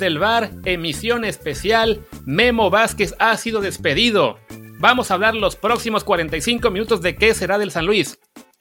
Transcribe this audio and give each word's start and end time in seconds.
desde 0.00 0.14
el 0.14 0.18
bar, 0.18 0.52
emisión 0.64 1.26
especial, 1.26 2.06
Memo 2.24 2.70
Vázquez 2.70 3.14
ha 3.18 3.36
sido 3.36 3.60
despedido. 3.60 4.38
Vamos 4.78 5.10
a 5.10 5.14
hablar 5.14 5.34
los 5.34 5.56
próximos 5.56 6.04
45 6.04 6.70
minutos 6.70 7.02
de 7.02 7.16
qué 7.16 7.34
será 7.34 7.58
del 7.58 7.70
San 7.70 7.84
Luis. 7.84 8.18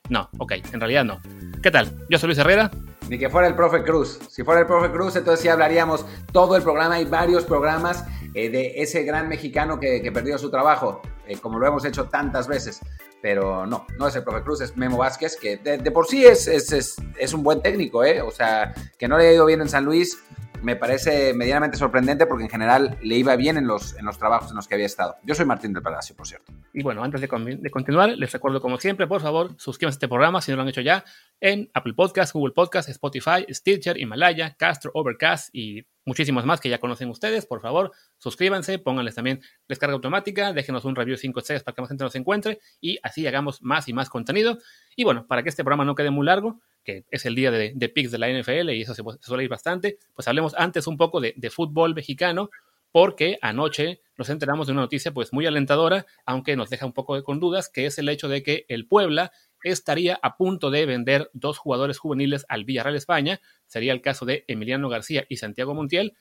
No, 0.09 0.29
ok, 0.37 0.51
en 0.73 0.81
realidad 0.81 1.05
no. 1.05 1.21
¿Qué 1.63 1.71
tal? 1.71 1.95
Yo 2.09 2.19
soy 2.19 2.27
Luis 2.27 2.39
Herrera. 2.39 2.71
Ni 3.07 3.17
que 3.17 3.29
fuera 3.29 3.47
el 3.47 3.55
profe 3.55 3.83
Cruz. 3.83 4.19
Si 4.29 4.43
fuera 4.43 4.59
el 4.59 4.67
profe 4.67 4.91
Cruz, 4.91 5.15
entonces 5.15 5.39
sí 5.39 5.47
hablaríamos 5.47 6.05
todo 6.33 6.57
el 6.57 6.61
programa. 6.61 6.95
Hay 6.95 7.05
varios 7.05 7.45
programas 7.45 8.03
eh, 8.33 8.49
de 8.49 8.73
ese 8.75 9.03
gran 9.03 9.29
mexicano 9.29 9.79
que, 9.79 10.11
perdió 10.13 10.37
su 10.37 10.51
trabajo, 10.51 11.01
eh, 11.25 11.37
como 11.37 11.57
lo 11.57 11.67
hemos 11.67 11.85
hecho 11.85 12.09
tantas 12.09 12.49
veces. 12.49 12.81
Pero 13.21 13.65
no, 13.65 13.87
no 13.97 14.09
es 14.09 14.15
el 14.17 14.25
profe 14.25 14.43
Cruz, 14.43 14.59
es 14.59 14.75
Memo 14.75 14.97
Vázquez, 14.97 15.37
que 15.37 15.55
de, 15.55 15.79
por 15.91 16.05
sí 16.05 16.25
es, 16.25 16.49
es, 16.49 16.97
es, 17.17 17.33
un 17.33 17.43
buen 17.43 17.61
técnico, 17.61 18.03
¿eh? 18.03 18.21
O 18.21 18.31
sea, 18.31 18.73
que 18.97 19.07
no 19.07 19.17
le 19.17 19.29
ha 19.29 19.33
ido 19.33 19.45
bien 19.45 19.61
en 19.61 19.69
San 19.69 19.85
Luis, 19.85 20.21
me 20.61 20.75
parece 20.75 21.33
medianamente 21.33 21.77
sorprendente 21.77 22.25
porque 22.25 22.43
en 22.43 22.49
general 22.49 22.97
le 23.01 23.15
iba 23.15 23.35
bien 23.35 23.57
en 23.57 23.67
los, 23.67 23.97
en 23.97 24.05
los 24.05 24.17
trabajos 24.17 24.49
en 24.49 24.55
los 24.55 24.67
que 24.67 24.75
había 24.75 24.85
estado. 24.85 25.17
Yo 25.23 25.35
soy 25.35 25.45
Martín 25.45 25.73
del 25.73 25.83
Palacio, 25.83 26.15
por 26.15 26.27
cierto. 26.27 26.51
Y 26.73 26.83
bueno, 26.83 27.03
antes 27.03 27.21
de, 27.21 27.27
continuar, 27.27 28.09
les 28.09 28.31
recuerdo 28.31 28.61
como 28.61 28.77
siempre, 28.77 29.07
por 29.07 29.21
favor, 29.21 29.55
suscríbanse 29.57 29.95
a 29.95 29.97
este 29.97 30.07
programa 30.07 30.41
si 30.41 30.51
no 30.51 30.57
lo 30.57 30.63
han 30.63 30.69
hecho 30.69 30.81
ya 30.81 31.03
en 31.39 31.69
Apple 31.73 31.93
Podcasts, 31.93 32.33
Google 32.33 32.53
Podcasts, 32.53 32.91
Spotify, 32.91 33.45
Stitcher, 33.49 33.97
Himalaya, 33.99 34.55
Castro, 34.55 34.91
Overcast 34.93 35.49
y 35.53 35.85
muchísimos 36.05 36.45
más 36.45 36.59
que 36.59 36.69
ya 36.69 36.79
conocen 36.79 37.09
ustedes. 37.09 37.45
Por 37.45 37.61
favor, 37.61 37.91
suscríbanse, 38.17 38.79
pónganles 38.79 39.15
también 39.15 39.41
descarga 39.67 39.93
automática, 39.93 40.53
déjenos 40.53 40.85
un 40.85 40.95
review 40.95 41.17
5 41.17 41.39
estrellas 41.39 41.63
para 41.63 41.75
que 41.75 41.81
más 41.81 41.89
gente 41.89 42.03
nos 42.03 42.15
encuentre 42.15 42.59
y 42.81 42.99
así 43.03 43.25
hagamos 43.25 43.61
más 43.61 43.87
y 43.87 43.93
más 43.93 44.09
contenido. 44.09 44.57
Y 44.95 45.03
bueno, 45.03 45.27
para 45.27 45.43
que 45.43 45.49
este 45.49 45.63
programa 45.63 45.85
no 45.85 45.95
quede 45.95 46.09
muy 46.09 46.25
largo, 46.25 46.59
que 46.89 47.05
es 47.11 47.25
el 47.25 47.35
día 47.35 47.51
de, 47.51 47.73
de 47.75 47.89
picks 47.89 48.11
de 48.11 48.17
la 48.17 48.29
NFL 48.29 48.71
y 48.71 48.81
eso 48.81 48.93
se, 48.93 49.03
suele 49.21 49.43
ir 49.43 49.49
bastante, 49.49 49.97
pues 50.15 50.27
hablemos 50.27 50.55
antes 50.57 50.87
un 50.87 50.97
poco 50.97 51.21
de, 51.21 51.49
fútbol 51.49 51.93
mexicano, 51.93 52.49
porque 52.91 53.37
anoche 53.41 54.01
nos 54.17 54.29
enteramos 54.29 54.67
de 54.67 54.73
una 54.73 54.81
noticia 54.81 55.13
pues 55.13 55.31
muy 55.31 55.45
alentadora, 55.45 56.05
aunque 56.25 56.55
nos 56.55 56.69
deja 56.69 56.85
un 56.85 56.93
poco 56.93 57.21
con 57.23 57.39
dudas, 57.39 57.69
que 57.69 57.85
es 57.85 57.99
el 57.99 58.09
hecho 58.09 58.27
de 58.27 58.41
que 58.41 58.65
el 58.67 58.87
Puebla 58.87 59.31
estaría 59.63 60.19
a 60.23 60.37
punto 60.37 60.71
de 60.71 60.85
vender 60.85 61.29
dos 61.33 61.59
jugadores 61.59 61.99
juveniles 61.99 62.45
al 62.49 62.65
Villarreal 62.65 62.95
España, 62.95 63.39
sería 63.67 63.93
el 63.93 64.01
caso 64.01 64.25
de 64.25 64.45
Emiliano 64.47 64.89
García 64.89 65.25
y 65.29 65.37
Santiago 65.37 65.75
Montiel, 65.75 66.13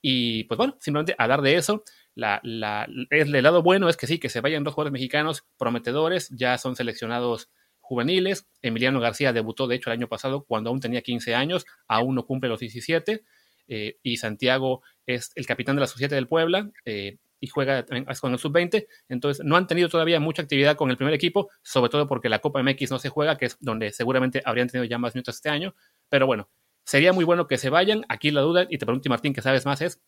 y 0.00 0.44
pues 0.44 0.58
bueno, 0.58 0.76
simplemente 0.78 1.16
hablar 1.18 1.42
de 1.42 1.56
eso, 1.56 1.82
la, 2.14 2.40
el 2.44 3.42
lado 3.42 3.62
bueno 3.62 3.88
es 3.88 3.96
que 3.96 4.06
sí, 4.06 4.18
que 4.18 4.28
se 4.28 4.40
vayan 4.40 4.62
dos 4.62 4.74
jugadores 4.74 4.92
mexicanos 4.92 5.44
prometedores, 5.58 6.28
ya 6.30 6.58
son 6.58 6.76
seleccionados 6.76 7.50
juveniles. 7.82 8.48
Emiliano 8.62 9.00
García 9.00 9.34
debutó, 9.34 9.66
de 9.66 9.76
hecho, 9.76 9.90
el 9.90 9.98
año 9.98 10.08
pasado 10.08 10.44
cuando 10.44 10.70
aún 10.70 10.80
tenía 10.80 11.02
15 11.02 11.34
años, 11.34 11.66
aún 11.86 12.14
no 12.14 12.24
cumple 12.24 12.48
los 12.48 12.60
17. 12.60 13.22
Eh, 13.68 13.98
y 14.02 14.16
Santiago 14.16 14.82
es 15.06 15.30
el 15.34 15.46
capitán 15.46 15.76
de 15.76 15.80
la 15.80 15.86
Sociedad 15.86 16.10
del 16.16 16.28
Puebla 16.28 16.70
eh, 16.84 17.18
y 17.40 17.46
juega 17.48 17.84
con 18.20 18.32
el 18.32 18.38
sub-20. 18.38 18.86
Entonces, 19.08 19.44
no 19.44 19.56
han 19.56 19.66
tenido 19.66 19.88
todavía 19.88 20.20
mucha 20.20 20.42
actividad 20.42 20.76
con 20.76 20.90
el 20.90 20.96
primer 20.96 21.14
equipo, 21.14 21.50
sobre 21.62 21.90
todo 21.90 22.06
porque 22.06 22.28
la 22.28 22.38
Copa 22.38 22.62
MX 22.62 22.90
no 22.90 22.98
se 22.98 23.08
juega, 23.08 23.36
que 23.36 23.46
es 23.46 23.56
donde 23.60 23.92
seguramente 23.92 24.42
habrían 24.44 24.68
tenido 24.68 24.84
ya 24.84 24.98
más 24.98 25.14
minutos 25.14 25.36
este 25.36 25.48
año. 25.48 25.74
Pero 26.08 26.26
bueno, 26.26 26.48
sería 26.84 27.12
muy 27.12 27.24
bueno 27.24 27.46
que 27.46 27.58
se 27.58 27.70
vayan. 27.70 28.04
Aquí 28.08 28.30
la 28.30 28.42
duda, 28.42 28.66
y 28.70 28.78
te 28.78 28.86
pregunto, 28.86 29.08
Martín, 29.08 29.32
que 29.32 29.42
sabes 29.42 29.66
más, 29.66 29.80
es: 29.80 30.00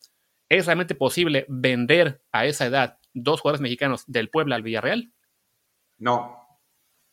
¿es 0.49 0.65
realmente 0.65 0.95
posible 0.95 1.45
vender 1.49 2.21
a 2.31 2.45
esa 2.45 2.65
edad 2.67 2.99
dos 3.13 3.41
jugadores 3.41 3.61
mexicanos 3.61 4.03
del 4.07 4.29
Puebla 4.29 4.55
al 4.55 4.63
Villarreal? 4.63 5.11
No, 5.97 6.44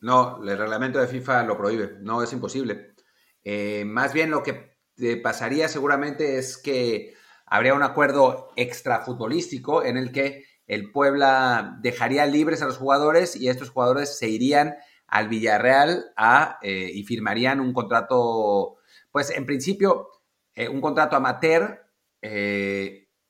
no, 0.03 0.43
el 0.43 0.57
reglamento 0.57 0.99
de 0.99 1.07
FIFA 1.07 1.43
lo 1.43 1.57
prohíbe, 1.57 1.95
no 2.01 2.21
es 2.21 2.33
imposible. 2.33 2.93
Eh, 3.41 3.85
más 3.85 4.11
bien 4.11 4.31
lo 4.31 4.43
que 4.43 4.75
pasaría 5.23 5.69
seguramente 5.69 6.37
es 6.37 6.57
que 6.57 7.13
habría 7.45 7.73
un 7.73 7.83
acuerdo 7.83 8.51
extrafutbolístico 8.57 9.81
en 9.81 9.95
el 9.95 10.11
que 10.11 10.43
el 10.67 10.91
Puebla 10.91 11.77
dejaría 11.81 12.25
libres 12.25 12.61
a 12.61 12.65
los 12.65 12.77
jugadores 12.77 13.37
y 13.37 13.47
estos 13.47 13.69
jugadores 13.69 14.17
se 14.17 14.27
irían 14.27 14.75
al 15.07 15.29
Villarreal 15.29 16.11
a, 16.17 16.59
eh, 16.61 16.91
y 16.93 17.03
firmarían 17.03 17.61
un 17.61 17.71
contrato, 17.71 18.75
pues 19.09 19.29
en 19.29 19.45
principio, 19.45 20.09
eh, 20.53 20.67
un 20.67 20.81
contrato 20.81 21.15
amateur 21.15 21.79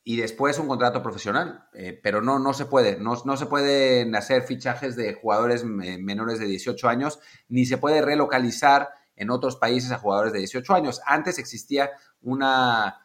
y 0.03 0.17
después 0.17 0.59
un 0.59 0.67
contrato 0.67 1.01
profesional. 1.01 1.67
Eh, 1.73 1.99
pero 2.01 2.21
no, 2.21 2.39
no 2.39 2.53
se 2.53 2.65
puede. 2.65 2.97
No, 2.97 3.15
no, 3.25 3.37
se 3.37 3.45
pueden 3.45 4.15
hacer 4.15 4.43
fichajes 4.43 4.95
de 4.95 5.13
jugadores 5.13 5.63
menores 5.63 6.39
de 6.39 6.45
18 6.45 6.89
años, 6.89 7.19
ni 7.47 7.65
se 7.65 7.77
puede 7.77 8.01
relocalizar 8.01 8.89
en 9.15 9.29
otros 9.29 9.55
países 9.55 9.91
a 9.91 9.99
jugadores 9.99 10.33
de 10.33 10.39
18 10.39 10.73
años. 10.73 11.01
Antes 11.05 11.39
existía 11.39 11.91
una, 12.21 12.99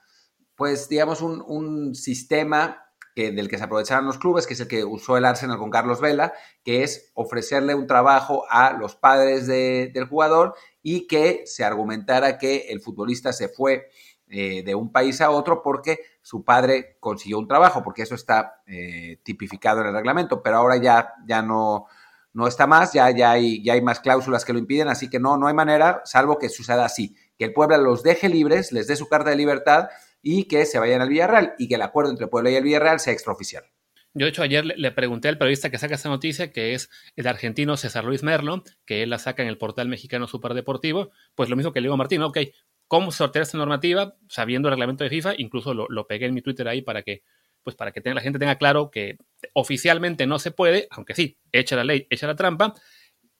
pues 0.56 0.88
digamos, 0.88 1.22
un, 1.22 1.42
un 1.46 1.94
sistema 1.94 2.88
que, 3.14 3.32
del 3.32 3.48
que 3.48 3.58
se 3.58 3.64
aprovechaban 3.64 4.06
los 4.06 4.18
clubes, 4.18 4.46
que 4.46 4.54
es 4.54 4.60
el 4.60 4.68
que 4.68 4.84
usó 4.84 5.16
el 5.16 5.24
Arsenal 5.24 5.58
con 5.58 5.70
Carlos 5.70 6.00
Vela, 6.00 6.32
que 6.64 6.84
es 6.84 7.10
ofrecerle 7.14 7.74
un 7.74 7.86
trabajo 7.86 8.44
a 8.48 8.72
los 8.72 8.94
padres 8.94 9.46
de, 9.46 9.90
del 9.92 10.06
jugador 10.06 10.54
y 10.82 11.06
que 11.06 11.42
se 11.44 11.64
argumentara 11.64 12.38
que 12.38 12.68
el 12.68 12.80
futbolista 12.80 13.32
se 13.32 13.48
fue 13.48 13.88
eh, 14.30 14.62
de 14.62 14.74
un 14.74 14.92
país 14.92 15.20
a 15.20 15.30
otro 15.30 15.62
porque 15.62 16.00
su 16.22 16.44
padre 16.44 16.96
consiguió 17.00 17.38
un 17.38 17.48
trabajo, 17.48 17.82
porque 17.82 18.02
eso 18.02 18.14
está 18.14 18.62
eh, 18.66 19.18
tipificado 19.22 19.80
en 19.80 19.88
el 19.88 19.94
reglamento, 19.94 20.42
pero 20.42 20.56
ahora 20.56 20.76
ya, 20.76 21.14
ya 21.26 21.42
no, 21.42 21.86
no 22.32 22.46
está 22.46 22.66
más, 22.66 22.92
ya, 22.92 23.10
ya, 23.10 23.32
hay, 23.32 23.62
ya 23.62 23.72
hay 23.72 23.82
más 23.82 24.00
cláusulas 24.00 24.44
que 24.44 24.52
lo 24.52 24.58
impiden, 24.58 24.88
así 24.88 25.08
que 25.08 25.18
no, 25.18 25.36
no 25.36 25.46
hay 25.46 25.54
manera, 25.54 26.02
salvo 26.04 26.38
que 26.38 26.48
suceda 26.48 26.84
así, 26.84 27.16
que 27.38 27.46
el 27.46 27.52
Puebla 27.52 27.78
los 27.78 28.02
deje 28.02 28.28
libres, 28.28 28.72
les 28.72 28.86
dé 28.86 28.96
su 28.96 29.08
carta 29.08 29.30
de 29.30 29.36
libertad 29.36 29.88
y 30.22 30.44
que 30.44 30.66
se 30.66 30.78
vayan 30.78 31.00
al 31.00 31.08
Villarreal 31.08 31.54
y 31.58 31.68
que 31.68 31.76
el 31.76 31.82
acuerdo 31.82 32.10
entre 32.10 32.26
Puebla 32.26 32.50
y 32.50 32.56
el 32.56 32.64
Villarreal 32.64 33.00
sea 33.00 33.12
extraoficial. 33.12 33.64
Yo, 34.14 34.24
de 34.24 34.30
hecho, 34.30 34.42
ayer 34.42 34.64
le, 34.64 34.90
pregunté 34.90 35.28
al 35.28 35.38
periodista 35.38 35.70
que 35.70 35.78
saca 35.78 35.94
esta 35.94 36.08
noticia, 36.08 36.50
que 36.50 36.74
es 36.74 36.90
el 37.14 37.26
argentino 37.26 37.76
César 37.76 38.04
Luis 38.04 38.22
Merlo, 38.22 38.64
que 38.84 39.02
él 39.02 39.10
la 39.10 39.18
saca 39.18 39.42
en 39.42 39.48
el 39.48 39.58
portal 39.58 39.88
mexicano 39.88 40.26
Superdeportivo, 40.26 41.10
pues 41.34 41.48
lo 41.50 41.56
mismo 41.56 41.72
que 41.72 41.80
le 41.80 41.86
digo 41.86 41.94
a 41.94 41.98
Martín, 41.98 42.22
ok, 42.22 42.38
cómo 42.88 43.12
sortear 43.12 43.42
esta 43.42 43.58
normativa, 43.58 44.16
sabiendo 44.28 44.68
el 44.68 44.72
reglamento 44.72 45.04
de 45.04 45.10
FIFA, 45.10 45.34
incluso 45.38 45.74
lo, 45.74 46.06
pegué 46.06 46.26
en 46.26 46.34
mi 46.34 46.42
Twitter 46.42 46.66
ahí 46.66 46.82
para 46.82 47.02
que, 47.02 47.22
pues 47.62 47.76
para 47.76 47.92
que 47.92 48.02
la 48.02 48.20
gente 48.22 48.38
tenga 48.38 48.56
claro 48.56 48.90
que 48.90 49.18
oficialmente 49.52 50.26
no 50.26 50.38
se 50.38 50.50
puede, 50.50 50.88
aunque 50.90 51.14
sí, 51.14 51.38
echa 51.52 51.76
la 51.76 51.84
ley, 51.84 52.06
echa 52.10 52.26
la 52.26 52.34
trampa. 52.34 52.74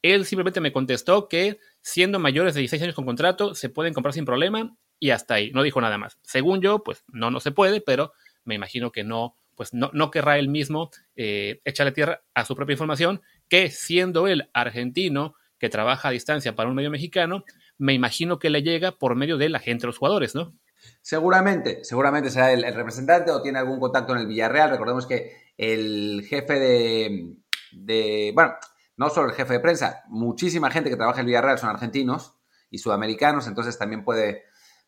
Él 0.03 0.27
simplemente 0.27 0.61
me 0.61 0.71
contestó 0.71 1.29
que 1.29 1.59
siendo 1.81 2.19
mayores 2.19 2.55
de 2.55 2.61
16 2.61 2.83
años 2.83 2.95
con 2.95 3.07
contrato, 3.07 3.55
se 3.55 3.71
pueden 3.71 3.95
comprar 3.95 4.13
sin 4.13 4.27
problema 4.27 4.77
y 5.01 5.11
hasta 5.11 5.35
ahí, 5.35 5.51
no 5.53 5.63
dijo 5.63 5.81
nada 5.81 5.99
más. 5.99 6.19
Según 6.23 6.61
yo, 6.61 6.85
pues 6.85 7.05
no, 7.09 7.31
no 7.31 7.41
se 7.41 7.51
puede, 7.51 7.81
pero 7.81 8.13
me 8.45 8.55
imagino 8.55 8.93
que 8.93 9.03
no, 9.03 9.35
pues 9.55 9.73
no, 9.73 9.91
no 9.95 10.11
querrá 10.11 10.39
él 10.39 10.49
mismo 10.49 10.91
eh, 11.17 11.61
echarle 11.65 11.93
tierra 11.93 12.23
a 12.35 12.45
su 12.45 12.55
propia 12.55 12.75
información, 12.75 13.23
que 13.49 13.71
siendo 13.71 14.29
él 14.29 14.51
argentino, 14.53 15.35
que 15.59 15.69
trabaja 15.69 16.09
a 16.09 16.13
distancia 16.13 16.55
para 16.55 16.69
un 16.69 16.75
medio 16.75 16.91
mexicano, 16.91 17.45
me 17.79 17.95
imagino 17.95 18.39
que 18.39 18.51
le 18.51 18.63
llega 18.63 18.93
por 18.93 19.15
medio 19.15 19.39
de 19.39 19.49
la 19.49 19.59
gente 19.59 19.83
de 19.83 19.89
los 19.89 19.99
jugadores, 19.99 20.35
¿no? 20.35 20.55
Seguramente, 21.03 21.85
seguramente 21.85 22.31
será 22.31 22.53
el, 22.53 22.63
representante 22.75 23.31
o 23.31 23.43
tiene 23.43 23.59
algún 23.59 23.81
contacto 23.81 24.13
en 24.13 24.21
el 24.21 24.27
Villarreal. 24.27 24.71
Recordemos 24.71 25.07
que 25.07 25.53
el 25.57 26.25
jefe 26.29 26.59
de, 27.73 28.33
bueno, 28.35 28.55
no 28.97 29.11
solo 29.11 29.29
el 29.29 29.35
jefe 29.35 29.55
de 29.55 29.61
prensa, 29.61 30.03
muchísima 30.09 30.71
gente 30.71 30.91
que 30.91 30.97
trabaja 30.97 31.21
en 31.21 31.27
el 31.27 31.27
Villarreal 31.27 31.59
son 31.59 31.71
argentinos 31.71 32.35
y 32.71 32.79
sudamericanos, 32.79 33.47
entonces 33.47 33.79
también 33.79 34.05
puede, 34.05 34.45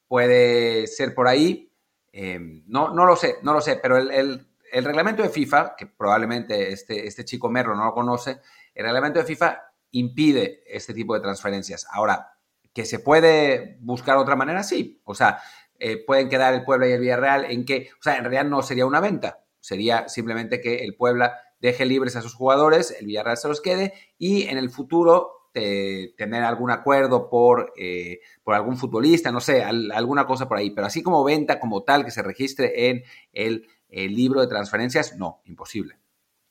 puede 0.07 0.87
ser 0.87 1.15
por 1.15 1.29
ahí. 1.29 1.73
Em, 2.13 2.65
no, 2.67 2.93
no 2.93 3.07
lo 3.07 3.17
sé, 3.17 3.37
no 3.43 3.53
lo 3.53 3.61
sé, 3.61 3.77
pero 3.77 3.97
el, 3.97 4.47
reglamento 4.73 5.23
de 5.23 5.29
FIFA, 5.29 5.75
que 5.77 5.87
probablemente 5.87 6.73
este, 6.73 7.07
este 7.07 7.25
chico 7.25 7.49
Merlo 7.49 7.75
no 7.75 7.85
lo 7.85 7.95
conoce, 7.95 8.41
el 8.75 8.85
reglamento 8.85 9.21
de 9.21 9.25
FIFA 9.25 9.70
impide 9.93 10.63
este 10.67 10.95
tipo 10.95 11.15
de 11.15 11.21
transferencias. 11.21 11.87
Ahora, 11.91 12.35
que 12.73 12.85
se 12.85 12.99
puede 12.99 13.79
buscar 13.81 14.17
otra 14.17 14.37
manera, 14.37 14.63
sí. 14.63 15.01
O 15.05 15.15
sea, 15.15 15.41
eh, 15.79 16.05
pueden 16.05 16.29
quedar 16.29 16.55
el 16.55 16.65
Puebla 16.65 16.89
y 16.89 16.93
el 16.93 17.01
Villarreal 17.01 17.47
en 17.47 17.65
que, 17.65 17.89
o 17.99 18.03
sea, 18.03 18.17
en 18.17 18.25
realidad 18.25 18.45
no 18.45 18.63
sería 18.63 18.87
una 18.87 19.01
venta, 19.01 19.45
sería 19.61 20.09
simplemente 20.09 20.61
que 20.61 20.85
el 20.85 20.95
Puebla 20.95 21.39
deje 21.61 21.85
libres 21.85 22.17
a 22.17 22.23
sus 22.23 22.35
jugadores, 22.35 22.95
el 22.99 23.07
Villarreal 23.07 23.37
se 23.37 23.49
los 23.49 23.61
quede 23.61 23.95
y 24.19 24.45
en 24.45 24.59
el 24.59 24.71
futuro 24.71 25.49
eh, 25.55 26.15
tener 26.17 26.45
algún 26.45 26.71
acuerdo 26.71 27.29
por, 27.29 27.73
eh, 27.77 28.21
por 28.45 28.55
algún 28.55 28.77
futbolista, 28.77 29.33
no 29.33 29.41
sé, 29.41 29.65
alguna 29.65 30.27
cosa 30.27 30.49
por 30.49 30.59
ahí. 30.59 30.71
Pero 30.71 30.87
así 30.87 31.03
como 31.03 31.25
venta 31.25 31.59
como 31.59 31.83
tal 31.83 32.05
que 32.05 32.11
se 32.11 32.23
registre 32.23 32.89
en 32.89 33.03
el 33.33 33.67
libro 33.93 34.41
de 34.41 34.47
transferencias, 34.47 35.17
no, 35.17 35.41
imposible. 35.45 35.99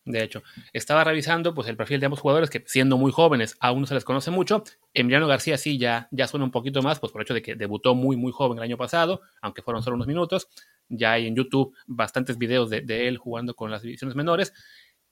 De 0.06 0.24
hecho, 0.24 0.42
estaba 0.74 1.04
revisando 1.04 1.54
pues 1.54 1.68
el 1.68 1.78
perfil 1.78 2.00
de 2.00 2.08
ambos 2.08 2.20
jugadores 2.20 2.50
que 2.50 2.64
siendo 2.66 2.98
muy 2.98 3.12
jóvenes 3.12 3.56
aún 3.60 3.82
no 3.82 3.88
se 3.88 3.94
les 3.94 4.04
conoce 4.04 4.32
mucho. 4.32 4.64
Emiliano 4.94 5.28
García 5.28 5.58
sí 5.58 5.78
ya, 5.78 6.08
ya 6.12 6.28
suena 6.28 6.46
un 6.46 6.52
poquito 6.52 6.82
más, 6.82 7.00
pues 7.00 7.12
por 7.12 7.22
el 7.22 7.26
hecho 7.26 7.34
de 7.34 7.42
que 7.42 7.56
debutó 7.56 7.96
muy 7.96 8.18
muy 8.18 8.32
joven 8.32 8.58
el 8.58 8.64
año 8.64 8.78
pasado, 8.78 9.22
aunque 9.42 9.62
fueron 9.62 9.84
solo 9.84 9.96
unos 9.96 10.08
minutos. 10.08 10.48
Ya 10.88 11.14
hay 11.14 11.28
en 11.28 11.36
YouTube 11.36 11.76
bastantes 11.86 12.38
videos 12.38 12.70
de, 12.70 13.08
él 13.08 13.18
jugando 13.18 13.56
con 13.56 13.70
las 13.70 13.84
divisiones 13.84 14.16
menores. 14.16 14.54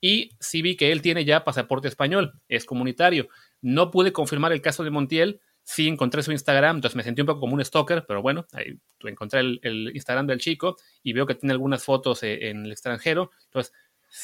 Y 0.02 0.32
sí 0.40 0.62
vi 0.62 0.76
que 0.76 0.92
él 0.92 1.02
tiene 1.02 1.26
ya 1.26 1.44
pasaporte 1.44 1.88
español, 1.88 2.34
es 2.48 2.66
comunitario. 2.66 3.28
No 3.62 3.92
pude 3.92 4.14
confirmar 4.14 4.52
el 4.52 4.62
caso 4.62 4.84
de 4.84 4.92
Montiel, 4.92 5.42
sí 5.64 5.88
encontré 5.88 6.24
su 6.24 6.32
Instagram, 6.32 6.78
entonces 6.78 6.96
me 6.96 7.04
sentí 7.04 7.22
un 7.22 7.28
poco 7.28 7.42
como 7.42 7.56
un 7.56 7.66
stalker, 7.66 8.06
pero 8.08 8.22
bueno, 8.22 8.46
ahí 8.54 8.80
encontré 9.04 9.42
el, 9.42 9.92
Instagram 9.94 10.26
del 10.26 10.40
chico 10.40 10.78
y 11.04 11.14
veo 11.14 11.26
que 11.26 11.36
tiene 11.36 11.52
algunas 11.52 11.84
fotos 11.84 12.24
eh, 12.24 12.50
en 12.50 12.66
el 12.66 12.72
extranjero, 12.72 13.32
entonces 13.46 13.74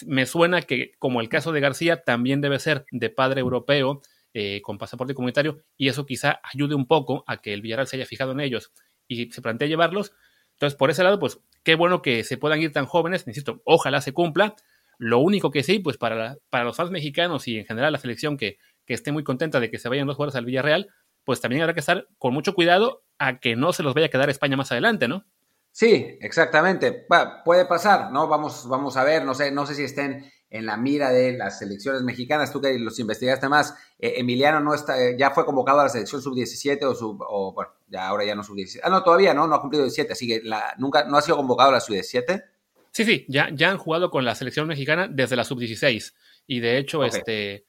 me 0.06 0.26
suena 0.26 0.62
que 0.62 0.94
como 1.00 1.22
el 1.22 1.30
caso 1.30 1.52
de 1.52 1.60
García 1.60 2.04
también 2.04 2.42
debe 2.42 2.60
ser 2.60 2.86
de 2.92 3.10
padre 3.10 3.42
europeo 3.42 4.02
eh, 4.34 4.62
con 4.62 4.78
pasaporte 4.78 5.14
comunitario 5.14 5.60
y 5.78 5.90
eso 5.90 6.06
quizá 6.06 6.40
ayude 6.44 6.76
un 6.76 6.88
poco 6.88 7.24
a 7.28 7.38
que 7.38 7.54
el 7.54 7.62
Villarreal 7.62 7.88
se 7.88 7.98
haya 7.98 8.06
fijado 8.06 8.32
en 8.32 8.40
ellos 8.40 8.72
y 9.08 9.32
se 9.32 9.42
plantea 9.42 9.68
llevarlos. 9.68 10.14
Entonces, 10.54 10.78
por 10.78 10.90
ese 10.90 11.04
lado, 11.04 11.20
pues 11.20 11.40
qué 11.64 11.76
bueno 11.76 12.02
que 12.02 12.24
se 12.24 12.38
puedan 12.38 12.62
ir 12.62 12.72
tan 12.72 12.86
jóvenes, 12.86 13.28
insisto, 13.28 13.62
ojalá 13.66 14.02
se 14.02 14.14
cumpla. 14.14 14.56
Lo 14.98 15.20
único 15.20 15.52
que 15.52 15.64
sí, 15.64 15.80
pues 15.80 15.98
para, 15.98 16.38
para 16.50 16.64
los 16.64 16.78
fans 16.78 16.92
mexicanos 16.92 17.48
y 17.48 17.58
en 17.58 17.66
general 17.66 17.92
la 17.92 18.00
selección 18.00 18.38
que, 18.38 18.58
que 18.86 18.94
esté 18.94 19.12
muy 19.12 19.24
contenta 19.24 19.60
de 19.60 19.70
que 19.70 19.80
se 19.80 19.90
vayan 19.90 20.08
dos 20.08 20.16
jugadores 20.16 20.36
al 20.36 20.46
Villarreal, 20.46 20.90
pues 21.24 21.42
también 21.42 21.62
habrá 21.62 21.74
que 21.74 21.80
estar 21.80 22.08
con 22.18 22.34
mucho 22.34 22.54
cuidado 22.54 23.04
a 23.18 23.40
que 23.40 23.56
no 23.56 23.74
se 23.74 23.84
los 23.84 23.94
vaya 23.94 24.08
a 24.08 24.10
quedar 24.10 24.30
España 24.30 24.58
más 24.58 24.72
adelante, 24.72 25.08
¿no? 25.08 25.26
Sí, 25.74 26.20
exactamente. 26.22 27.06
puede 27.44 27.66
pasar, 27.66 28.12
¿no? 28.12 28.28
Vamos, 28.28 28.70
vamos 28.70 28.96
a 28.96 29.04
ver, 29.04 29.26
no 29.26 29.34
sé, 29.34 29.52
no 29.52 29.66
sé 29.66 29.74
si 29.74 29.84
estén 29.84 30.32
en 30.52 30.68
la 30.68 30.78
mira 30.78 31.10
de 31.10 31.36
las 31.36 31.58
selecciones 31.58 32.04
mexicanas. 32.04 32.54
Tú 32.54 32.62
que 32.62 32.78
los 32.78 33.00
investigaste 33.00 33.50
más, 33.50 33.74
eh, 33.98 34.14
Emiliano 34.18 34.60
no 34.60 34.76
está, 34.76 35.02
eh, 35.02 35.16
ya 35.18 35.32
fue 35.32 35.46
convocado 35.46 35.80
a 35.80 35.86
la 35.86 35.90
selección 35.90 36.22
sub-17 36.22 36.84
o 36.84 36.94
sub, 36.94 37.24
o 37.28 37.54
bueno, 37.54 37.72
ya 37.88 38.08
ahora 38.08 38.24
ya 38.24 38.36
no 38.36 38.44
sub-17. 38.44 38.82
Ah, 38.84 38.92
no, 38.92 39.02
todavía 39.02 39.34
no, 39.34 39.48
no 39.48 39.56
ha 39.56 39.62
cumplido 39.62 39.84
17, 39.84 40.14
así 40.14 40.28
que 40.28 40.42
la, 40.44 40.76
nunca, 40.78 41.06
no 41.06 41.18
ha 41.18 41.24
sido 41.24 41.38
convocado 41.38 41.70
a 41.70 41.74
la 41.74 41.80
sub-17. 41.80 42.44
Sí, 42.92 43.04
sí, 43.04 43.26
ya, 43.28 43.50
ya 43.52 43.72
han 43.72 43.80
jugado 43.80 44.12
con 44.12 44.26
la 44.26 44.36
selección 44.36 44.68
mexicana 44.68 45.08
desde 45.10 45.36
la 45.36 45.44
sub-16. 45.44 46.14
Y 46.46 46.60
de 46.60 46.78
hecho, 46.78 47.04
este, 47.04 47.66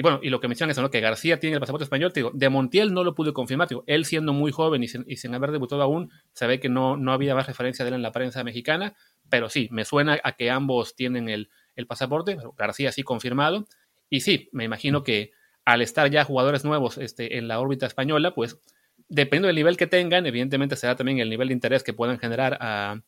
y 0.00 0.02
bueno, 0.02 0.20
y 0.22 0.30
lo 0.30 0.38
que 0.38 0.46
mencionas 0.46 0.78
es 0.78 0.82
¿no? 0.82 0.90
que 0.90 1.00
García 1.00 1.40
tiene 1.40 1.54
el 1.54 1.60
pasaporte 1.60 1.82
español, 1.82 2.12
te 2.12 2.20
digo, 2.20 2.30
de 2.32 2.48
Montiel 2.48 2.94
no 2.94 3.02
lo 3.02 3.16
pude 3.16 3.32
confirmar, 3.32 3.66
digo, 3.66 3.82
él 3.88 4.04
siendo 4.04 4.32
muy 4.32 4.52
joven 4.52 4.84
y 4.84 4.86
sin, 4.86 5.34
haber 5.34 5.50
debutado 5.50 5.82
aún, 5.82 6.12
se 6.32 6.46
ve 6.46 6.60
que 6.60 6.68
no, 6.68 6.96
no 6.96 7.12
había 7.12 7.34
más 7.34 7.48
referencia 7.48 7.84
de 7.84 7.88
él 7.88 7.96
en 7.96 8.02
la 8.02 8.12
prensa 8.12 8.44
mexicana, 8.44 8.94
pero 9.28 9.48
sí, 9.48 9.66
me 9.72 9.84
suena 9.84 10.20
a 10.22 10.36
que 10.36 10.52
ambos 10.52 10.94
tienen 10.94 11.28
el, 11.28 11.50
pasaporte, 11.88 12.38
García 12.56 12.92
sí 12.92 13.02
confirmado, 13.02 13.66
y 14.08 14.20
sí, 14.20 14.48
me 14.52 14.62
imagino 14.62 15.02
que 15.02 15.32
al 15.64 15.82
estar 15.82 16.08
ya 16.10 16.22
jugadores 16.22 16.64
nuevos 16.64 16.96
este, 16.96 17.36
en 17.36 17.48
la 17.48 17.58
órbita 17.58 17.86
española, 17.86 18.34
pues 18.34 18.60
dependiendo 19.08 19.48
del 19.48 19.56
nivel 19.56 19.76
que 19.76 19.88
tengan, 19.88 20.26
evidentemente 20.26 20.76
será 20.76 20.94
también 20.94 21.18
el 21.18 21.28
nivel 21.28 21.48
de 21.48 21.54
interés 21.54 21.82
que 21.82 21.92
puedan 21.92 22.20
generar 22.20 22.56
a, 22.60 23.02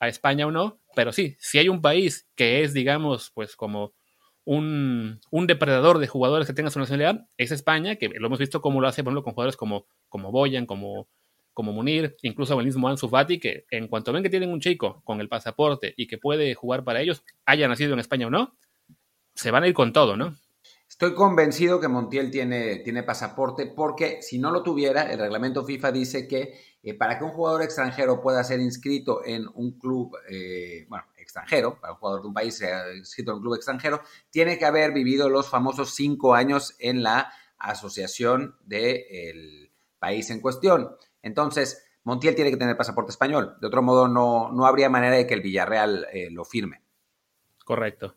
a 0.00 0.08
España 0.08 0.48
o 0.48 0.50
no, 0.50 0.80
pero 0.96 1.12
sí, 1.12 1.36
si 1.38 1.58
hay 1.58 1.68
un 1.68 1.80
país 1.80 2.28
que 2.34 2.64
es, 2.64 2.74
digamos, 2.74 3.30
pues 3.32 3.54
como 3.54 3.94
un, 4.44 5.20
depredador 5.46 5.98
de 5.98 6.06
jugadores 6.06 6.46
que 6.46 6.52
tenga 6.52 6.70
su 6.70 6.78
nacionalidad 6.78 7.26
es 7.36 7.52
España, 7.52 7.96
que 7.96 8.08
lo 8.08 8.26
hemos 8.26 8.38
visto 8.38 8.60
como 8.60 8.80
lo 8.80 8.88
hace, 8.88 9.02
por 9.02 9.12
ejemplo, 9.12 9.24
con 9.24 9.34
jugadores 9.34 9.56
como, 9.56 9.86
como 10.08 10.32
Boyan, 10.32 10.66
como, 10.66 11.08
como 11.52 11.72
Munir, 11.72 12.16
incluso 12.22 12.58
el 12.58 12.66
mismo 12.66 12.88
Ansu 12.88 13.08
Fati, 13.08 13.38
que 13.38 13.64
en 13.70 13.88
cuanto 13.88 14.12
ven 14.12 14.22
que 14.22 14.30
tienen 14.30 14.50
un 14.50 14.60
chico 14.60 15.02
con 15.04 15.20
el 15.20 15.28
pasaporte 15.28 15.94
y 15.96 16.06
que 16.06 16.18
puede 16.18 16.54
jugar 16.54 16.84
para 16.84 17.00
ellos, 17.00 17.24
haya 17.46 17.68
nacido 17.68 17.92
en 17.92 18.00
España 18.00 18.26
o 18.26 18.30
no, 18.30 18.56
se 19.34 19.50
van 19.50 19.62
a 19.62 19.68
ir 19.68 19.74
con 19.74 19.92
todo, 19.92 20.16
¿no? 20.16 20.36
Estoy 20.88 21.14
convencido 21.14 21.80
que 21.80 21.88
Montiel 21.88 22.30
tiene, 22.30 22.76
tiene 22.80 23.02
pasaporte 23.02 23.66
porque 23.66 24.20
si 24.20 24.38
no 24.38 24.50
lo 24.50 24.62
tuviera, 24.62 25.10
el 25.10 25.18
reglamento 25.18 25.64
FIFA 25.64 25.90
dice 25.90 26.28
que 26.28 26.52
eh, 26.82 26.94
para 26.94 27.18
que 27.18 27.24
un 27.24 27.30
jugador 27.30 27.62
extranjero 27.62 28.20
pueda 28.20 28.44
ser 28.44 28.60
inscrito 28.60 29.24
en 29.24 29.46
un 29.54 29.78
club, 29.78 30.14
eh, 30.28 30.84
bueno, 30.88 31.04
extranjero, 31.32 31.80
para 31.80 31.94
un 31.94 31.98
jugador 31.98 32.22
de 32.22 32.28
un 32.28 32.34
país 32.34 32.62
inscrito 32.96 33.30
en 33.30 33.36
un 33.38 33.42
club 33.42 33.54
extranjero, 33.54 34.02
tiene 34.30 34.58
que 34.58 34.66
haber 34.66 34.92
vivido 34.92 35.28
los 35.28 35.48
famosos 35.48 35.94
cinco 35.94 36.34
años 36.34 36.76
en 36.78 37.02
la 37.02 37.32
asociación 37.58 38.56
del 38.64 39.72
país 39.98 40.30
en 40.30 40.40
cuestión. 40.40 40.94
Entonces, 41.22 41.84
Montiel 42.04 42.34
tiene 42.34 42.50
que 42.50 42.56
tener 42.56 42.76
pasaporte 42.76 43.12
español. 43.12 43.56
De 43.60 43.66
otro 43.66 43.82
modo, 43.82 44.08
no, 44.08 44.52
no 44.52 44.66
habría 44.66 44.90
manera 44.90 45.16
de 45.16 45.26
que 45.26 45.34
el 45.34 45.40
Villarreal 45.40 46.06
eh, 46.12 46.28
lo 46.30 46.44
firme. 46.44 46.82
Correcto 47.64 48.16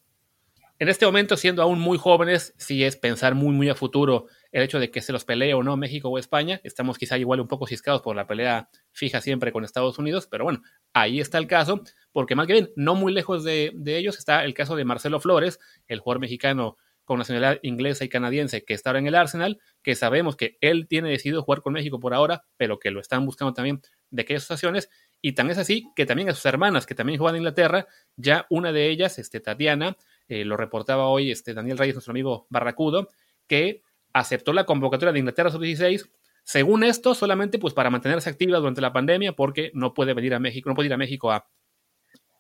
en 0.78 0.90
este 0.90 1.06
momento, 1.06 1.38
siendo 1.38 1.62
aún 1.62 1.80
muy 1.80 1.98
jóvenes, 1.98 2.54
sí 2.58 2.84
es 2.84 2.98
pensar 2.98 3.34
muy, 3.34 3.54
muy 3.54 3.70
a 3.70 3.76
futuro 3.76 4.28
el 4.56 4.64
hecho 4.64 4.80
de 4.80 4.90
que 4.90 5.02
se 5.02 5.12
los 5.12 5.26
pelee 5.26 5.54
o 5.54 5.64
no 5.64 5.76
México 5.76 6.08
o 6.08 6.18
España. 6.18 6.62
Estamos 6.64 6.98
quizá 6.98 7.18
igual 7.18 7.42
un 7.42 7.48
poco 7.50 7.68
ciscados 7.68 8.02
por 8.02 8.16
la 8.16 8.26
pelea 8.26 8.70
fija 8.94 9.20
siempre 9.20 9.52
con 9.52 9.66
Estados 9.66 10.00
Unidos, 10.00 10.28
pero 10.32 10.46
bueno, 10.46 10.62
ahí 10.94 11.20
está 11.20 11.40
el 11.40 11.48
caso, 11.48 11.84
porque 12.14 12.36
más 12.36 12.48
que 12.48 12.54
bien, 12.54 12.70
no 12.78 12.96
muy 12.96 13.12
lejos 13.12 13.44
de, 13.44 13.74
ellos 13.86 14.18
está 14.18 14.46
el 14.46 14.54
caso 14.54 14.78
de 14.78 14.86
Marcelo 14.86 15.20
Flores, 15.20 15.60
el 15.90 16.00
jugador 16.00 16.22
mexicano 16.22 16.78
con 17.04 17.20
nacionalidad 17.20 17.60
inglesa 17.64 18.06
y 18.06 18.10
canadiense 18.10 18.64
que 18.64 18.74
está 18.74 18.92
ahora 18.92 19.00
en 19.00 19.08
el 19.08 19.16
Arsenal, 19.16 19.60
que 19.84 19.94
sabemos 19.94 20.38
que 20.38 20.58
él 20.62 20.88
tiene 20.88 21.10
decidido 21.10 21.44
jugar 21.44 21.62
con 21.62 21.74
México 21.74 22.00
por 22.00 22.14
ahora, 22.14 22.46
pero 22.56 22.80
que 22.80 22.92
lo 22.92 23.02
están 23.02 23.26
buscando 23.26 23.54
también 23.54 23.82
de 24.10 24.22
aquellas 24.22 24.44
situaciones, 24.44 24.90
y 25.22 25.34
tan 25.34 25.50
es 25.50 25.58
así 25.58 25.92
que 25.98 26.06
también 26.06 26.30
a 26.30 26.34
sus 26.34 26.46
hermanas, 26.46 26.86
que 26.86 26.96
también 26.96 27.20
juegan 27.20 27.36
en 27.36 27.42
Inglaterra, 27.42 27.88
ya 28.16 28.48
una 28.50 28.72
de 28.72 28.88
ellas, 28.88 29.20
este, 29.20 29.42
Tatiana, 29.42 29.98
eh, 30.30 30.46
lo 30.46 30.56
reportaba 30.56 31.08
hoy 31.08 31.30
este 31.30 31.54
Daniel 31.54 31.78
Reyes, 31.78 31.96
nuestro 31.96 32.12
amigo 32.12 32.48
Barracudo, 32.50 33.10
que 33.48 33.84
aceptó 34.16 34.54
la 34.54 34.66
convocatoria 34.66 35.12
de 35.12 35.20
Inglaterra 35.20 35.52
sub-16, 35.52 36.10
según 36.46 36.86
esto, 36.86 37.14
solamente 37.14 37.60
pues 37.60 37.74
para 37.74 37.90
mantenerse 37.90 38.30
activa 38.30 38.58
durante 38.60 38.80
la 38.80 38.94
pandemia, 38.94 39.34
porque 39.34 39.72
no 39.74 39.94
puede 39.94 40.14
venir 40.14 40.34
a 40.34 40.40
México, 40.40 40.70
no 40.70 40.76
puede 40.76 40.88
ir 40.88 40.94
a 40.94 40.98
México 40.98 41.34
a, 41.34 41.50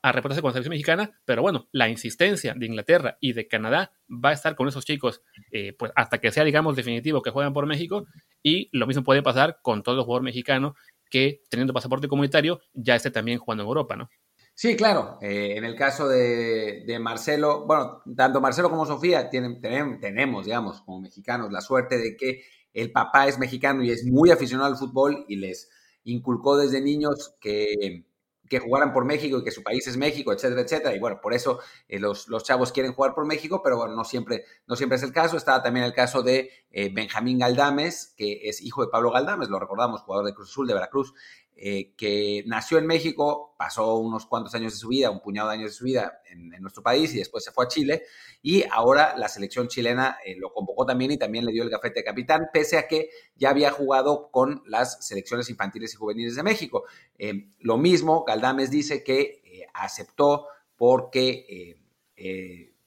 a 0.02 0.12
reportarse 0.14 0.42
con 0.42 0.50
la 0.50 0.54
selección 0.54 0.72
mexicana, 0.72 1.20
pero 1.26 1.42
bueno, 1.42 1.68
la 1.74 1.90
insistencia 1.90 2.54
de 2.56 2.66
Inglaterra 2.66 3.18
y 3.20 3.34
de 3.34 3.50
Canadá 3.50 3.92
va 4.10 4.30
a 4.30 4.34
estar 4.34 4.56
con 4.56 4.70
esos 4.70 4.86
chicos 4.86 5.22
eh, 5.52 5.74
pues 5.78 5.92
hasta 5.98 6.20
que 6.20 6.32
sea, 6.32 6.46
digamos, 6.46 6.78
definitivo 6.78 7.22
que 7.22 7.32
juegan 7.32 7.52
por 7.52 7.66
México, 7.66 8.06
y 8.42 8.70
lo 8.72 8.88
mismo 8.88 9.04
puede 9.04 9.22
pasar 9.22 9.60
con 9.62 9.84
todo 9.84 10.06
jugador 10.06 10.24
mexicano 10.24 10.76
que 11.10 11.42
teniendo 11.50 11.74
pasaporte 11.74 12.08
comunitario 12.08 12.62
ya 12.74 12.96
esté 12.96 13.12
también 13.12 13.40
jugando 13.40 13.64
en 13.64 13.68
Europa, 13.68 13.98
¿no? 13.98 14.10
Sí, 14.58 14.78
claro. 14.78 15.18
Eh, 15.22 15.58
en 15.58 15.66
el 15.66 15.76
caso 15.76 16.08
de, 16.08 16.98
Marcelo, 17.02 17.66
bueno, 17.66 18.02
tanto 18.16 18.40
Marcelo 18.40 18.70
como 18.70 18.86
Sofía 18.86 19.30
tienen, 19.30 19.60
tenemos, 19.60 20.46
digamos, 20.46 20.82
como 20.82 21.02
mexicanos, 21.02 21.52
la 21.52 21.60
suerte 21.60 21.98
de 21.98 22.16
que 22.16 22.44
el 22.74 22.92
papá 22.92 23.28
es 23.28 23.38
mexicano 23.38 23.84
y 23.84 23.92
es 23.92 24.06
muy 24.06 24.32
aficionado 24.32 24.70
al 24.72 24.78
fútbol 24.78 25.26
y 25.28 25.36
les 25.38 25.70
inculcó 26.06 26.56
desde 26.58 26.80
niños 26.80 27.36
que, 27.42 28.06
que 28.50 28.60
jugaran 28.60 28.94
por 28.94 29.06
México 29.06 29.40
y 29.40 29.44
que 29.44 29.52
su 29.52 29.62
país 29.62 29.88
es 29.88 29.98
México, 29.98 30.32
etcétera, 30.32 30.62
etcétera. 30.62 30.96
Y 30.96 31.00
bueno, 31.00 31.20
por 31.22 31.34
eso 31.34 31.60
eh, 31.90 32.00
los, 32.00 32.30
los, 32.30 32.44
chavos 32.44 32.72
quieren 32.72 32.94
jugar 32.94 33.14
por 33.14 33.26
México, 33.26 33.62
pero 33.64 33.78
bueno, 33.78 33.94
no 33.94 34.06
siempre, 34.06 34.46
no 34.68 34.78
siempre 34.78 34.98
es 34.98 35.04
el 35.04 35.12
caso. 35.12 35.36
Estaba 35.36 35.64
también 35.64 35.86
el 35.86 35.94
caso 35.94 36.24
de 36.24 36.50
eh, 36.72 36.90
Benjamín 36.94 37.40
Galdames, 37.40 38.14
que 38.16 38.48
es 38.48 38.62
hijo 38.62 38.84
de 38.86 38.90
Pablo 38.90 39.12
Galdames, 39.12 39.50
lo 39.50 39.60
recordamos, 39.60 40.02
jugador 40.02 40.26
de 40.26 40.34
Cruz 40.34 40.50
Azul 40.50 40.68
de 40.68 40.76
Veracruz, 40.76 41.14
eh, 41.58 41.94
que 41.96 42.44
nació 42.48 42.78
en 42.80 42.86
México, 42.86 43.56
pasó 43.58 43.96
unos 43.96 44.26
cuantos 44.26 44.54
años 44.56 44.74
de 44.74 44.78
su 44.78 44.90
vida, 44.90 45.10
un 45.10 45.22
puñado 45.22 45.48
de 45.48 45.56
años 45.56 45.72
de 45.72 45.78
su 45.78 45.86
vida 45.86 46.22
en, 46.30 46.50
nuestro 46.62 46.84
país 46.84 47.14
y 47.14 47.20
después 47.20 47.46
se 47.46 47.52
fue 47.52 47.64
a 47.64 47.68
Chile. 47.70 48.04
Y 48.42 48.64
ahora 48.70 49.16
la 49.18 49.30
selección 49.30 49.70
chilena 49.70 50.18
eh, 50.26 50.36
lo 50.38 50.52
convocó 50.52 50.86
también 50.86 51.12
y 51.12 51.18
también 51.18 51.46
le 51.46 51.54
dio 51.54 51.64
el 51.64 51.70
gafete 51.70 52.02
de 52.02 52.04
capitán, 52.04 52.50
pese 52.52 52.78
a 52.78 52.88
que 52.88 53.10
ya 53.36 53.52
había 53.52 53.72
jugado 53.72 54.30
con 54.32 54.64
las 54.66 55.06
selecciones 55.06 55.50
infantiles 55.50 55.94
y 55.94 55.98
juveniles 55.98 56.36
de 56.36 56.44
México. 56.44 56.84
Eh, 57.18 57.50
lo 57.60 57.78
mismo, 57.78 58.26
Galdames 58.26 58.70
dice 58.70 59.04
que 59.04 59.42
aceptó 59.74 60.48
porque 60.76 61.78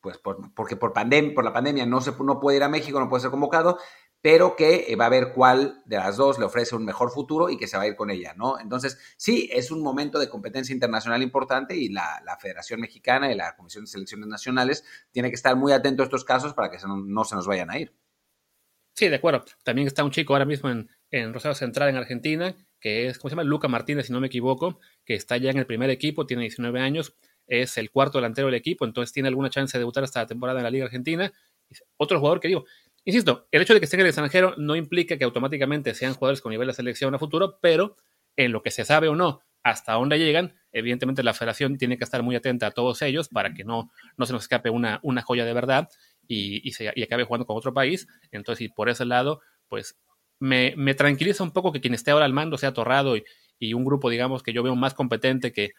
pues 0.01 0.19
porque 0.55 0.77
por, 0.77 0.93
por 0.93 1.45
la 1.45 1.53
pandemia 1.53 1.87
no, 1.87 2.01
se, 2.01 2.13
no 2.23 2.39
puede 2.39 2.59
ir 2.59 2.63
a 2.63 2.69
México, 2.69 3.01
no 3.01 3.09
puede 3.09 3.23
ser 3.23 3.31
convocado, 3.31 3.79
pero 4.21 4.57
que 4.57 4.87
eh, 4.89 4.97
va 4.97 5.07
a 5.07 5.11
ver 5.11 5.33
cuál 5.33 5.83
de 5.85 5.97
las 5.97 6.17
dos 6.17 6.39
le 6.39 6.45
ofrece 6.45 6.75
un 6.75 6.85
mejor 6.85 7.11
futuro 7.11 7.51
y 7.51 7.57
que 7.57 7.67
se 7.69 7.77
va 7.77 7.85
a 7.85 7.87
ir 7.87 7.95
con 7.95 8.11
ella, 8.11 8.35
¿no? 8.37 8.59
Entonces, 8.59 8.99
sí, 9.17 9.49
es 9.53 9.71
un 9.71 9.83
momento 9.83 10.19
de 10.19 10.29
competencia 10.29 10.73
internacional 10.73 11.23
importante 11.23 11.77
y 11.77 11.89
la, 11.89 12.23
Federación 12.41 12.81
Mexicana 12.81 13.33
y 13.33 13.37
la 13.37 13.57
Comisión 13.57 13.85
de 13.85 13.91
Selecciones 13.91 14.29
Nacionales 14.29 14.85
tiene 15.11 15.29
que 15.29 15.35
estar 15.35 15.57
muy 15.57 15.73
atento 15.73 16.03
a 16.03 16.07
estos 16.07 16.25
casos 16.25 16.55
para 16.55 16.71
que 16.71 16.79
no, 16.87 17.25
se 17.25 17.35
nos 17.35 17.47
vayan 17.47 17.71
a 17.71 17.79
ir. 17.79 17.93
Sí, 18.95 19.09
de 19.09 19.17
acuerdo. 19.17 19.45
También 19.65 19.87
está 19.89 20.05
un 20.05 20.11
chico 20.11 20.35
ahora 20.35 20.45
mismo 20.45 20.71
en, 20.71 20.89
en 21.11 21.33
Rosario 21.33 21.55
Central, 21.55 21.89
en 21.89 21.97
Argentina, 21.97 22.55
que 22.81 23.09
es, 23.09 23.19
¿cómo 23.19 23.31
se 23.31 23.35
llama? 23.35 23.45
Luca 23.45 23.67
Martínez, 23.67 24.07
si 24.07 24.13
no 24.13 24.21
me 24.21 24.29
equivoco, 24.29 24.79
que 25.05 25.15
está 25.15 25.37
ya 25.37 25.51
en 25.51 25.59
el 25.59 25.67
primer 25.67 25.91
equipo, 25.91 26.27
tiene 26.27 26.43
19 26.43 26.81
años, 26.81 27.15
es 27.47 27.79
el 27.79 27.91
cuarto 27.91 28.19
delantero 28.19 28.47
del 28.47 28.55
equipo, 28.55 28.85
entonces 28.85 29.13
tiene 29.13 29.29
alguna 29.29 29.51
chance 29.51 29.77
de 29.77 29.81
debutar 29.81 30.05
esta 30.05 30.27
temporada 30.27 30.61
en 30.61 30.65
la 30.65 30.71
Liga 30.71 30.85
Argentina. 30.85 31.33
Otro 31.97 32.19
jugador 32.19 32.41
que 32.41 32.49
digo, 32.49 32.65
Insisto, 33.09 33.49
el 33.53 33.63
hecho 33.63 33.73
de 33.73 33.81
que 33.81 33.85
estén 33.85 34.01
en 34.01 34.05
el 34.05 34.11
extranjero 34.11 34.53
no 34.59 34.77
implica 34.77 35.17
que 35.17 35.25
automáticamente 35.25 35.95
sean 35.95 36.13
jugadores 36.13 36.43
con 36.43 36.51
nivel 36.51 36.69
de 36.69 36.75
selección 36.75 37.15
a 37.15 37.19
futuro, 37.19 37.59
pero 37.63 37.97
en 38.37 38.53
lo 38.53 38.63
que 38.63 38.71
se 38.71 38.85
sabe 38.85 39.09
o 39.09 39.17
no, 39.17 39.41
hasta 39.63 39.95
dónde 39.95 40.19
llegan, 40.19 40.59
evidentemente 40.73 41.23
la 41.23 41.33
federación 41.33 41.79
tiene 41.79 41.97
que 41.97 42.05
estar 42.05 42.23
muy 42.23 42.37
atenta 42.37 42.67
a 42.67 42.71
todos 42.71 43.01
ellos 43.01 43.31
para 43.31 43.55
que 43.55 43.65
no, 43.65 43.91
no 44.19 44.27
se 44.27 44.35
nos 44.35 44.43
escape 44.43 44.69
una, 44.69 45.01
una 45.03 45.23
joya 45.23 45.47
de 45.47 45.55
verdad 45.55 45.89
y, 46.27 46.71
se, 46.73 46.91
acabe 46.91 47.25
jugando 47.25 47.47
con 47.47 47.57
otro 47.57 47.73
país. 47.73 48.07
Entonces, 48.31 48.67
y 48.67 48.69
por 48.69 48.91
ese 48.91 49.07
lado, 49.07 49.41
pues 49.69 49.97
me, 50.39 50.75
tranquiliza 50.95 51.43
un 51.43 51.53
poco 51.53 51.73
que 51.73 51.81
quien 51.81 51.95
esté 51.95 52.11
ahora 52.11 52.27
al 52.27 52.35
mando 52.35 52.59
sea 52.59 52.75
Torrado 52.75 53.17
y, 53.17 53.25
y 53.59 53.73
un 53.73 53.87
grupo, 53.87 54.11
digamos, 54.11 54.43
que 54.43 54.53
yo 54.53 54.63
veo 54.63 54.77
más 54.77 54.93
competente 54.93 55.51
que, 55.51 55.71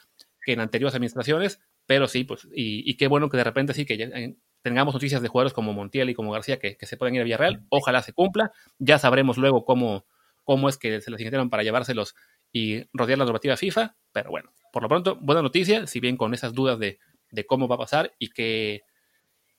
que 0.44 0.54
en 0.54 0.62
anteriores 0.62 0.96
administraciones, 0.96 1.60
pero 1.86 2.08
sí, 2.08 2.24
pues, 2.24 2.48
y, 2.54 2.96
qué 2.98 3.08
bueno 3.08 3.30
que 3.30 3.38
de 3.38 3.44
repente 3.44 3.76
sí 3.76 3.86
que 3.86 3.96
eh, 3.96 4.36
tengamos 4.62 4.94
noticias 4.94 5.22
de 5.22 5.28
jugadores 5.28 5.54
como 5.54 5.74
Montiel 5.74 6.10
y 6.10 6.16
como 6.16 6.32
García 6.32 6.60
que, 6.60 6.78
se 6.82 6.98
pueden 6.98 7.16
ir 7.16 7.22
a 7.22 7.24
Villarreal. 7.24 7.66
Ojalá 7.70 8.01
se 8.01 8.13
cumpla. 8.13 8.51
Ya 8.78 9.00
sabremos 9.00 9.38
luego 9.38 9.66
cómo, 9.66 10.06
cómo 10.44 10.70
es 10.70 10.78
que 10.78 11.01
se 11.01 11.12
las 11.12 11.20
ingeniaron 11.20 11.50
para 11.50 11.63
llevárselos 11.63 12.16
y 12.51 12.84
rodear 12.94 13.20
la 13.20 13.25
normativa 13.25 13.58
FIFA, 13.58 13.96
pero 14.12 14.32
bueno, 14.32 14.51
por 14.72 14.82
lo 14.82 14.89
pronto, 14.89 15.18
buena 15.22 15.42
noticia, 15.42 15.88
si 15.88 16.00
bien 16.00 16.18
con 16.18 16.34
esas 16.34 16.54
dudas 16.54 16.80
de, 16.80 17.00
cómo 17.48 17.68
va 17.68 17.75
a 17.75 17.80
pasar 17.80 18.13
y 18.18 18.30
qué, 18.30 18.84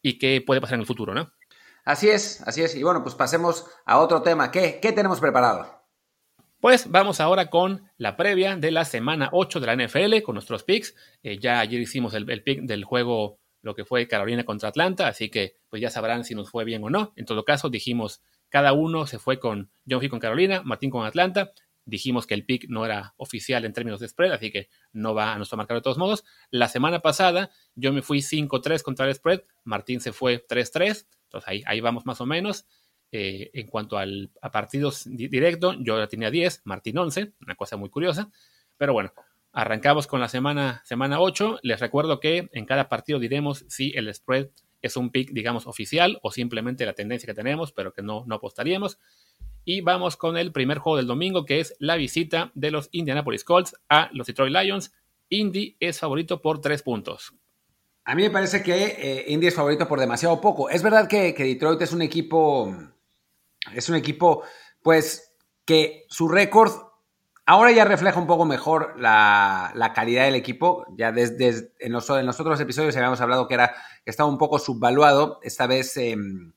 y 0.02 0.18
qué 0.18 0.42
puede 0.44 0.60
pasar 0.60 0.74
en 0.74 0.80
el 0.80 0.86
futuro, 0.86 1.14
¿no? 1.14 1.32
Así 1.84 2.08
es, 2.08 2.42
así 2.46 2.62
es. 2.62 2.74
Y 2.74 2.82
bueno, 2.82 3.02
pues 3.02 3.14
pasemos 3.14 3.66
a 3.86 3.98
otro 3.98 4.22
tema. 4.22 4.50
¿Qué, 4.50 4.80
qué 4.82 4.92
tenemos 4.92 5.20
preparado? 5.20 5.80
Pues 6.60 6.90
vamos 6.90 7.20
ahora 7.20 7.48
con 7.48 7.90
la 7.96 8.16
previa 8.16 8.54
de 8.54 8.70
la 8.70 8.84
semana 8.84 9.30
8 9.32 9.60
de 9.60 9.66
la 9.66 9.86
NFL, 9.86 10.22
con 10.22 10.34
nuestros 10.34 10.62
picks. 10.62 10.94
Eh, 11.22 11.38
ya 11.38 11.58
ayer 11.60 11.80
hicimos 11.80 12.12
el, 12.12 12.30
el, 12.30 12.42
pick 12.42 12.60
del 12.62 12.84
juego, 12.84 13.38
lo 13.62 13.74
que 13.74 13.84
fue 13.84 14.08
Carolina 14.08 14.44
contra 14.44 14.68
Atlanta, 14.68 15.08
así 15.08 15.28
que 15.28 15.56
pues 15.68 15.82
ya 15.82 15.90
sabrán 15.90 16.24
si 16.24 16.34
nos 16.34 16.50
fue 16.50 16.64
bien 16.64 16.82
o 16.84 16.90
no. 16.90 17.12
En 17.16 17.26
todo 17.26 17.44
caso, 17.44 17.68
dijimos, 17.68 18.22
cada 18.48 18.72
uno 18.72 19.06
se 19.06 19.18
fue 19.18 19.38
con, 19.38 19.70
John 19.88 20.00
fui 20.00 20.08
con 20.08 20.18
Carolina, 20.18 20.62
Martín 20.64 20.90
con 20.90 21.06
Atlanta. 21.06 21.52
Dijimos 21.84 22.26
que 22.26 22.34
el 22.34 22.44
pick 22.44 22.66
no 22.68 22.84
era 22.84 23.14
oficial 23.16 23.64
en 23.64 23.72
términos 23.72 24.00
de 24.00 24.08
spread, 24.08 24.32
así 24.32 24.50
que 24.50 24.68
no 24.92 25.14
va 25.14 25.32
a 25.32 25.36
nuestro 25.36 25.56
marcador 25.56 25.80
de 25.80 25.84
todos 25.84 25.98
modos. 25.98 26.24
La 26.50 26.68
semana 26.68 27.00
pasada 27.00 27.50
yo 27.74 27.92
me 27.92 28.02
fui 28.02 28.18
5-3 28.18 28.82
contra 28.82 29.06
el 29.06 29.14
spread, 29.14 29.42
Martín 29.64 30.00
se 30.00 30.12
fue 30.12 30.44
3-3, 30.46 31.06
entonces 31.24 31.48
ahí, 31.48 31.62
ahí 31.66 31.80
vamos 31.80 32.06
más 32.06 32.20
o 32.20 32.26
menos. 32.26 32.66
Eh, 33.12 33.50
en 33.54 33.66
cuanto 33.66 33.98
al, 33.98 34.30
a 34.40 34.52
partidos 34.52 35.02
directo, 35.04 35.74
yo 35.80 35.98
ya 35.98 36.06
tenía 36.06 36.30
10, 36.30 36.62
Martín 36.64 36.96
11, 36.96 37.32
una 37.40 37.56
cosa 37.56 37.76
muy 37.76 37.90
curiosa. 37.90 38.30
Pero 38.76 38.92
bueno, 38.92 39.12
arrancamos 39.52 40.06
con 40.06 40.20
la 40.20 40.28
semana, 40.28 40.82
semana 40.84 41.20
8. 41.20 41.60
Les 41.62 41.80
recuerdo 41.80 42.20
que 42.20 42.48
en 42.52 42.66
cada 42.66 42.88
partido 42.88 43.18
diremos 43.18 43.64
si 43.68 43.92
el 43.96 44.12
spread 44.12 44.48
es 44.82 44.96
un 44.96 45.10
pick, 45.10 45.30
digamos, 45.32 45.66
oficial 45.66 46.18
o 46.22 46.30
simplemente 46.30 46.86
la 46.86 46.94
tendencia 46.94 47.26
que 47.26 47.34
tenemos, 47.34 47.72
pero 47.72 47.92
que 47.92 48.02
no, 48.02 48.24
no 48.26 48.36
apostaríamos. 48.36 48.98
Y 49.64 49.82
vamos 49.82 50.16
con 50.16 50.36
el 50.36 50.52
primer 50.52 50.78
juego 50.78 50.96
del 50.96 51.06
domingo, 51.06 51.44
que 51.44 51.60
es 51.60 51.74
la 51.78 51.96
visita 51.96 52.50
de 52.54 52.70
los 52.70 52.88
Indianapolis 52.92 53.44
Colts 53.44 53.76
a 53.88 54.08
los 54.12 54.26
Detroit 54.26 54.54
Lions. 54.54 54.92
Indy 55.28 55.76
es 55.80 56.00
favorito 56.00 56.40
por 56.40 56.60
3 56.60 56.82
puntos. 56.82 57.34
A 58.04 58.14
mí 58.14 58.22
me 58.22 58.30
parece 58.30 58.62
que 58.62 58.84
eh, 58.98 59.24
Indy 59.28 59.48
es 59.48 59.54
favorito 59.54 59.86
por 59.86 60.00
demasiado 60.00 60.40
poco. 60.40 60.70
Es 60.70 60.82
verdad 60.82 61.08
que 61.08 61.32
Detroit 61.32 61.82
es 61.82 61.92
un 61.92 62.02
equipo 62.02 62.74
es 63.74 63.88
un 63.88 63.96
equipo, 63.96 64.42
pues, 64.82 65.34
que 65.64 66.06
su 66.08 66.28
récord 66.28 66.72
ahora 67.50 67.72
ya 67.72 67.84
refleja 67.84 68.20
un 68.20 68.28
poco 68.28 68.44
mejor 68.44 68.94
la, 68.96 69.92
calidad 69.92 70.24
del 70.24 70.36
equipo. 70.36 70.86
Ya 70.96 71.10
desde 71.10 71.72
en, 71.80 71.90
los, 71.90 72.08
otros 72.08 72.60
episodios 72.60 72.96
habíamos 72.96 73.20
hablado 73.20 73.48
que, 73.48 73.54
era, 73.54 73.74
estaba 74.04 74.28
un 74.28 74.38
poco 74.38 74.60
subvaluado. 74.60 75.40
Esta 75.42 75.66
vez 75.66 75.96
em, 75.96 76.52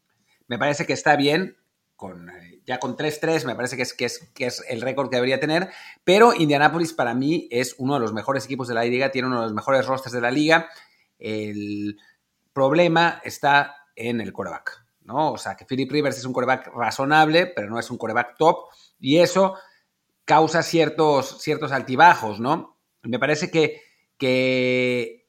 me 0.47 0.59
parece 0.59 0.85
que 0.85 0.93
está 0.93 1.15
bien. 1.15 1.57
Con, 1.95 2.29
eh, 2.29 2.61
ya 2.67 2.79
con 2.79 2.95
3-3 2.95 3.43
me 3.45 3.55
parece 3.55 3.75
que 3.75 4.05
es, 4.45 4.65
el 4.69 4.81
récord 4.81 5.09
que 5.09 5.15
debería 5.15 5.39
tener. 5.39 5.71
Pero 6.03 6.31
Indianapolis 6.35 6.93
para 6.93 7.15
mí 7.15 7.47
es 7.49 7.73
uno 7.79 7.95
de 7.95 7.99
los 7.99 8.13
mejores 8.13 8.45
equipos 8.45 8.67
de 8.67 8.75
la 8.75 8.83
liga, 8.83 9.09
tiene 9.09 9.29
uno 9.29 9.39
de 9.39 9.45
los 9.47 9.53
mejores 9.53 9.87
rosters 9.87 10.13
de 10.13 10.21
la 10.21 10.29
liga. 10.29 10.69
El 11.17 11.97
problema 12.53 13.19
está 13.23 13.77
en 13.95 14.21
el 14.21 14.31
quarterback. 14.31 14.85
¿no? 15.01 15.31
O 15.31 15.37
sea, 15.39 15.55
que 15.55 15.65
Philip 15.65 15.91
Rivers 15.91 16.19
es 16.19 16.25
un 16.25 16.33
coreback 16.33 16.67
razonable, 16.67 17.47
pero 17.47 17.67
no 17.71 17.79
es 17.79 17.89
un 17.89 17.97
coreback 17.97 18.37
top, 18.37 18.69
y 18.99 19.17
eso 19.17 19.55
causa 20.25 20.63
ciertos, 20.63 21.41
ciertos 21.41 21.71
altibajos, 21.71 22.39
¿no? 22.39 22.79
Me 23.03 23.19
parece 23.19 23.51
que, 23.51 23.81
que 24.17 25.27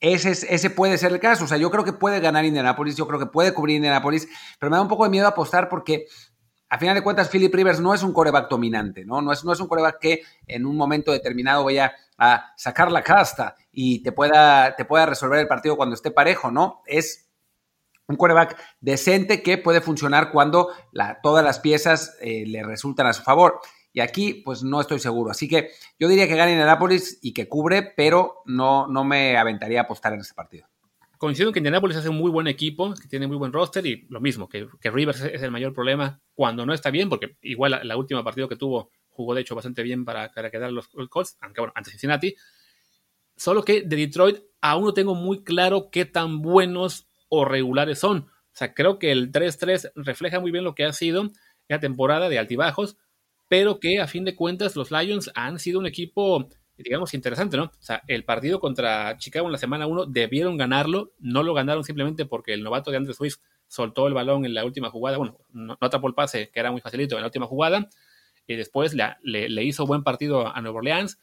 ese, 0.00 0.30
ese 0.30 0.70
puede 0.70 0.98
ser 0.98 1.12
el 1.12 1.20
caso. 1.20 1.44
O 1.44 1.46
sea, 1.48 1.56
yo 1.56 1.70
creo 1.70 1.84
que 1.84 1.92
puede 1.92 2.20
ganar 2.20 2.44
Indianapolis, 2.44 2.96
yo 2.96 3.06
creo 3.06 3.18
que 3.18 3.26
puede 3.26 3.54
cubrir 3.54 3.76
Indianapolis, 3.76 4.28
pero 4.58 4.70
me 4.70 4.76
da 4.76 4.82
un 4.82 4.88
poco 4.88 5.04
de 5.04 5.10
miedo 5.10 5.26
apostar 5.26 5.68
porque 5.68 6.06
a 6.68 6.78
final 6.78 6.94
de 6.96 7.02
cuentas, 7.02 7.28
Philip 7.28 7.54
Rivers 7.54 7.80
no 7.80 7.94
es 7.94 8.02
un 8.02 8.12
coreback 8.12 8.48
dominante, 8.50 9.04
¿no? 9.04 9.22
No 9.22 9.32
es, 9.32 9.44
no 9.44 9.52
es 9.52 9.60
un 9.60 9.68
coreback 9.68 10.00
que 10.00 10.22
en 10.46 10.66
un 10.66 10.76
momento 10.76 11.12
determinado 11.12 11.62
vaya 11.64 11.94
a 12.18 12.52
sacar 12.56 12.90
la 12.90 13.02
casta 13.02 13.54
y 13.70 14.02
te 14.02 14.12
pueda, 14.12 14.74
te 14.74 14.84
pueda 14.84 15.06
resolver 15.06 15.38
el 15.38 15.46
partido 15.46 15.76
cuando 15.76 15.94
esté 15.94 16.10
parejo, 16.10 16.50
¿no? 16.50 16.82
Es 16.86 17.30
un 18.08 18.16
quarterback 18.16 18.58
decente 18.80 19.42
que 19.42 19.56
puede 19.56 19.80
funcionar 19.80 20.30
cuando 20.30 20.70
todas 21.22 21.44
las 21.44 21.60
piezas 21.60 22.16
eh, 22.20 22.44
le 22.46 22.62
resultan 22.62 23.06
a 23.06 23.12
su 23.12 23.22
favor. 23.22 23.60
Y 23.94 24.00
aquí, 24.00 24.42
pues 24.44 24.64
no 24.64 24.80
estoy 24.80 24.98
seguro. 24.98 25.30
Así 25.30 25.48
que 25.48 25.70
yo 26.00 26.08
diría 26.08 26.26
que 26.26 26.34
gane 26.34 26.50
Indianapolis 26.50 27.20
y 27.22 27.32
que 27.32 27.48
cubre, 27.48 27.94
pero 27.96 28.42
no, 28.44 28.88
no 28.88 29.04
me 29.04 29.36
aventaría 29.36 29.78
a 29.78 29.82
apostar 29.84 30.12
en 30.12 30.20
este 30.20 30.34
partido. 30.34 30.66
Coincido 31.16 31.48
en 31.48 31.52
que 31.54 31.60
Indianapolis 31.60 31.96
hace 31.96 32.08
un 32.08 32.16
muy 32.16 32.30
buen 32.30 32.48
equipo, 32.48 32.92
que 32.92 33.06
tiene 33.06 33.28
muy 33.28 33.36
buen 33.36 33.52
roster 33.52 33.86
y 33.86 34.04
lo 34.10 34.20
mismo, 34.20 34.48
que, 34.48 34.66
Rivers 34.82 35.20
es 35.22 35.40
el 35.40 35.52
mayor 35.52 35.72
problema 35.72 36.20
cuando 36.34 36.66
no 36.66 36.74
está 36.74 36.90
bien, 36.90 37.08
porque 37.08 37.36
igual 37.40 37.80
la, 37.84 37.96
última 37.96 38.24
partido 38.24 38.48
que 38.48 38.56
tuvo 38.56 38.90
jugó 39.10 39.32
de 39.32 39.42
hecho 39.42 39.54
bastante 39.54 39.84
bien 39.84 40.04
para, 40.04 40.32
para 40.32 40.50
quedar 40.50 40.72
los, 40.72 40.92
los 40.94 41.08
Colts, 41.08 41.38
aunque 41.40 41.60
bueno, 41.60 41.72
antes 41.76 41.92
Cincinnati. 41.92 42.34
Solo 43.36 43.64
que 43.64 43.82
de 43.82 43.94
Detroit 43.94 44.38
aún 44.60 44.86
no 44.86 44.92
tengo 44.92 45.14
muy 45.14 45.44
claro 45.44 45.88
qué 45.92 46.04
tan 46.04 46.42
buenos 46.42 47.06
o 47.28 47.44
regulares 47.44 48.00
son. 48.00 48.26
O 48.26 48.56
sea, 48.56 48.74
creo 48.74 48.98
que 48.98 49.12
el 49.12 49.30
3-3 49.30 49.92
refleja 49.94 50.40
muy 50.40 50.50
bien 50.50 50.64
lo 50.64 50.74
que 50.74 50.84
ha 50.84 50.92
sido 50.92 51.30
la 51.68 51.78
temporada 51.78 52.28
de 52.28 52.40
altibajos, 52.40 52.96
pero 53.48 53.80
que 53.80 54.00
a 54.00 54.06
fin 54.06 54.24
de 54.24 54.34
cuentas 54.36 54.76
los 54.76 54.90
Lions 54.90 55.30
han 55.34 55.58
sido 55.58 55.78
un 55.78 55.86
equipo, 55.86 56.48
digamos, 56.76 57.14
interesante, 57.14 57.56
¿no? 57.56 57.64
O 57.64 57.82
sea, 57.82 58.02
el 58.08 58.24
partido 58.24 58.60
contra 58.60 59.16
Chicago 59.18 59.46
en 59.46 59.52
la 59.52 59.58
semana 59.58 59.86
1 59.86 60.06
debieron 60.06 60.56
ganarlo, 60.56 61.12
no 61.18 61.42
lo 61.42 61.54
ganaron 61.54 61.84
simplemente 61.84 62.26
porque 62.26 62.54
el 62.54 62.62
novato 62.62 62.90
de 62.90 62.96
Andrew 62.96 63.14
Swift 63.14 63.38
soltó 63.66 64.06
el 64.06 64.14
balón 64.14 64.44
en 64.44 64.54
la 64.54 64.64
última 64.64 64.90
jugada, 64.90 65.18
bueno, 65.18 65.38
no, 65.50 65.76
atrapó 65.80 66.08
el 66.08 66.14
pase, 66.14 66.50
que 66.50 66.60
era 66.60 66.70
muy 66.70 66.80
facilito 66.80 67.16
en 67.16 67.22
la 67.22 67.28
última 67.28 67.46
jugada, 67.46 67.88
y 68.46 68.56
después 68.56 68.94
le, 68.94 69.16
le, 69.22 69.64
hizo 69.64 69.86
buen 69.86 70.02
partido 70.02 70.54
a 70.54 70.60
Nueva 70.60 70.78
Orleans, 70.78 71.18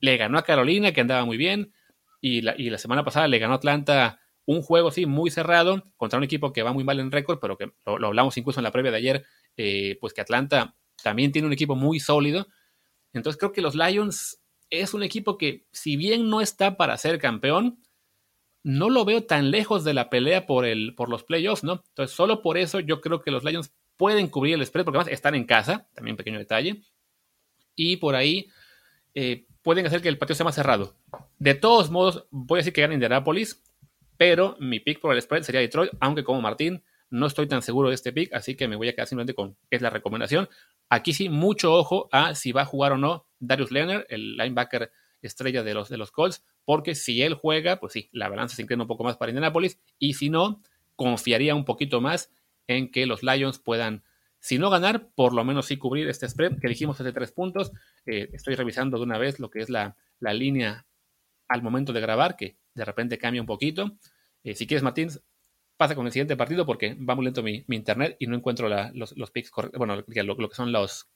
le 0.00 0.16
ganó 0.16 0.38
a 0.38 0.42
Carolina, 0.42 0.92
que 0.92 1.00
andaba 1.00 1.24
muy 1.24 1.36
bien, 1.36 1.72
y 2.20 2.42
la, 2.42 2.54
y 2.58 2.70
la 2.70 2.78
semana 2.78 3.04
pasada 3.04 3.28
le 3.28 3.38
ganó 3.38 3.54
Atlanta 3.54 4.20
un 4.46 4.62
juego, 4.62 4.90
sí, 4.90 5.06
muy 5.06 5.30
cerrado 5.30 5.84
contra 5.96 6.18
un 6.18 6.24
equipo 6.24 6.52
que 6.52 6.62
va 6.62 6.72
muy 6.72 6.84
mal 6.84 7.00
en 7.00 7.10
récord, 7.10 7.38
pero 7.40 7.56
que 7.56 7.72
lo, 7.86 8.06
hablamos 8.06 8.36
incluso 8.36 8.60
en 8.60 8.64
la 8.64 8.72
previa 8.72 8.90
de 8.90 8.98
ayer, 8.98 9.24
eh, 9.56 9.96
pues 10.00 10.12
que 10.12 10.20
Atlanta 10.20 10.76
también 11.02 11.32
tiene 11.32 11.46
un 11.46 11.52
equipo 11.52 11.74
muy 11.76 12.00
sólido. 12.00 12.46
Entonces 13.12 13.38
creo 13.38 13.52
que 13.52 13.62
los 13.62 13.74
Lions 13.74 14.40
es 14.70 14.94
un 14.94 15.02
equipo 15.02 15.38
que, 15.38 15.66
si 15.72 15.96
bien 15.96 16.28
no 16.28 16.40
está 16.40 16.76
para 16.76 16.96
ser 16.98 17.18
campeón, 17.18 17.78
no 18.62 18.88
lo 18.88 19.04
veo 19.04 19.24
tan 19.24 19.50
lejos 19.50 19.84
de 19.84 19.94
la 19.94 20.10
pelea 20.10 20.46
por, 20.46 20.64
el, 20.64 20.94
por 20.94 21.10
los 21.10 21.22
playoffs, 21.22 21.64
¿no? 21.64 21.84
Entonces, 21.88 22.16
solo 22.16 22.42
por 22.42 22.56
eso 22.56 22.80
yo 22.80 23.00
creo 23.00 23.20
que 23.20 23.30
los 23.30 23.44
Lions 23.44 23.72
pueden 23.96 24.28
cubrir 24.28 24.54
el 24.54 24.66
spread, 24.66 24.84
porque 24.84 24.98
además 24.98 25.12
están 25.12 25.34
en 25.34 25.44
casa, 25.44 25.86
también 25.94 26.16
pequeño 26.16 26.38
detalle, 26.38 26.82
y 27.76 27.98
por 27.98 28.14
ahí 28.14 28.48
eh, 29.14 29.46
pueden 29.62 29.86
hacer 29.86 30.00
que 30.00 30.08
el 30.08 30.18
partido 30.18 30.36
sea 30.36 30.44
más 30.44 30.54
cerrado. 30.54 30.96
De 31.38 31.54
todos 31.54 31.90
modos, 31.90 32.26
voy 32.30 32.58
a 32.58 32.60
decir 32.60 32.72
que 32.72 32.80
gana 32.80 32.94
Indianapolis, 32.94 33.62
pero 34.16 34.56
mi 34.60 34.80
pick 34.80 35.00
por 35.00 35.14
el 35.14 35.20
spread 35.20 35.42
sería 35.42 35.60
Detroit, 35.60 35.92
aunque 36.00 36.24
como 36.24 36.40
Martín 36.40 36.82
no 37.10 37.26
estoy 37.26 37.46
tan 37.46 37.62
seguro 37.62 37.90
de 37.90 37.94
este 37.94 38.12
pick, 38.12 38.32
así 38.32 38.56
que 38.56 38.66
me 38.66 38.76
voy 38.76 38.88
a 38.88 38.92
quedar 38.92 39.06
simplemente 39.06 39.34
con 39.34 39.56
es 39.70 39.82
la 39.82 39.90
recomendación. 39.90 40.48
Aquí 40.88 41.12
sí, 41.12 41.28
mucho 41.28 41.72
ojo 41.72 42.08
a 42.12 42.34
si 42.34 42.52
va 42.52 42.62
a 42.62 42.66
jugar 42.66 42.92
o 42.92 42.98
no 42.98 43.26
Darius 43.38 43.70
Leonard, 43.70 44.04
el 44.08 44.36
linebacker 44.36 44.90
estrella 45.22 45.62
de 45.62 45.74
los, 45.74 45.88
de 45.88 45.96
los 45.96 46.10
Colts, 46.10 46.44
porque 46.64 46.94
si 46.94 47.22
él 47.22 47.34
juega, 47.34 47.80
pues 47.80 47.92
sí, 47.92 48.08
la 48.12 48.28
balanza 48.28 48.56
se 48.56 48.62
inclina 48.62 48.82
un 48.82 48.88
poco 48.88 49.04
más 49.04 49.16
para 49.16 49.30
Indianapolis, 49.30 49.80
y 49.98 50.14
si 50.14 50.30
no, 50.30 50.62
confiaría 50.96 51.54
un 51.54 51.64
poquito 51.64 52.00
más 52.00 52.30
en 52.66 52.90
que 52.90 53.06
los 53.06 53.22
Lions 53.22 53.58
puedan, 53.58 54.04
si 54.38 54.58
no 54.58 54.70
ganar, 54.70 55.08
por 55.14 55.32
lo 55.32 55.44
menos 55.44 55.66
sí 55.66 55.76
cubrir 55.76 56.08
este 56.08 56.28
spread 56.28 56.58
que 56.60 56.68
dijimos 56.68 57.00
hace 57.00 57.12
tres 57.12 57.32
puntos. 57.32 57.72
Eh, 58.04 58.28
estoy 58.32 58.54
revisando 58.54 58.98
de 58.98 59.04
una 59.04 59.18
vez 59.18 59.40
lo 59.40 59.50
que 59.50 59.60
es 59.60 59.70
la, 59.70 59.96
la 60.20 60.34
línea 60.34 60.86
al 61.48 61.62
momento 61.62 61.92
de 61.92 62.00
grabar, 62.00 62.36
que 62.36 62.58
de 62.74 62.84
repente 62.84 63.18
cambia 63.18 63.40
un 63.40 63.46
poquito. 63.46 63.96
Eh, 64.42 64.54
si 64.54 64.66
quieres, 64.66 64.82
Martín, 64.82 65.08
pasa 65.76 65.94
con 65.94 66.06
el 66.06 66.12
siguiente 66.12 66.36
partido 66.36 66.66
porque 66.66 66.94
va 66.94 67.14
muy 67.14 67.24
lento 67.24 67.42
mi, 67.42 67.64
internet 67.68 68.16
y 68.18 68.26
no 68.26 68.36
encuentro 68.36 68.68
los, 68.68 69.16
los 69.16 69.30
picks 69.30 69.50
Bueno, 69.76 69.96
lo, 69.96 70.04
que 70.48 70.54
son 70.54 70.72
los, 70.72 71.08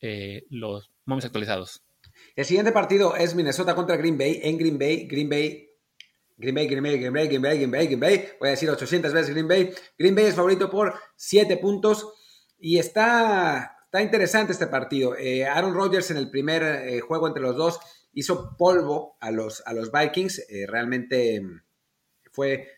eh, 0.00 0.44
los 0.50 0.90
momentos 1.04 1.26
actualizados. 1.26 1.82
El 2.36 2.44
siguiente 2.44 2.72
partido 2.72 3.16
es 3.16 3.34
Minnesota 3.34 3.74
contra 3.74 3.96
Green 3.96 4.18
Bay. 4.18 4.40
En 4.42 4.58
Green 4.58 4.78
Bay, 4.78 5.06
Green 5.06 5.28
Bay 5.28 5.64
Green 6.40 6.54
Bay, 6.54 6.68
Green 6.68 6.82
Bay, 6.84 6.98
Green 6.98 7.12
Bay, 7.12 7.26
Green 7.26 7.42
Bay, 7.42 7.86
Green 7.86 8.00
Bay. 8.00 8.28
Voy 8.38 8.48
a 8.48 8.50
decir 8.52 8.70
800 8.70 9.12
veces 9.12 9.30
Green 9.30 9.48
Bay. 9.48 9.74
Green 9.98 10.14
Bay 10.14 10.26
es 10.26 10.36
favorito 10.36 10.70
por 10.70 10.94
7 11.16 11.56
puntos 11.56 12.12
y 12.58 12.78
está, 12.78 13.76
está 13.84 14.02
interesante 14.02 14.52
este 14.52 14.68
partido. 14.68 15.16
Eh, 15.16 15.44
Aaron 15.44 15.74
Rodgers 15.74 16.12
en 16.12 16.16
el 16.16 16.30
primer 16.30 17.00
juego 17.00 17.26
entre 17.26 17.42
los 17.42 17.56
dos 17.56 17.80
hizo 18.12 18.56
polvo 18.56 19.16
a 19.20 19.30
los, 19.30 19.62
a 19.66 19.72
los 19.72 19.92
Vikings. 19.92 20.40
Eh, 20.48 20.66
realmente 20.66 21.40
mm, 21.40 21.62
fue, 22.32 22.68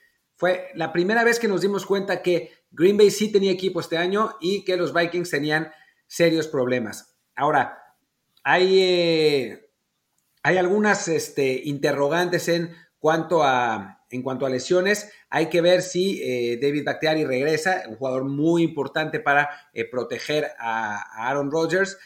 fue 0.40 0.70
la 0.74 0.90
primera 0.90 1.22
vez 1.22 1.38
que 1.38 1.48
nos 1.48 1.60
dimos 1.60 1.84
cuenta 1.84 2.22
que 2.22 2.50
Green 2.70 2.96
Bay 2.96 3.10
sí 3.10 3.30
tenía 3.30 3.52
equipo 3.52 3.78
este 3.78 3.98
año 3.98 4.36
y 4.40 4.64
que 4.64 4.78
los 4.78 4.94
Vikings 4.94 5.28
tenían 5.28 5.70
serios 6.06 6.48
problemas. 6.48 7.14
Ahora, 7.36 7.94
hay, 8.42 8.80
eh, 8.80 9.70
hay 10.42 10.56
algunas 10.56 11.08
este, 11.08 11.60
interrogantes 11.64 12.48
en 12.48 12.74
cuanto 12.98 13.42
a, 13.44 14.06
en 14.08 14.22
cuanto 14.22 14.46
a 14.46 14.48
lesiones, 14.48 15.12
hay 15.28 15.50
que 15.50 15.60
ver 15.60 15.82
si 15.82 16.22
eh, 16.22 16.58
David 16.58 16.86
Bakhtiari 16.86 17.26
regresa, 17.26 17.82
un 17.86 17.96
jugador 17.96 18.24
muy 18.24 18.62
importante 18.62 19.20
para 19.20 19.50
proteger 19.90 20.52
a, 20.58 21.28
Aaron 21.28 21.50
Rodgers. 21.50 21.98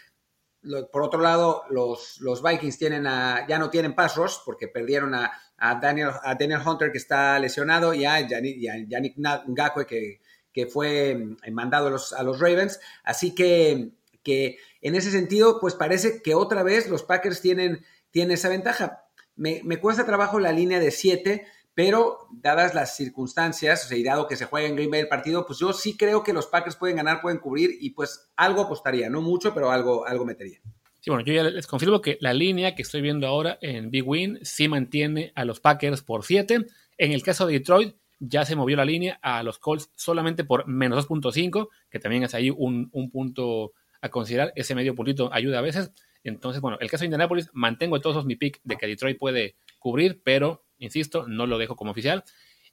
por 0.90 1.04
otro 1.04 1.20
lado, 1.20 1.62
los, 1.70 2.20
los 2.20 2.42
Vikings 2.42 2.78
tienen 2.78 3.06
a, 3.06 3.46
ya 3.46 3.60
no 3.60 3.70
tienen 3.70 3.94
pass 3.94 4.16
rush 4.16 4.38
porque 4.44 4.66
perdieron 4.66 5.14
a, 5.14 5.30
Daniel, 5.58 6.10
a 6.22 6.34
Daniel 6.34 6.60
Hunter 6.64 6.92
que 6.92 6.98
está 6.98 7.38
lesionado 7.38 7.94
y 7.94 8.04
a 8.04 8.20
Yannick, 8.20 9.16
Ngakwe 9.16 9.86
que, 9.86 10.20
que 10.52 10.66
fue 10.66 11.14
mm, 11.14 11.52
mandado 11.52 11.88
a 11.88 11.90
los, 11.90 12.12
a 12.12 12.22
los 12.22 12.40
Ravens. 12.40 12.80
Así 13.02 13.34
que, 13.34 13.90
que 14.22 14.58
en 14.82 14.94
ese 14.94 15.10
sentido, 15.10 15.60
pues 15.60 15.74
parece 15.74 16.22
que 16.22 16.34
otra 16.34 16.62
vez 16.62 16.88
los 16.88 17.02
Packers 17.02 17.40
tienen, 17.40 17.84
tienen 18.10 18.32
esa 18.32 18.48
ventaja. 18.48 19.04
Me, 19.36 19.60
me 19.64 19.78
cuesta 19.78 20.06
trabajo 20.06 20.38
la 20.38 20.52
línea 20.52 20.78
de 20.78 20.90
7 20.90 21.46
pero 21.74 22.28
dadas 22.30 22.72
las 22.74 22.96
circunstancias, 22.96 23.84
o 23.84 23.88
sea, 23.88 23.98
y 23.98 24.04
dado 24.04 24.28
que 24.28 24.36
se 24.36 24.44
juega 24.44 24.68
en 24.68 24.76
Green 24.76 24.90
Bay 24.90 25.00
el 25.00 25.08
partido, 25.08 25.44
pues 25.44 25.58
yo 25.58 25.72
sí 25.72 25.96
creo 25.96 26.22
que 26.22 26.32
los 26.32 26.46
Packers 26.46 26.76
pueden 26.76 26.96
ganar, 26.96 27.20
pueden 27.20 27.38
cubrir 27.38 27.76
y 27.80 27.90
pues 27.90 28.30
algo 28.36 28.62
apostaría, 28.62 29.10
no 29.10 29.20
mucho, 29.20 29.52
pero 29.52 29.70
algo, 29.70 30.06
algo 30.06 30.24
metería. 30.24 30.60
Sí, 31.04 31.10
bueno, 31.10 31.22
yo 31.22 31.34
ya 31.34 31.42
les 31.42 31.66
confirmo 31.66 32.00
que 32.00 32.16
la 32.22 32.32
línea 32.32 32.74
que 32.74 32.80
estoy 32.80 33.02
viendo 33.02 33.26
ahora 33.26 33.58
en 33.60 33.90
Big 33.90 34.08
Win 34.08 34.38
sí 34.40 34.68
mantiene 34.68 35.32
a 35.34 35.44
los 35.44 35.60
Packers 35.60 36.02
por 36.02 36.24
7. 36.24 36.64
En 36.96 37.12
el 37.12 37.22
caso 37.22 37.46
de 37.46 37.52
Detroit, 37.52 37.94
ya 38.20 38.46
se 38.46 38.56
movió 38.56 38.74
la 38.78 38.86
línea 38.86 39.18
a 39.20 39.42
los 39.42 39.58
Colts 39.58 39.90
solamente 39.96 40.44
por 40.44 40.66
menos 40.66 41.06
2.5, 41.06 41.68
que 41.90 41.98
también 41.98 42.22
es 42.22 42.32
ahí 42.32 42.48
un, 42.48 42.88
un, 42.90 43.10
punto 43.10 43.74
a 44.00 44.08
considerar. 44.08 44.54
Ese 44.56 44.74
medio 44.74 44.94
puntito 44.94 45.30
ayuda 45.30 45.58
a 45.58 45.60
veces. 45.60 45.92
Entonces, 46.22 46.62
bueno, 46.62 46.78
el 46.80 46.88
caso 46.88 47.02
de 47.02 47.08
Indianapolis, 47.08 47.50
mantengo 47.52 48.00
todos 48.00 48.24
mi 48.24 48.36
pick 48.36 48.62
de 48.64 48.78
que 48.78 48.86
Detroit 48.86 49.18
puede 49.18 49.56
cubrir, 49.78 50.22
pero 50.24 50.64
insisto, 50.78 51.28
no 51.28 51.46
lo 51.46 51.58
dejo 51.58 51.76
como 51.76 51.90
oficial. 51.90 52.24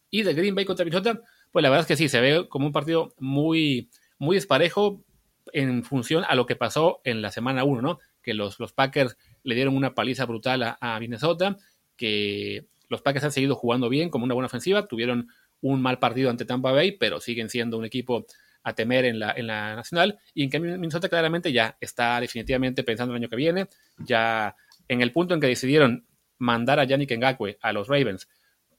Y 0.10 0.24
de 0.24 0.34
Green 0.34 0.56
Bay 0.56 0.64
contra 0.64 0.86
Minnesota, 0.86 1.20
pues 1.52 1.64
la 1.64 1.70
verdad 1.70 1.82
es 1.82 1.88
que 1.88 1.98
sí, 1.98 2.08
se 2.08 2.22
ve 2.22 2.48
como 2.48 2.66
un 2.66 2.72
partido 2.72 3.14
muy, 3.20 3.90
muy 4.20 4.38
desparejo 4.38 5.04
en 5.52 5.84
función 5.84 6.24
a 6.30 6.36
lo 6.36 6.46
que 6.46 6.56
pasó 6.56 7.02
en 7.04 7.22
la 7.22 7.30
semana 7.30 7.66
1, 7.66 7.82
¿no? 7.82 8.00
Que 8.22 8.34
los, 8.34 8.60
los 8.60 8.74
Packers 8.74 9.18
le 9.44 9.56
dieron 9.56 9.76
una 9.76 9.94
paliza 9.94 10.26
brutal 10.26 10.78
a, 10.80 11.00
Minnesota, 11.00 11.58
que 11.96 12.68
los 12.90 13.02
Packers 13.02 13.26
han 13.26 13.32
seguido 13.32 13.56
jugando 13.56 13.90
bien, 13.90 14.10
como 14.10 14.26
una 14.26 14.34
buena 14.34 14.48
ofensiva, 14.48 14.88
tuvieron 14.88 15.30
un 15.62 15.82
mal 15.82 16.00
partido 16.00 16.30
ante 16.30 16.46
Tampa 16.46 16.72
Bay, 16.72 16.94
pero 16.94 17.20
siguen 17.20 17.50
siendo 17.50 17.78
un 17.78 17.86
equipo 17.86 18.26
a 18.64 18.74
temer 18.74 19.06
en 19.06 19.20
la, 19.20 19.32
en 19.32 19.48
la 19.48 19.76
nacional, 19.76 20.20
y 20.34 20.44
en 20.44 20.50
que 20.50 20.60
Minnesota 20.60 21.10
claramente 21.10 21.52
ya 21.52 21.78
está 21.80 22.20
definitivamente 22.20 22.84
pensando 22.84 23.14
el 23.14 23.22
año 23.22 23.30
que 23.30 23.36
viene, 23.36 23.68
ya 23.98 24.56
en 24.88 25.02
el 25.02 25.12
punto 25.12 25.34
en 25.34 25.40
que 25.40 25.48
decidieron 25.48 26.06
mandar 26.38 26.80
a 26.80 26.84
Yannick 26.84 27.12
Ngakwe 27.12 27.58
a 27.62 27.72
los 27.72 27.88
Ravens 27.88 28.28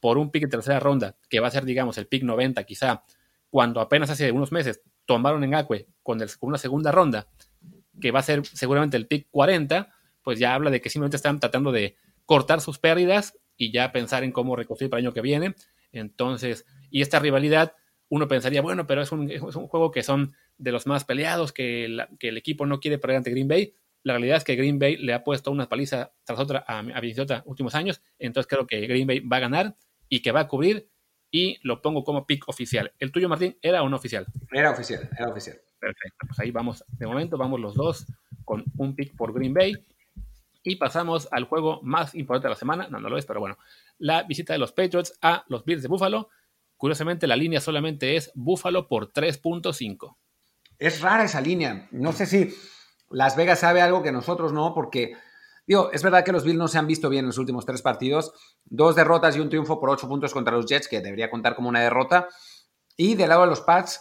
por 0.01 0.19
un 0.19 0.31
pick 0.31 0.43
de 0.43 0.49
tercera 0.49 0.81
ronda, 0.81 1.17
que 1.29 1.41
va 1.41 1.49
a 1.49 1.51
ser, 1.51 1.65
digamos, 1.65 1.97
el 1.97 2.07
pick 2.07 2.25
90 2.25 2.65
quizá, 2.65 3.05
cuando 3.51 3.81
apenas 3.81 4.11
hace 4.11 4.33
unos 4.33 4.51
meses 4.51 4.83
tomaron 5.07 5.43
Ngakwe 5.43 5.87
con, 6.03 6.21
el, 6.21 6.29
con 6.39 6.49
una 6.49 6.59
segunda 6.59 6.91
ronda, 6.91 7.29
que 8.01 8.11
va 8.11 8.21
a 8.21 8.23
ser 8.23 8.47
seguramente 8.47 8.97
el 8.97 9.07
pick 9.07 9.29
40, 9.31 9.93
pues 10.23 10.39
ya 10.39 10.55
habla 10.55 10.71
de 10.71 10.81
que 10.81 10.91
simplemente 10.91 11.17
están 11.17 11.41
tratando 11.41 11.73
de 11.73 11.97
cortar 12.25 12.61
sus 12.61 12.79
pérdidas 12.79 13.39
y 13.57 13.73
ya 13.73 13.93
pensar 13.93 14.25
en 14.25 14.33
cómo 14.33 14.57
reconstruir 14.57 14.91
para 14.91 15.01
el 15.01 15.07
año 15.07 15.15
que 15.15 15.21
viene. 15.21 15.55
Entonces, 15.93 16.65
y 16.91 17.03
esta 17.03 17.19
rivalidad, 17.19 17.75
uno 18.09 18.29
pensaría, 18.29 18.63
bueno, 18.63 18.87
pero 18.87 19.03
es 19.03 19.13
un, 19.13 19.31
es 19.31 19.43
un 19.43 19.69
juego 19.69 19.91
que 19.91 20.03
son 20.03 20.35
de 20.59 20.73
los 20.73 20.87
más 20.87 21.05
peleados, 21.05 21.53
que, 21.53 22.07
que 22.19 22.29
el 22.29 22.37
equipo 22.37 22.67
no 22.67 22.81
quiere 22.81 22.99
perder 22.99 23.19
ante 23.19 23.31
Green 23.31 23.49
Bay. 23.49 23.75
La 24.03 24.15
realidad 24.15 24.39
es 24.39 24.45
que 24.45 24.57
Green 24.57 24.79
Bay 24.79 24.97
le 24.97 25.13
ha 25.15 25.23
puesto 25.25 25.51
una 25.51 25.69
paliza 25.69 26.13
tras 26.25 26.39
otra 26.39 26.65
a, 26.67 26.79
a 26.79 26.83
Minnesota 26.83 27.43
últimos 27.47 27.75
años, 27.75 28.03
entonces 28.19 28.49
creo 28.49 28.67
que 28.67 28.81
Green 28.87 29.07
Bay 29.07 29.21
va 29.21 29.37
a 29.37 29.41
ganar 29.41 29.77
y 30.09 30.21
que 30.21 30.33
va 30.33 30.41
a 30.41 30.49
cubrir 30.49 30.89
y 31.31 31.59
lo 31.63 31.81
pongo 31.81 32.05
como 32.05 32.27
pick 32.27 32.49
oficial. 32.49 32.93
¿El 32.99 33.11
tuyo, 33.11 33.29
Martín, 33.29 33.57
era 33.63 33.83
o 33.83 33.89
no 33.89 33.97
oficial? 33.97 34.27
Era 34.53 34.71
oficial, 34.71 35.09
era 35.19 35.29
oficial. 35.29 35.61
Perfecto, 35.83 36.29
pues 36.29 36.39
ahí 36.39 36.53
vamos, 36.53 36.85
de 36.87 37.07
momento 37.09 37.37
vamos 37.37 37.59
los 37.59 37.75
dos 37.75 38.07
con 38.45 38.63
un 38.79 38.95
pick 38.95 39.17
por 39.17 39.33
Green 39.33 39.53
Bay. 39.53 39.75
Y 40.63 40.77
pasamos 40.77 41.27
al 41.33 41.43
juego 41.43 41.81
más 41.83 42.15
importante 42.15 42.47
de 42.47 42.51
la 42.51 42.57
semana, 42.57 42.87
no, 42.89 43.01
no 43.01 43.09
lo 43.09 43.19
es, 43.19 43.27
pero 43.27 43.41
bueno, 43.41 43.59
la 43.99 44.23
visita 44.23 44.53
de 44.53 44.61
los 44.61 44.71
Patriots 44.71 45.19
a 45.23 45.45
los 45.49 45.65
Bills 45.65 45.83
de 45.83 45.89
Buffalo. 45.89 46.29
Curiosamente, 46.77 47.27
la 47.27 47.35
línea 47.35 47.61
solamente 47.61 48.15
es 48.15 48.31
Buffalo 48.37 48.87
por 48.87 49.13
3.5. 49.13 50.17
Es 50.79 51.01
rara 51.01 51.25
esa 51.25 51.41
línea. 51.41 51.89
No 51.91 52.13
sé 52.13 52.27
si 52.27 52.55
las 53.11 53.35
Vegas 53.35 53.59
sabe 53.59 53.83
algo 53.83 54.05
que 54.05 54.13
nosotros 54.13 54.53
no, 54.53 54.75
porque, 54.75 55.17
digo, 55.67 55.91
es 55.91 56.05
verdad 56.05 56.25
que 56.25 56.31
los 56.31 56.45
Bills 56.45 56.59
no 56.59 56.69
se 56.69 56.79
han 56.79 56.87
visto 56.87 57.09
bien 57.09 57.25
en 57.25 57.31
los 57.31 57.39
últimos 57.39 57.67
tres 57.67 57.83
partidos. 57.83 58.33
Dos 58.65 58.95
derrotas 58.95 59.37
y 59.37 59.41
un 59.41 59.49
triunfo 59.49 59.81
por 59.81 59.91
ocho 59.91 60.07
puntos 60.07 60.33
contra 60.33 60.55
los 60.57 60.67
Jets, 60.67 60.87
que 60.87 61.01
debería 61.01 61.29
contar 61.29 61.57
como 61.57 61.69
una 61.69 61.81
derrota. 61.81 62.29
Y 62.97 63.17
del 63.17 63.31
lado 63.31 63.41
de 63.41 63.49
los 63.49 63.63
Pats, 63.63 64.01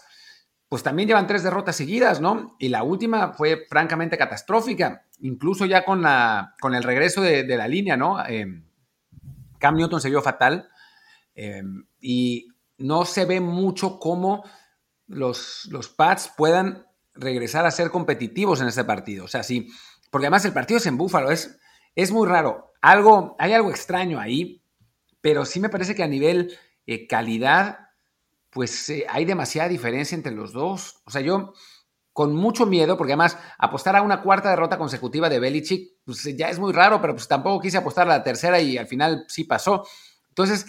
pues 0.72 0.84
también 0.84 1.10
llevan 1.10 1.28
tres 1.28 1.44
derrotas 1.44 1.76
seguidas, 1.76 2.22
¿no? 2.22 2.56
Y 2.58 2.70
la 2.70 2.84
última 2.84 3.34
fue 3.34 3.66
francamente 3.70 4.18
catastrófica, 4.18 5.06
incluso 5.20 5.66
ya 5.66 5.84
con, 5.84 6.02
la, 6.02 6.56
con 6.62 6.74
el 6.76 6.84
regreso 6.84 7.22
de, 7.22 7.44
la 7.44 7.68
línea, 7.68 7.98
¿no? 7.98 8.26
Em, 8.26 8.64
Cam 9.60 9.76
Newton 9.76 10.00
se 10.00 10.10
vio 10.10 10.22
fatal 10.22 10.70
em, 11.36 11.86
y 12.00 12.48
no 12.78 13.04
se 13.04 13.26
ve 13.26 13.42
mucho 13.42 14.00
cómo 14.00 14.46
los, 15.08 15.68
los 15.70 15.90
Pats 15.90 16.32
puedan 16.38 16.88
regresar 17.16 17.66
a 17.66 17.72
ser 17.72 17.92
competitivos 17.92 18.62
en 18.62 18.70
este 18.70 18.86
partido. 18.86 19.26
O 19.26 19.28
sea, 19.28 19.44
sí, 19.44 19.68
porque 20.10 20.28
además 20.28 20.46
el 20.46 20.54
partido 20.54 20.78
es 20.78 20.86
en 20.86 20.98
Búfalo, 20.98 21.32
es, 21.32 21.60
es 21.96 22.14
muy 22.14 22.30
raro. 22.30 22.72
Algo, 22.82 23.36
hay 23.40 23.52
algo 23.52 23.72
extraño 23.72 24.22
ahí, 24.22 24.64
pero 25.20 25.44
sí 25.44 25.60
me 25.60 25.68
parece 25.68 25.96
que 25.96 26.04
a 26.04 26.08
nivel 26.08 26.58
eh, 26.86 27.08
calidad, 27.08 27.90
pues 28.52 28.90
eh, 28.90 29.06
hay 29.10 29.26
demasiada 29.26 29.70
diferencia 29.70 30.16
entre 30.16 30.34
los 30.34 30.54
dos. 30.54 31.02
O 31.06 31.12
sea, 31.12 31.22
yo 31.22 31.54
con 32.14 32.36
mucho 32.36 32.66
miedo, 32.66 32.98
porque 32.98 33.14
además 33.14 33.38
apostar 33.58 33.96
a 33.96 34.02
una 34.02 34.22
cuarta 34.22 34.50
derrota 34.50 34.78
consecutiva 34.78 35.30
de 35.30 35.40
Belichick, 35.40 35.98
pues 36.04 36.24
ya 36.36 36.50
es 36.50 36.60
muy 36.60 36.74
raro, 36.74 37.02
pero 37.02 37.14
pues 37.14 37.28
tampoco 37.28 37.62
quise 37.62 37.78
apostar 37.78 38.08
a 38.08 38.18
la 38.18 38.24
tercera 38.24 38.60
y 38.60 38.78
al 38.78 38.88
final 38.88 39.26
sí 39.28 39.46
pasó. 39.46 39.88
Entonces, 40.30 40.66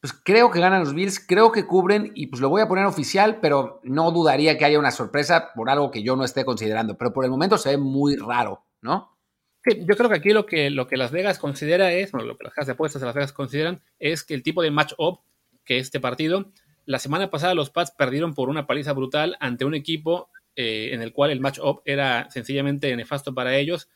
pues 0.00 0.12
creo 0.12 0.50
que 0.50 0.58
ganan 0.58 0.80
los 0.80 0.94
Bills, 0.94 1.24
creo 1.24 1.52
que 1.52 1.64
cubren 1.64 2.10
y 2.16 2.26
pues 2.26 2.42
lo 2.42 2.48
voy 2.48 2.60
a 2.60 2.66
poner 2.66 2.86
oficial, 2.86 3.38
pero 3.40 3.80
no 3.84 4.10
dudaría 4.10 4.58
que 4.58 4.64
haya 4.64 4.80
una 4.80 4.90
sorpresa 4.90 5.52
por 5.54 5.70
algo 5.70 5.92
que 5.92 6.02
yo 6.02 6.16
no 6.16 6.24
esté 6.24 6.44
considerando, 6.44 6.98
pero 6.98 7.12
por 7.12 7.24
el 7.24 7.30
momento 7.30 7.56
se 7.56 7.70
ve 7.70 7.76
muy 7.78 8.16
raro, 8.16 8.64
¿no? 8.80 9.16
Sí, 9.64 9.84
yo 9.88 9.96
creo 9.96 10.10
que 10.10 10.16
aquí 10.16 10.30
lo 10.30 10.44
que, 10.44 10.70
lo 10.70 10.88
que 10.88 10.96
Las 10.96 11.12
Vegas 11.12 11.38
considera 11.38 11.92
es, 11.92 12.10
bueno, 12.10 12.26
lo 12.26 12.36
que 12.36 12.42
las 12.42 12.52
casas 12.52 12.66
de 12.66 12.72
apuestas 12.72 13.00
de 13.00 13.06
Las 13.06 13.14
Vegas 13.14 13.32
consideran 13.32 13.80
es 14.00 14.24
que 14.24 14.34
el 14.34 14.42
tipo 14.42 14.60
de 14.60 14.72
match-up 14.72 15.20
que 15.64 15.78
este 15.78 16.00
partido, 16.00 16.50
la 16.84 16.98
semana 16.98 17.30
pasada 17.30 17.54
los 17.54 17.70
Pats 17.70 17.92
perdieron 17.92 18.34
por 18.34 18.48
una 18.48 18.66
paliza 18.66 18.92
brutal 18.92 19.36
ante 19.40 19.64
un 19.64 19.74
equipo 19.74 20.30
eh, 20.54 20.90
en 20.92 21.00
el 21.00 21.12
cual 21.12 21.30
el 21.30 21.40
match-up 21.40 21.80
era 21.84 22.28
sencillamente 22.30 22.94
nefasto 22.94 23.32
para 23.32 23.56
ellos, 23.56 23.88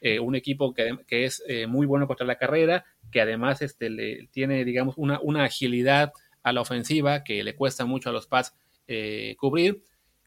eh, 0.00 0.20
un 0.20 0.36
equipo 0.36 0.72
que, 0.72 0.96
es 1.08 1.42
eh, 1.48 1.66
muy 1.66 1.86
bueno 1.86 2.06
contra 2.06 2.26
la 2.26 2.36
carrera, 2.36 2.84
que 3.10 3.20
además 3.20 3.60
este, 3.62 3.90
le, 3.90 4.28
tiene, 4.28 4.64
digamos, 4.64 4.94
una, 4.98 5.18
una, 5.20 5.44
agilidad 5.44 6.12
a 6.44 6.52
la 6.52 6.60
ofensiva 6.60 7.24
que 7.24 7.42
le 7.42 7.56
cuesta 7.56 7.86
mucho 7.86 8.10
a 8.10 8.12
los 8.12 8.26
Pats 8.26 8.54
cubrir. 9.36 9.82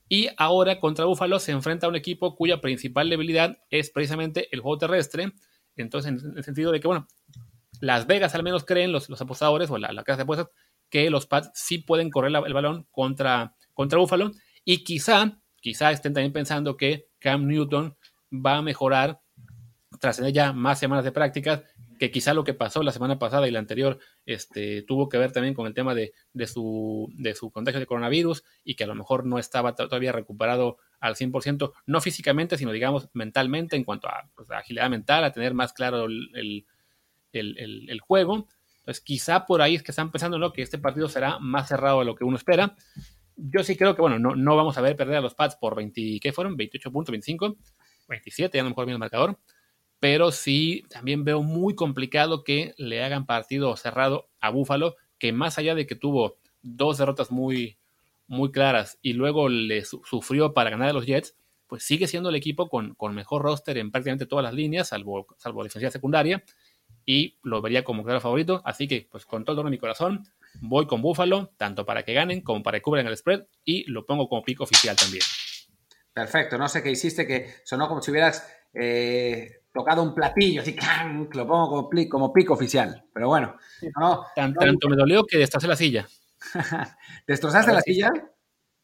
Y 0.10 0.28
ahora 0.36 0.82
contra 0.82 1.06
Buffalo 1.06 1.39
se 1.39 1.54
enfrenta 1.54 1.86
a 1.86 1.89
un 1.89 1.95
equipo 1.95 2.36
cuya 2.36 2.60
principal 2.60 3.10
debilidad 3.10 3.60
es 3.69 3.89
precisamente 3.89 4.50
el 4.52 4.60
juego 4.60 4.80
terrestre. 4.80 5.32
Entonces, 5.78 6.12
en 6.12 6.38
el 6.38 6.43
sentido 6.43 6.74
de 6.74 6.82
que, 6.82 6.88
bueno, 6.88 7.08
Las 7.80 8.06
Vegas 8.06 8.36
al 8.36 8.43
menos 8.43 8.65
creen 8.65 8.91
los, 8.91 9.08
los 9.08 9.22
apostadores 9.22 9.69
o 9.69 9.78
la, 9.78 10.04
casa 10.04 10.17
de 10.17 10.24
apuestas 10.24 10.50
que 10.89 11.10
los 11.10 11.28
Pats 11.28 11.52
sí 11.54 11.80
pueden 11.80 12.10
correr 12.10 12.32
el 12.45 12.54
balón 12.54 12.88
contra, 12.91 13.56
contra 13.73 13.99
Buffalo. 13.99 14.32
Y 14.65 14.84
quizá, 14.84 15.39
quizá 15.62 15.91
estén 15.91 16.13
también 16.13 16.34
pensando 16.34 16.78
que 16.78 17.08
Cam 17.19 17.47
Newton 17.47 17.95
va 18.34 18.58
a 18.58 18.62
mejorar 18.62 19.21
tras 19.99 20.17
tener 20.17 20.32
ya 20.32 20.54
más 20.54 20.80
semanas 20.80 21.04
de 21.04 21.12
prácticas, 21.12 21.63
que 21.99 22.12
quizá 22.12 22.34
lo 22.34 22.43
que 22.43 22.54
pasó 22.54 22.82
la 22.82 22.91
semana 22.91 23.19
pasada 23.19 23.47
y 23.47 23.52
la 23.52 23.60
anterior 23.60 23.99
este, 24.25 24.84
tuvo 24.84 25.10
que 25.10 25.17
ver 25.17 25.32
también 25.32 25.54
con 25.54 25.67
el 25.67 25.73
tema 25.73 25.93
de, 25.93 26.13
su, 26.47 27.12
de 27.15 27.36
su 27.36 27.52
contagio 27.52 27.80
de 27.80 27.86
coronavirus 27.86 28.43
y 28.63 28.75
que 28.75 28.86
a 28.86 28.88
lo 28.88 28.95
mejor 28.95 29.25
no 29.25 29.38
estaba 29.38 29.75
todavía 29.75 30.13
recuperado 30.13 30.78
al 30.99 31.15
100%, 31.15 31.73
no 31.86 32.02
físicamente, 32.02 32.58
sino 32.58 32.71
digamos 32.71 33.10
mentalmente 33.13 33.75
en 33.75 33.84
cuanto 33.84 34.08
a, 34.08 34.30
pues, 34.36 34.49
agilidad 34.52 34.89
mental, 34.89 35.23
a 35.23 35.34
tener 35.34 35.54
más 35.54 35.73
claro 35.73 36.06
el, 36.06 36.65
juego. 38.02 38.47
Entonces 38.89 39.04
quizá 39.04 39.45
por 39.45 39.62
ahí 39.62 39.75
es 39.75 39.84
que 39.84 39.91
están 39.91 40.12
pensando 40.12 40.39
¿no? 40.39 40.52
que 40.52 40.62
este 40.62 40.80
partido 40.80 41.08
será 41.08 41.38
más 41.39 41.67
cerrado 41.67 41.99
de 41.99 42.06
lo 42.06 42.15
que 42.15 42.23
uno 42.23 42.38
espera. 42.38 42.75
Yo 43.36 43.63
sí 43.63 43.78
creo 43.78 43.95
que, 43.95 44.02
bueno, 44.02 44.19
no, 44.19 44.36
no 44.36 44.56
vamos 44.56 44.78
a 44.78 44.82
ver 44.82 44.95
perder 44.95 45.17
a 45.17 45.21
los 45.21 45.36
Pats 45.36 45.56
por 45.56 45.75
20, 45.75 46.19
¿qué 46.21 46.34
fueron? 46.34 46.58
28 46.58 46.91
puntos, 46.91 47.12
25, 47.12 47.56
27, 48.10 48.58
ya 48.58 48.63
no 48.63 48.69
me 48.69 48.71
acuerdo 48.73 48.88
bien 48.88 48.95
el 48.95 48.99
marcador 48.99 49.39
pero 49.99 50.32
sí 50.32 50.84
también 50.89 51.23
veo 51.23 51.43
muy 51.43 51.75
complicado 51.75 52.43
que 52.43 52.73
le 52.78 53.04
hagan 53.04 53.25
partido 53.25 53.75
cerrado 53.75 54.30
a 54.39 54.49
Búfalo, 54.49 54.95
que 55.17 55.34
más 55.34 55.58
allá 55.58 55.75
de 55.75 55.86
que 55.86 55.95
tuvo 55.95 56.38
dos 56.62 56.97
derrotas 56.97 57.32
muy, 57.32 57.78
muy 58.28 58.52
claras 58.52 58.97
y 59.02 59.13
luego 59.13 59.49
le 59.49 59.84
sufrió 59.84 60.54
para 60.54 60.69
ganar 60.69 60.89
a 60.89 60.93
los 60.93 61.06
Jets, 61.06 61.36
pues 61.67 61.84
sigue 61.84 62.08
siendo 62.08 62.30
el 62.30 62.36
equipo 62.36 62.69
con, 62.69 62.95
mejor 63.13 63.43
roster 63.43 63.78
en 63.78 63.91
prácticamente 63.91 64.25
todas 64.25 64.43
las 64.43 64.54
líneas, 64.54 64.88
salvo, 64.88 65.28
salvo 65.38 65.63
defensiva 65.63 65.91
secundaria, 65.91 66.43
y 67.12 67.39
lo 67.41 67.60
vería 67.60 67.84
como 67.84 68.04
claro 68.04 68.22
favorito. 68.22 68.62
Así 68.63 68.88
que, 68.88 69.08
pues 69.10 69.26
con 69.26 69.43
todo 69.43 69.63
mi 69.63 69.80
corazón, 69.80 70.28
voy 70.62 70.86
con 70.86 71.02
Búfalo, 71.02 71.52
tanto 71.58 71.84
para 71.84 72.04
que 72.04 72.13
ganen 72.13 72.41
como 72.41 72.62
para 72.62 72.78
que 72.78 72.84
cubran 72.84 73.08
el 73.08 73.17
spread, 73.17 73.48
y 73.65 73.89
lo 73.89 74.06
pongo 74.06 74.30
como 74.30 74.43
pico 74.43 74.65
oficial 74.65 74.95
también. 74.95 75.24
Perfecto, 76.13 76.60
no 76.60 76.69
sé 76.69 76.84
qué 76.84 76.91
hiciste, 76.91 77.26
que 77.26 77.52
sonó 77.63 77.88
como 77.88 78.04
si 78.04 78.12
hubieras 78.12 78.48
eh, 78.76 79.63
tocado 79.74 80.04
un 80.04 80.13
platillo, 80.13 80.62
así, 80.62 80.76
lo 81.34 81.48
pongo 81.48 81.89
como, 81.89 82.10
como 82.12 82.32
pico 82.32 82.54
oficial. 82.54 83.04
Pero 83.12 83.28
bueno, 83.28 83.56
no, 84.00 84.28
tanto 84.36 84.88
me 84.88 84.95
dolió 84.95 85.26
que 85.26 85.39
destrocé 85.39 85.67
la 85.67 85.76
silla. 85.76 86.08
¿Destrozaste 87.28 87.74
la 87.74 87.82
silla? 87.82 88.12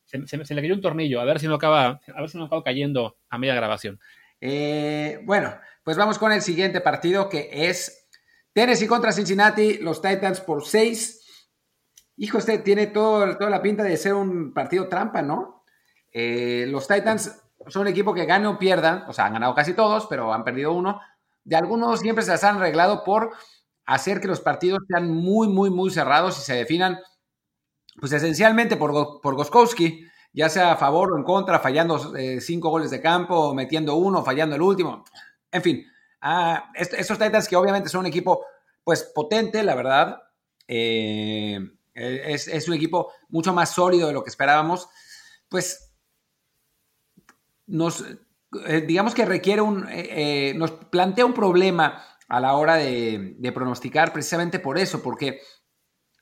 Se, 0.03 0.17
le 0.17 0.61
cayó 0.63 0.73
un 0.73 0.81
tornillo, 0.81 1.21
a 1.21 1.25
ver 1.25 1.39
si 1.39 1.45
no 1.45 1.53
acaba, 1.53 2.01
a 2.11 2.21
ver 2.21 2.29
si 2.31 2.39
no 2.39 2.45
acaba 2.45 2.63
cayendo 2.63 3.19
a 3.29 3.37
media 3.37 3.53
grabación. 3.53 3.99
Eh, 4.41 5.19
bueno, 5.25 5.55
pues 5.83 5.97
vamos 5.97 6.17
con 6.17 6.31
el 6.31 6.41
siguiente 6.41 6.81
partido 6.81 7.29
que 7.29 7.49
es 7.51 8.04
Tennessee 8.55 8.87
contra 8.87 9.11
Cincinnati, 9.11 9.79
los 9.79 10.01
Titans 10.01 10.39
por 10.39 10.65
6. 10.65 11.49
Hijo, 12.15 12.37
este 12.37 12.59
tiene 12.59 12.87
todo, 12.87 13.37
toda 13.37 13.49
la 13.49 13.61
pinta 13.61 13.83
de 13.83 13.97
ser 13.97 14.13
un 14.13 14.53
partido 14.53 14.87
trampa, 14.87 15.21
¿no? 15.21 15.65
Eh, 16.13 16.65
los 16.69 16.87
Titans 16.87 17.37
son 17.67 17.81
un 17.81 17.89
equipo 17.89 18.13
que 18.13 18.23
gana 18.23 18.49
o 18.49 18.57
pierda, 18.57 19.05
o 19.09 19.13
sea, 19.13 19.25
han 19.25 19.33
ganado 19.33 19.53
casi 19.53 19.73
todos, 19.73 20.07
pero 20.07 20.33
han 20.33 20.45
perdido 20.45 20.71
uno. 20.71 21.01
De 21.43 21.57
algunos 21.57 21.99
siempre 21.99 22.23
se 22.23 22.31
las 22.31 22.45
han 22.45 22.55
arreglado 22.55 23.03
por 23.03 23.33
hacer 23.85 24.21
que 24.21 24.29
los 24.29 24.39
partidos 24.39 24.79
sean 24.87 25.11
muy, 25.11 25.49
muy, 25.49 25.69
muy 25.69 25.91
cerrados 25.91 26.39
y 26.39 26.41
se 26.41 26.53
definan, 26.53 26.99
pues 27.99 28.13
esencialmente 28.13 28.77
por, 28.77 29.19
por 29.19 29.35
Goskowski, 29.35 30.07
ya 30.31 30.47
sea 30.47 30.71
a 30.71 30.77
favor 30.77 31.11
o 31.11 31.17
en 31.17 31.25
contra, 31.25 31.59
fallando 31.59 32.15
eh, 32.15 32.39
cinco 32.39 32.69
goles 32.69 32.89
de 32.89 33.01
campo, 33.01 33.53
metiendo 33.53 33.95
uno, 33.95 34.23
fallando 34.23 34.55
el 34.55 34.61
último. 34.61 35.03
En 35.51 35.61
fin, 35.61 35.85
ah, 36.25 36.71
estos 36.73 37.19
Titans 37.19 37.47
que 37.47 37.55
obviamente 37.55 37.87
son 37.87 38.01
un 38.01 38.05
equipo, 38.07 38.45
pues 38.83 39.03
potente, 39.03 39.63
la 39.63 39.75
verdad. 39.75 40.23
Eh, 40.67 41.59
es, 41.93 42.47
es, 42.47 42.67
un 42.67 42.73
equipo 42.73 43.11
mucho 43.29 43.53
más 43.53 43.73
sólido 43.73 44.07
de 44.07 44.13
lo 44.13 44.23
que 44.23 44.31
esperábamos. 44.31 44.89
Pues 45.47 45.93
nos, 47.67 48.03
eh, 48.67 48.81
digamos 48.81 49.13
que 49.13 49.25
requiere 49.25 49.61
un, 49.61 49.87
eh, 49.89 50.53
nos 50.55 50.71
plantea 50.71 51.25
un 51.25 51.33
problema 51.33 52.03
a 52.27 52.39
la 52.39 52.53
hora 52.55 52.75
de, 52.75 53.51
pronosticar 53.53 54.11
precisamente 54.11 54.59
por 54.59 54.79
eso, 54.79 55.03
porque 55.03 55.39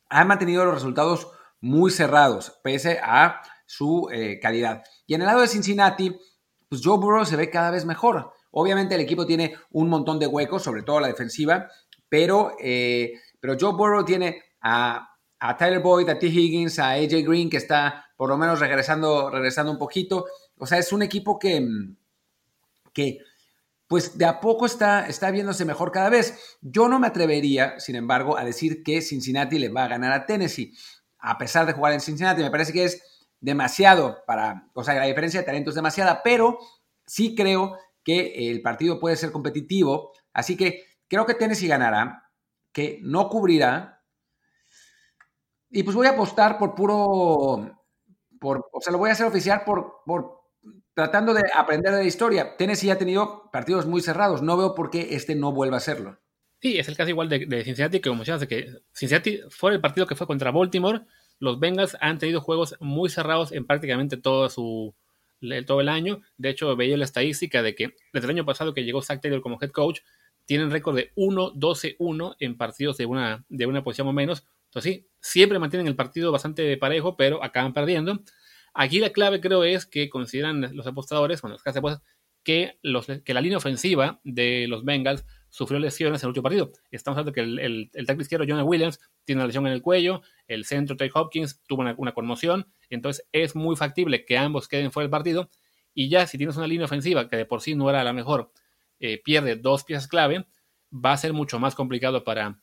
han 0.09 0.27
mantenido 0.27 0.65
los 0.65 0.73
resultados 0.73 1.29
muy 1.61 1.91
cerrados, 1.91 2.59
pese 2.61 2.99
a 3.01 3.41
su 3.65 4.09
calidad. 4.41 4.83
Y 5.07 5.13
en 5.13 5.21
el 5.21 5.27
lado 5.27 5.39
de 5.39 5.47
Cincinnati, 5.47 6.19
pues 6.67 6.81
Joe 6.83 6.97
Burrow 6.97 7.25
se 7.25 7.37
ve 7.37 7.49
cada 7.49 7.71
vez 7.71 7.85
mejor. 7.85 8.33
Obviamente 8.55 8.95
el 8.95 9.01
equipo 9.01 9.25
tiene 9.25 9.55
un 9.71 9.89
montón 9.89 10.19
de 10.19 10.27
huecos, 10.27 10.63
sobre 10.63 10.83
todo 10.83 10.99
la 10.99 11.07
defensiva, 11.07 11.69
pero, 12.07 12.55
pero 13.39 13.57
Joe 13.59 13.73
Burrow 13.73 14.05
tiene 14.05 14.43
a, 14.61 15.09
a 15.39 15.57
Tyler 15.57 15.81
Boyd, 15.81 16.07
a 16.09 16.17
T. 16.17 16.27
Higgins, 16.27 16.79
a 16.79 16.91
AJ 16.91 17.25
Green, 17.25 17.49
que 17.49 17.57
está 17.57 18.05
por 18.15 18.29
lo 18.29 18.37
menos 18.37 18.59
regresando, 18.59 19.29
regresando 19.29 19.71
un 19.71 19.77
poquito. 19.77 20.25
O 20.57 20.65
sea, 20.65 20.77
es 20.77 20.93
un 20.93 21.01
equipo 21.01 21.37
que, 21.37 21.67
que 22.93 23.17
pues 23.87 24.17
de 24.17 24.25
a 24.25 24.39
poco 24.39 24.65
está, 24.65 25.07
está 25.07 25.31
viéndose 25.31 25.65
mejor 25.65 25.91
cada 25.91 26.09
vez. 26.09 26.57
Yo 26.61 26.87
no 26.87 26.99
me 26.99 27.07
atrevería, 27.07 27.79
sin 27.79 27.95
embargo, 27.95 28.37
a 28.37 28.45
decir 28.45 28.83
que 28.83 29.01
Cincinnati 29.01 29.59
le 29.59 29.69
va 29.69 29.83
a 29.83 29.89
ganar 29.89 30.13
a 30.13 30.25
Tennessee. 30.25 30.73
A 31.19 31.37
pesar 31.37 31.65
de 31.65 31.73
jugar 31.73 31.93
en 31.93 31.99
Cincinnati, 31.99 32.41
me 32.41 32.51
parece 32.51 32.71
que 32.71 32.85
es 32.85 33.03
demasiado 33.41 34.23
para, 34.25 34.69
o 34.73 34.83
sea, 34.83 34.93
la 34.93 35.05
diferencia 35.05 35.41
de 35.41 35.45
talento 35.45 35.71
es 35.71 35.75
demasiada, 35.75 36.23
pero 36.23 36.57
sí 37.05 37.35
creo 37.35 37.77
que 38.03 38.49
el 38.49 38.61
partido 38.61 38.99
puede 38.99 39.15
ser 39.15 39.31
competitivo. 39.31 40.13
Así 40.33 40.57
que 40.57 40.83
creo 41.07 41.25
que 41.25 41.35
Tennessee 41.35 41.67
ganará, 41.67 42.29
que 42.71 42.99
no 43.01 43.29
cubrirá. 43.29 44.03
Y 45.69 45.83
pues 45.83 45.95
voy 45.95 46.07
a 46.07 46.11
apostar 46.11 46.57
por 46.57 46.75
puro, 46.75 47.85
por, 48.39 48.69
o 48.71 48.81
sea, 48.81 48.91
lo 48.91 48.99
voy 48.99 49.09
a 49.09 49.13
hacer 49.13 49.25
oficial 49.25 49.63
por, 49.65 50.01
por 50.05 50.43
tratando 50.93 51.33
de 51.33 51.43
aprender 51.55 51.91
de 51.91 51.99
la 51.99 52.07
historia. 52.07 52.55
Tennessee 52.57 52.91
ha 52.91 52.97
tenido 52.97 53.49
partidos 53.51 53.85
muy 53.85 54.01
cerrados. 54.01 54.41
No 54.41 54.57
veo 54.57 54.75
por 54.75 54.89
qué 54.89 55.15
este 55.15 55.35
no 55.35 55.51
vuelva 55.51 55.77
a 55.77 55.81
serlo. 55.81 56.19
Sí, 56.61 56.77
es 56.77 56.87
el 56.87 56.95
caso 56.95 57.09
igual 57.09 57.27
de, 57.27 57.63
Cincinnati, 57.63 57.99
que 57.99 58.09
como 58.09 58.19
mencionas, 58.19 58.47
que 58.47 58.67
Cincinnati 58.93 59.41
fue 59.49 59.73
el 59.73 59.81
partido 59.81 60.07
que 60.07 60.15
fue 60.15 60.27
contra 60.27 60.51
Baltimore. 60.51 61.01
Los 61.39 61.59
Bengals 61.59 61.97
han 61.99 62.19
tenido 62.19 62.39
juegos 62.39 62.77
muy 62.79 63.09
cerrados 63.09 63.51
en 63.51 63.65
prácticamente 63.65 64.15
todo 64.15 64.49
su 64.49 64.95
todo 65.65 65.81
el 65.81 65.89
año. 65.89 66.21
De 66.37 66.49
hecho, 66.49 66.75
veía 66.75 66.97
la 66.97 67.05
estadística 67.05 67.61
de 67.61 67.75
que 67.75 67.95
desde 68.11 68.25
el 68.25 68.31
año 68.31 68.45
pasado 68.45 68.73
que 68.73 68.83
llegó 68.83 69.01
Zach 69.01 69.21
Taylor 69.21 69.41
como 69.41 69.57
head 69.61 69.71
coach, 69.71 69.99
tienen 70.45 70.71
récord 70.71 70.95
de 70.95 71.13
1-12-1 71.15 72.35
en 72.39 72.57
partidos 72.57 72.97
de 72.97 73.05
una, 73.05 73.45
de 73.49 73.65
una 73.65 73.83
posición 73.83 74.07
o 74.07 74.13
menos. 74.13 74.45
Entonces 74.65 74.93
sí, 74.93 75.07
siempre 75.21 75.59
mantienen 75.59 75.87
el 75.87 75.95
partido 75.95 76.31
bastante 76.31 76.75
parejo, 76.77 77.15
pero 77.15 77.43
acaban 77.43 77.73
perdiendo. 77.73 78.23
Aquí 78.73 78.99
la 78.99 79.11
clave 79.11 79.39
creo 79.39 79.63
es 79.63 79.85
que 79.85 80.09
consideran 80.09 80.75
los 80.75 80.87
apostadores, 80.87 81.41
bueno, 81.41 81.55
los 81.55 81.63
que 81.63 81.99
que, 82.43 82.77
los, 82.81 83.07
que 83.07 83.33
la 83.33 83.41
línea 83.41 83.57
ofensiva 83.57 84.19
de 84.23 84.67
los 84.67 84.83
Bengals 84.83 85.25
sufrió 85.49 85.79
lesiones 85.79 86.21
en 86.21 86.25
el 86.25 86.29
último 86.29 86.43
partido. 86.43 86.71
Estamos 86.91 87.17
hablando 87.17 87.31
que 87.31 87.41
el, 87.41 87.59
el, 87.59 87.91
el 87.93 88.21
izquierdo, 88.21 88.45
Jonah 88.47 88.63
Williams, 88.63 88.99
tiene 89.23 89.39
una 89.39 89.47
lesión 89.47 89.67
en 89.67 89.73
el 89.73 89.81
cuello, 89.81 90.21
el 90.47 90.65
centro, 90.65 90.97
Trey 90.97 91.09
Hopkins, 91.13 91.61
tuvo 91.67 91.81
una, 91.81 92.13
conmoción, 92.13 92.67
entonces 92.95 93.27
es 93.31 93.55
muy 93.55 93.75
factible 93.75 94.25
que 94.25 94.37
ambos 94.37 94.67
queden 94.67 94.91
fuera 94.91 95.05
del 95.05 95.11
partido. 95.11 95.49
Y 95.93 96.09
ya 96.09 96.25
si 96.27 96.37
tienes 96.37 96.57
una 96.57 96.67
línea 96.67 96.85
ofensiva 96.85 97.27
que 97.29 97.37
de 97.37 97.45
por 97.45 97.61
sí 97.61 97.75
no 97.75 97.89
era 97.89 98.03
la 98.03 98.13
mejor, 98.13 98.51
eh, 98.99 99.21
pierde 99.23 99.55
dos 99.55 99.83
piezas 99.83 100.07
clave, 100.07 100.45
va 100.93 101.13
a 101.13 101.17
ser 101.17 101.33
mucho 101.33 101.59
más 101.59 101.75
complicado 101.75 102.23
para, 102.23 102.59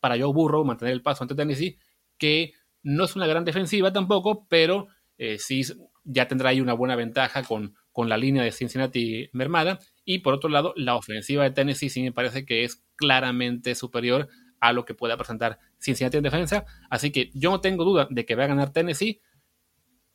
para 0.00 0.18
Joe 0.18 0.32
Burrow 0.32 0.64
mantener 0.64 0.92
el 0.92 1.02
paso 1.02 1.24
ante 1.24 1.34
Tennessee, 1.34 1.78
que 2.18 2.54
no 2.82 3.04
es 3.04 3.16
una 3.16 3.26
gran 3.26 3.44
defensiva 3.44 3.92
tampoco, 3.92 4.46
pero 4.48 4.88
eh, 5.18 5.38
sí 5.38 5.62
ya 6.04 6.26
tendrá 6.28 6.50
ahí 6.50 6.60
una 6.60 6.72
buena 6.72 6.96
ventaja 6.96 7.42
con, 7.42 7.74
con 7.92 8.08
la 8.08 8.16
línea 8.16 8.42
de 8.42 8.52
Cincinnati 8.52 9.30
mermada. 9.32 9.78
Y 10.04 10.18
por 10.18 10.34
otro 10.34 10.50
lado, 10.50 10.74
la 10.76 10.96
ofensiva 10.96 11.44
de 11.44 11.50
Tennessee 11.50 11.90
sí 11.90 12.02
me 12.02 12.12
parece 12.12 12.44
que 12.44 12.64
es 12.64 12.82
claramente 12.96 13.74
superior 13.74 14.28
a 14.60 14.72
lo 14.72 14.84
que 14.84 14.94
pueda 14.94 15.16
presentar 15.16 15.58
Cincinnati 15.78 16.16
en 16.16 16.22
defensa. 16.22 16.64
Así 16.90 17.10
que 17.10 17.30
yo 17.34 17.50
no 17.50 17.60
tengo 17.60 17.84
duda 17.84 18.08
de 18.10 18.24
que 18.24 18.34
va 18.34 18.44
a 18.44 18.48
ganar 18.48 18.72
Tennessee. 18.72 19.20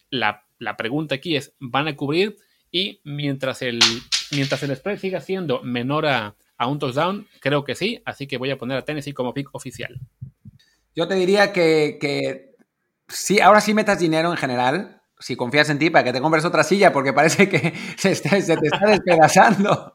La, 0.10 0.43
pregunta 0.78 1.15
aquí 1.15 1.36
es, 1.36 1.54
¿van 1.60 1.88
a 1.88 1.96
cubrir? 1.96 2.38
Y 2.72 3.02
mientras 3.04 3.62
el, 3.62 3.80
mientras 4.32 4.63
el 4.63 4.76
spread 4.76 5.00
siga 5.00 5.22
siendo 5.22 5.62
menor 5.63 6.06
a, 6.06 6.36
un 6.67 6.80
touchdown, 6.80 7.28
creo 7.39 7.63
que 7.63 7.76
sí. 7.76 8.02
Así 8.06 8.28
que 8.28 8.38
voy 8.38 8.52
a 8.52 8.58
poner 8.58 8.78
a 8.78 8.86
Tennessee 8.86 9.13
como 9.13 9.34
pick 9.34 9.50
oficial. 9.54 10.00
Yo 10.96 11.08
te 11.08 11.15
diría 11.15 11.54
que, 11.54 11.98
que 12.02 12.56
sí, 13.08 13.39
ahora 13.39 13.62
sí 13.62 13.74
metas 13.74 14.00
dinero 14.00 14.32
en 14.32 14.38
general 14.38 14.98
si 15.20 15.36
confías 15.36 15.70
en 15.70 15.80
ti 15.80 15.89
para 15.89 16.04
que 16.04 16.13
te 16.13 16.22
compres 16.22 16.46
otra 16.46 16.63
silla, 16.63 16.91
porque 16.93 17.13
parece 17.13 17.50
que 17.50 17.74
se, 17.98 18.15
te 18.15 18.38
está 18.38 18.88
despedazando. 18.88 19.93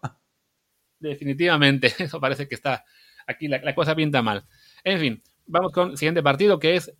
Definitivamente, 0.98 1.92
eso 1.98 2.20
parece 2.20 2.48
que 2.48 2.54
está 2.54 2.84
aquí, 3.26 3.48
la, 3.48 3.74
cosa 3.74 3.94
pinta 3.94 4.22
mal. 4.22 4.44
En 4.84 4.98
fin, 4.98 5.22
vamos 5.46 5.72
con 5.72 5.90
el 5.92 5.96
siguiente 5.96 6.22
partido, 6.22 6.58
que 6.58 6.76
es 6.76 6.92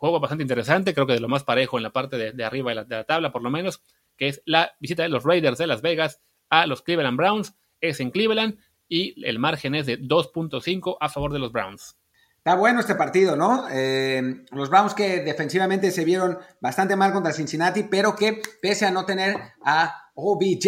juego 0.00 0.18
bastante 0.18 0.42
interesante, 0.42 0.94
creo 0.94 1.06
que 1.06 1.12
de 1.12 1.20
lo 1.20 1.28
más 1.28 1.44
parejo 1.44 1.76
en 1.76 1.82
la 1.82 1.92
parte 1.92 2.16
de, 2.16 2.44
arriba 2.44 2.70
de 2.70 2.96
la, 2.96 3.04
tabla, 3.04 3.32
por 3.32 3.42
lo 3.42 3.50
menos, 3.50 3.82
que 4.16 4.28
es 4.28 4.42
la 4.46 4.72
visita 4.80 5.02
de 5.02 5.10
los 5.10 5.24
Raiders 5.24 5.58
de 5.58 5.66
Las 5.66 5.82
Vegas 5.82 6.22
a 6.48 6.66
los 6.66 6.80
Cleveland 6.80 7.18
Browns. 7.18 7.54
Es 7.82 8.00
en 8.00 8.10
Cleveland 8.10 8.58
y 8.88 9.22
el 9.26 9.38
margen 9.38 9.74
es 9.74 9.84
de 9.84 10.00
2.5 10.00 10.96
a 10.98 11.08
favor 11.10 11.34
de 11.34 11.38
los 11.38 11.52
Browns. 11.52 11.98
Está 12.38 12.54
bueno 12.54 12.80
este 12.80 12.94
partido, 12.94 13.36
¿no? 13.36 13.66
Eh, 13.70 14.46
los 14.52 14.70
Browns 14.70 14.94
que 14.94 15.20
defensivamente 15.20 15.90
se 15.90 16.06
vieron 16.06 16.38
bastante 16.62 16.96
mal 16.96 17.12
contra 17.12 17.34
Cincinnati, 17.34 17.82
pero 17.82 18.16
que 18.16 18.40
pese 18.62 18.86
a 18.86 18.90
no 18.90 19.04
tener 19.04 19.36
a 19.62 20.10
OBJ 20.14 20.66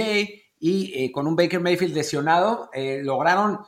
y 0.61 0.93
eh, 0.95 1.11
con 1.11 1.27
un 1.27 1.37
Baker 1.37 1.61
Mayfield 1.61 1.95
lesionado, 1.95 2.69
eh, 2.75 3.01
lograron 3.03 3.61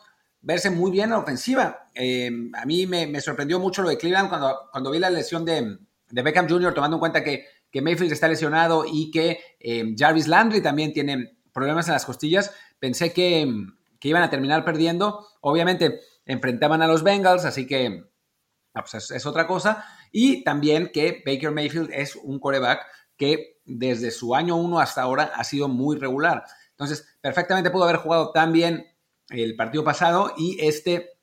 verse 0.42 0.68
muy 0.68 0.90
bien 0.90 1.04
en 1.04 1.10
la 1.12 1.18
ofensiva. 1.20 1.83
A 1.96 2.66
mí 2.66 2.86
me, 2.86 3.20
sorprendió 3.20 3.58
mucho 3.58 3.82
lo 3.82 3.88
de 3.88 3.98
Cleveland 3.98 4.28
cuando, 4.28 4.90
vi 4.90 4.98
la 4.98 5.10
lesión 5.10 5.44
de, 5.44 5.78
Beckham 6.10 6.48
Jr., 6.48 6.74
tomando 6.74 6.96
en 6.96 7.00
cuenta 7.00 7.22
que, 7.22 7.46
Mayfield 7.74 8.12
está 8.12 8.28
lesionado 8.28 8.84
y 8.86 9.10
que 9.10 9.40
Jarvis 9.98 10.28
Landry 10.28 10.60
también 10.60 10.92
tiene 10.92 11.38
problemas 11.52 11.88
en 11.88 11.94
las 11.94 12.04
costillas. 12.06 12.52
Pensé 12.78 13.12
que, 13.12 13.52
que 13.98 14.08
iban 14.08 14.22
a 14.22 14.30
terminar 14.30 14.64
perdiendo. 14.64 15.26
Obviamente 15.40 16.00
enfrentaban 16.26 16.82
a 16.82 16.86
los 16.86 17.02
Bengals, 17.02 17.44
así 17.44 17.66
que 17.66 18.04
ah, 18.74 18.84
pues 18.84 19.10
es, 19.10 19.26
otra 19.26 19.46
cosa. 19.46 19.84
Y 20.12 20.44
también 20.44 20.90
que 20.92 21.22
Baker 21.24 21.50
Mayfield 21.50 21.90
es 21.92 22.16
un 22.16 22.38
coreback 22.38 22.86
que 23.16 23.60
desde 23.64 24.10
su 24.10 24.34
año 24.34 24.56
1 24.56 24.78
hasta 24.80 25.02
ahora 25.02 25.32
ha 25.34 25.44
sido 25.44 25.68
muy 25.68 25.96
regular. 25.96 26.44
Entonces, 26.70 27.16
perfectamente 27.20 27.70
pudo 27.70 27.84
haber 27.84 27.96
jugado 27.96 28.30
tan 28.32 28.52
bien 28.52 28.86
el 29.30 29.56
partido 29.56 29.84
pasado 29.84 30.34
y 30.36 30.58
este 30.60 31.13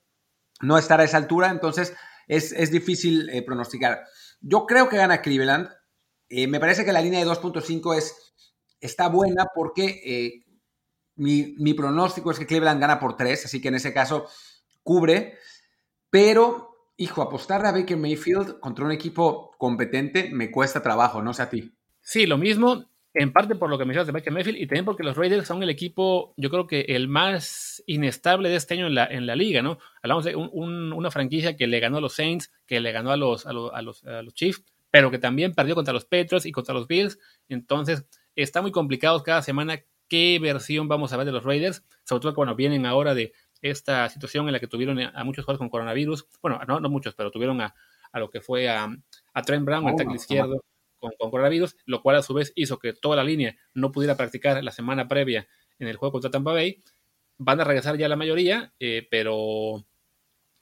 no 0.62 0.78
estar 0.78 1.00
a 1.00 1.04
esa 1.04 1.17
altura, 1.17 1.50
entonces 1.50 1.93
es, 2.28 2.71
difícil 2.71 3.30
eh, 3.30 3.41
pronosticar. 3.41 4.04
Yo 4.39 4.65
creo 4.65 4.89
que 4.89 4.97
gana 4.97 5.21
Cleveland. 5.21 5.69
Eh, 6.30 6.47
me 6.47 6.60
parece 6.60 6.86
que 6.86 6.93
la 6.93 7.02
línea 7.02 7.19
de 7.19 7.26
2.5 7.26 7.97
es, 7.97 8.34
está 8.80 9.10
buena 9.10 9.47
porque 9.54 10.02
eh, 10.06 10.45
mi, 11.15 11.56
mi, 11.58 11.74
pronóstico 11.74 12.32
es 12.32 12.39
que 12.39 12.45
Cleveland 12.45 12.80
gana 12.80 13.00
por 13.00 13.17
3, 13.17 13.45
así 13.45 13.62
que 13.62 13.67
en 13.67 13.76
ese 13.76 13.93
caso 13.93 14.28
cubre, 14.84 15.38
pero, 16.10 16.91
hijo, 16.97 17.21
apostar 17.21 17.65
a 17.65 17.71
Baker 17.71 17.97
Mayfield 17.97 18.60
contra 18.60 18.86
un 18.86 18.91
equipo 18.91 19.52
competente 19.58 20.30
me 20.32 20.52
cuesta 20.52 20.82
trabajo, 20.82 21.21
no 21.21 21.34
sé 21.34 21.43
a 21.43 21.50
ti. 21.50 21.74
Sí, 22.02 22.26
lo 22.26 22.38
mismo. 22.38 22.90
En 23.13 23.34
parte 23.34 23.56
por 23.56 23.69
lo 23.69 23.78
que 23.78 23.84
mencionas 23.84 24.08
de 24.08 24.13
Baker 24.13 24.32
Mayfield 24.32 24.58
y 24.58 24.67
también 24.67 24.86
porque 24.86 25.04
los 25.04 25.17
Raiders 25.17 25.45
son 25.45 25.62
el 25.63 25.69
equipo, 25.69 26.34
yo 26.38 26.50
creo 26.50 26.65
que 26.65 26.82
el 26.82 27.10
más 27.10 27.84
inestable 27.86 28.47
de 28.47 28.56
este 28.56 28.76
año 28.76 28.88
en 28.88 28.95
la, 28.95 29.06
en 29.06 29.26
la 29.26 29.36
liga, 29.36 29.62
¿no? 29.62 29.80
Hablamos 30.02 30.24
de 30.24 30.36
una 30.36 31.12
franquicia 31.12 31.58
que 31.58 31.67
le 31.67 31.82
ganó 31.82 31.97
a 31.97 32.02
los 32.02 32.13
Saints, 32.13 32.54
que 32.65 32.80
le 32.80 32.93
ganó 32.93 33.12
a 33.12 33.17
los, 33.17 33.45
a 33.45 33.52
los, 33.52 33.74
a 33.74 33.82
los, 33.82 34.04
a 34.06 34.21
los 34.21 34.34
Chiefs, 34.34 34.63
pero 34.89 35.12
que 35.12 35.19
también 35.19 35.54
perdió 35.54 35.76
contra 35.76 35.93
los 35.93 36.06
Patriots 36.06 36.45
y 36.45 36.54
contra 36.54 36.74
los 36.74 36.88
Bills. 36.88 37.19
Entonces, 37.50 38.06
está 38.36 38.62
muy 38.62 38.71
complicado 38.71 39.24
cada 39.24 39.41
semana 39.41 39.82
qué 40.08 40.39
versión 40.41 40.88
vamos 40.88 41.12
a 41.12 41.17
ver 41.17 41.26
de 41.26 41.34
los 41.34 41.43
Raiders, 41.43 41.84
sobre 42.06 42.21
todo 42.21 42.34
cuando 42.34 42.56
vienen 42.56 42.86
ahora 42.86 43.13
de 43.13 43.34
esta 43.62 44.08
situación 44.10 44.47
en 44.47 44.54
la 44.54 44.60
que 44.60 44.67
tuvieron 44.67 45.00
a 45.00 45.24
muchos 45.24 45.43
jugadores 45.45 45.60
con 45.60 45.69
coronavirus. 45.69 46.28
Bueno, 46.41 46.62
no, 46.67 46.80
no 46.80 46.89
muchos, 46.89 47.13
pero 47.13 47.30
tuvieron 47.30 47.62
a, 47.62 47.76
a 48.12 48.19
lo 48.19 48.30
que 48.30 48.41
fue 48.41 48.69
a, 48.69 48.89
a 49.34 49.41
Trent 49.41 49.65
Brown, 49.65 49.88
el 49.88 49.95
tackle 49.95 50.15
izquierdo, 50.15 50.63
con, 51.01 51.11
con, 51.19 51.31
coronavirus, 51.31 51.75
lo 51.85 52.01
cual 52.01 52.15
a 52.15 52.21
su 52.21 52.33
vez 52.33 52.53
hizo 52.55 52.79
que 52.79 52.93
toda 52.93 53.17
la 53.17 53.25
línea 53.25 53.57
no 53.73 53.91
pudiera 53.91 54.15
practicar 54.15 54.63
la 54.63 54.71
semana 54.71 55.09
previa 55.09 55.47
en 55.79 55.87
el 55.87 55.97
juego 55.97 56.13
contra 56.13 56.31
Tampa 56.31 56.53
Bay. 56.53 56.81
Van 57.37 57.59
a 57.59 57.65
regresar 57.65 57.97
ya 57.97 58.07
la 58.07 58.15
mayoría, 58.15 58.73
eh, 58.79 59.05
pero, 59.11 59.85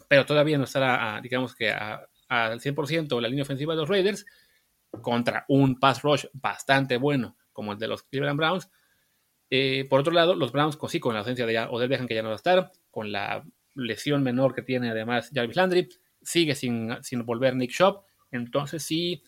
pero 0.07 0.25
todavía 0.25 0.57
no 0.57 0.63
estará, 0.63 1.19
digamos 1.21 1.53
que 1.53 1.71
al 1.71 2.59
100% 2.59 3.21
la 3.21 3.27
línea 3.27 3.43
ofensiva 3.43 3.73
de 3.73 3.81
los 3.81 3.89
Raiders 3.89 4.25
contra 5.01 5.45
un 5.49 5.79
pass 5.79 6.01
rush 6.01 6.25
bastante 6.33 6.97
bueno 6.97 7.37
como 7.51 7.73
el 7.73 7.77
de 7.79 7.87
los 7.87 8.03
Cleveland 8.03 8.37
Browns. 8.37 8.71
Eh, 9.49 9.85
por 9.89 9.99
otro 9.99 10.13
lado, 10.13 10.35
los 10.35 10.51
Browns, 10.51 10.77
sí, 10.87 10.99
con 10.99 11.13
la 11.13 11.19
ausencia 11.19 11.45
de 11.45 11.59
Odell 11.59 11.89
Beckham, 11.89 12.07
que 12.07 12.15
ya 12.15 12.21
no 12.21 12.29
va 12.29 12.35
a 12.35 12.37
estar, 12.37 12.71
con 12.89 13.11
la 13.11 13.43
lesión 13.75 14.23
menor 14.23 14.53
que 14.53 14.61
tiene 14.61 14.89
además 14.89 15.29
Jarvis 15.33 15.57
Landry, 15.57 15.89
sigue 16.21 16.55
sin, 16.55 16.95
sin 17.01 17.25
volver 17.25 17.55
Nick 17.55 17.71
Shop, 17.71 18.05
entonces 18.31 18.83
sí, 18.83 19.23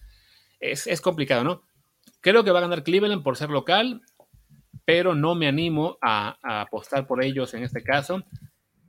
es, 0.61 1.01
complicado, 1.01 1.43
¿no? 1.43 1.63
Creo 2.21 2.43
que 2.43 2.51
va 2.51 2.59
a 2.59 2.63
ganar 2.63 2.83
Cleveland 2.83 3.23
por 3.23 3.35
ser 3.35 3.49
local, 3.49 4.01
pero 4.85 5.15
no 5.15 5.35
me 5.35 5.47
animo 5.47 5.97
a, 6.01 6.37
apostar 6.61 7.07
por 7.07 7.23
ellos 7.23 7.53
en 7.53 7.63
este 7.63 7.83
caso. 7.83 8.23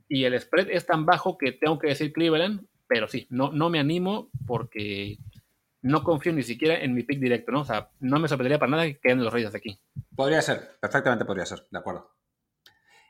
Y 0.07 0.25
el 0.25 0.39
spread 0.39 0.69
es 0.69 0.85
tan 0.85 1.05
bajo 1.05 1.37
que 1.37 1.51
tengo 1.51 1.79
que 1.79 1.87
decir 1.87 2.13
Cleveland, 2.13 2.67
pero 2.87 3.07
sí, 3.07 3.27
no, 3.29 3.51
no 3.51 3.69
me 3.69 3.79
animo 3.79 4.29
porque 4.45 5.17
no 5.81 6.03
confío 6.03 6.31
ni 6.31 6.43
siquiera 6.43 6.79
en 6.79 6.93
mi 6.93 7.03
pick 7.03 7.19
directo, 7.19 7.51
¿no? 7.51 7.61
O 7.61 7.65
sea, 7.65 7.89
no 7.99 8.19
me 8.19 8.27
sorprendería 8.27 8.59
para 8.59 8.71
nada 8.71 8.85
que 8.85 8.99
queden 8.99 9.23
los 9.23 9.33
Reyes 9.33 9.53
aquí. 9.53 9.79
Podría 10.15 10.41
ser, 10.41 10.77
perfectamente 10.79 11.25
podría 11.25 11.45
ser, 11.45 11.65
de 11.69 11.79
acuerdo. 11.79 12.11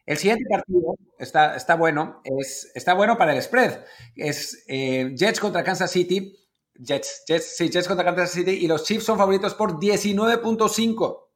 El 0.05 0.17
siguiente 0.17 0.43
partido 0.49 0.95
está, 1.17 1.55
está 1.55 1.75
bueno, 1.75 2.21
es, 2.25 2.71
está 2.75 2.93
bueno 2.93 3.17
para 3.17 3.33
el 3.33 3.41
spread. 3.41 3.85
Es 4.15 4.65
eh, 4.67 5.13
Jets 5.15 5.39
contra 5.39 5.63
Kansas 5.63 5.91
City. 5.91 6.35
Jets, 6.75 7.23
Jets, 7.27 7.55
sí, 7.57 7.69
Jets 7.69 7.87
contra 7.87 8.05
Kansas 8.05 8.31
City 8.31 8.51
y 8.51 8.67
los 8.67 8.83
Chiefs 8.83 9.05
son 9.05 9.17
favoritos 9.17 9.53
por 9.53 9.79
19.5. 9.79 11.29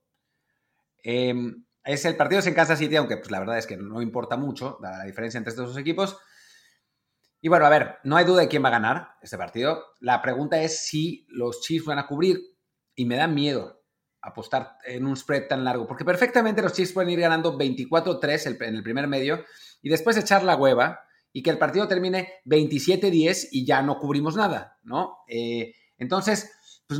Em, 1.03 1.65
es 1.83 2.05
el 2.05 2.17
partido 2.17 2.39
es 2.39 2.47
en 2.47 2.53
Kansas 2.53 2.79
City, 2.79 2.95
aunque 2.95 3.17
pues, 3.17 3.31
la 3.31 3.39
verdad 3.39 3.57
es 3.57 3.67
que 3.67 3.77
no 3.77 4.01
importa 4.01 4.35
mucho 4.35 4.77
la 4.81 5.03
diferencia 5.03 5.37
entre 5.37 5.51
estos 5.51 5.69
dos 5.69 5.77
equipos. 5.77 6.17
Y 7.39 7.49
bueno, 7.49 7.65
a 7.65 7.69
ver, 7.69 7.97
no 8.03 8.17
hay 8.17 8.25
duda 8.25 8.41
de 8.41 8.47
quién 8.47 8.63
va 8.63 8.69
a 8.69 8.71
ganar 8.71 9.11
este 9.21 9.37
partido. 9.37 9.85
La 9.99 10.21
pregunta 10.21 10.61
es 10.61 10.85
si 10.85 11.25
los 11.29 11.61
Chiefs 11.61 11.85
van 11.85 11.99
a 11.99 12.07
cubrir 12.07 12.41
y 12.95 13.05
me 13.05 13.15
da 13.15 13.27
miedo 13.27 13.83
apostar 14.21 14.77
en 14.85 15.05
un 15.05 15.15
spread 15.15 15.47
tan 15.47 15.63
largo, 15.63 15.87
porque 15.87 16.03
perfectamente 16.03 16.61
los 16.61 16.73
Chiefs 16.73 16.91
pueden 16.91 17.11
ir 17.11 17.19
ganando 17.19 17.57
24-3 17.57 18.57
en 18.67 18.75
el 18.75 18.83
primer 18.83 19.07
medio 19.07 19.45
y 19.81 19.89
después 19.89 20.17
echar 20.17 20.43
la 20.43 20.55
hueva 20.55 21.06
y 21.37 21.43
que 21.43 21.51
el 21.51 21.59
partido 21.59 21.87
termine 21.87 22.41
27-10 22.45 23.49
y 23.51 23.63
ya 23.63 23.83
no 23.83 23.99
cubrimos 23.99 24.35
nada, 24.35 24.79
¿no? 24.81 25.19
Eh, 25.27 25.71
entonces, 25.99 26.51
pues, 26.87 26.99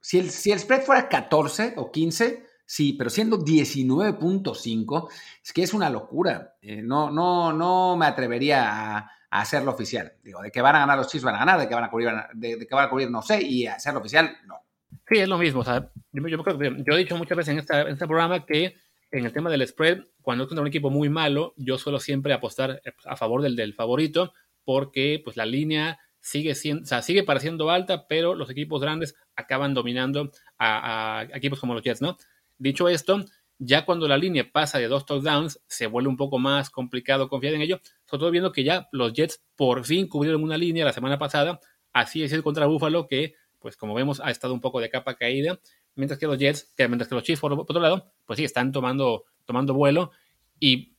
si 0.00 0.18
el, 0.18 0.28
si 0.28 0.50
el 0.50 0.58
spread 0.58 0.82
fuera 0.82 1.08
14 1.08 1.74
o 1.76 1.92
15, 1.92 2.44
sí, 2.66 2.94
pero 2.94 3.08
siendo 3.08 3.38
19.5, 3.38 5.08
es 5.40 5.52
que 5.52 5.62
es 5.62 5.72
una 5.72 5.88
locura. 5.88 6.56
Eh, 6.60 6.82
no, 6.82 7.12
no, 7.12 7.52
no 7.52 7.96
me 7.96 8.06
atrevería 8.06 8.96
a, 8.96 9.10
hacerlo 9.30 9.70
oficial. 9.70 10.14
Digo, 10.24 10.42
de 10.42 10.50
que 10.50 10.60
van 10.60 10.74
a 10.74 10.80
ganar 10.80 10.98
los 10.98 11.06
Chiefs 11.06 11.22
van 11.22 11.36
a 11.36 11.44
ganar, 11.44 11.60
de 11.60 11.68
que 11.68 11.74
van 11.76 11.84
a 11.84 11.90
cubrir, 11.90 12.10
de, 12.34 12.66
que 12.66 12.74
van 12.74 12.86
a 12.86 12.90
cubrir 12.90 13.08
no 13.08 13.22
sé, 13.22 13.40
y 13.40 13.68
hacerlo 13.68 14.00
oficial, 14.00 14.36
no. 14.46 14.64
Sí, 15.08 15.18
es 15.18 15.28
lo 15.28 15.38
mismo. 15.38 15.60
O 15.60 15.64
sea, 15.64 15.88
yo, 16.10 16.26
yo, 16.26 16.42
yo, 16.44 16.92
he 16.94 16.98
dicho 16.98 17.16
muchas 17.16 17.36
veces 17.36 17.52
en, 17.52 17.60
esta, 17.60 17.82
en 17.82 17.92
este 17.92 18.08
programa 18.08 18.44
que 18.44 18.74
en 19.10 19.24
el 19.24 19.32
tema 19.32 19.50
del 19.50 19.66
spread, 19.66 20.04
cuando 20.22 20.44
es 20.44 20.48
contra 20.48 20.62
un 20.62 20.68
equipo 20.68 20.90
muy 20.90 21.08
malo, 21.08 21.54
yo 21.56 21.78
suelo 21.78 21.98
siempre 22.00 22.32
apostar 22.32 22.80
eh, 22.84 22.92
a 23.04 23.16
favor 23.16 23.42
del, 23.42 23.74
favorito 23.74 24.32
porque 24.64 25.20
pues 25.24 25.36
la 25.36 25.46
línea 25.46 25.98
sigue 26.20 26.54
siendo, 26.54 26.82
o 26.82 26.86
sea, 26.86 27.02
sigue 27.02 27.24
pareciendo 27.24 27.70
alta, 27.70 28.06
pero 28.06 28.34
los 28.34 28.50
equipos 28.50 28.80
grandes 28.80 29.16
acaban 29.34 29.74
dominando 29.74 30.30
a, 30.58 31.26
equipos 31.32 31.58
como 31.58 31.74
los 31.74 31.82
Jets, 31.82 32.02
¿no? 32.02 32.18
Dicho 32.58 32.88
esto, 32.88 33.24
ya 33.58 33.84
cuando 33.84 34.06
la 34.06 34.18
línea 34.18 34.50
pasa 34.52 34.78
de 34.78 34.86
dos 34.86 35.06
touchdowns, 35.06 35.60
se 35.66 35.86
vuelve 35.86 36.10
un 36.10 36.16
poco 36.16 36.38
más 36.38 36.70
complicado 36.70 37.28
confiar 37.28 37.54
en 37.54 37.62
ello, 37.62 37.80
sobre 38.04 38.20
todo 38.20 38.30
viendo 38.30 38.52
que 38.52 38.64
ya 38.64 38.88
los 38.92 39.12
Jets 39.14 39.42
por 39.56 39.84
fin 39.84 40.08
cubrieron 40.08 40.42
una 40.42 40.58
línea 40.58 40.84
la 40.84 40.92
semana 40.92 41.18
pasada, 41.18 41.58
así 41.92 42.22
es 42.22 42.32
el 42.32 42.42
contra 42.42 42.66
Buffalo, 42.66 43.08
que, 43.08 43.34
pues 43.58 43.76
como 43.76 43.94
vemos, 43.94 44.20
ha 44.20 44.30
estado 44.30 44.52
un 44.52 44.60
poco 44.60 44.80
de 44.80 44.90
capa 44.90 45.16
caída, 45.16 45.58
mientras 45.94 46.18
que 46.18 46.26
los 46.26 46.38
Jets, 46.38 46.72
que 46.76 46.88
mientras 46.88 47.08
que 47.08 47.14
los 47.14 47.24
Chiefs 47.24 47.40
por, 47.40 47.52
otro 47.52 47.80
lado, 47.80 48.12
pues 48.26 48.38
sí, 48.38 48.44
están 48.44 48.72
tomando, 48.72 49.24
tomando 49.44 49.74
vuelo 49.74 50.10
y 50.58 50.94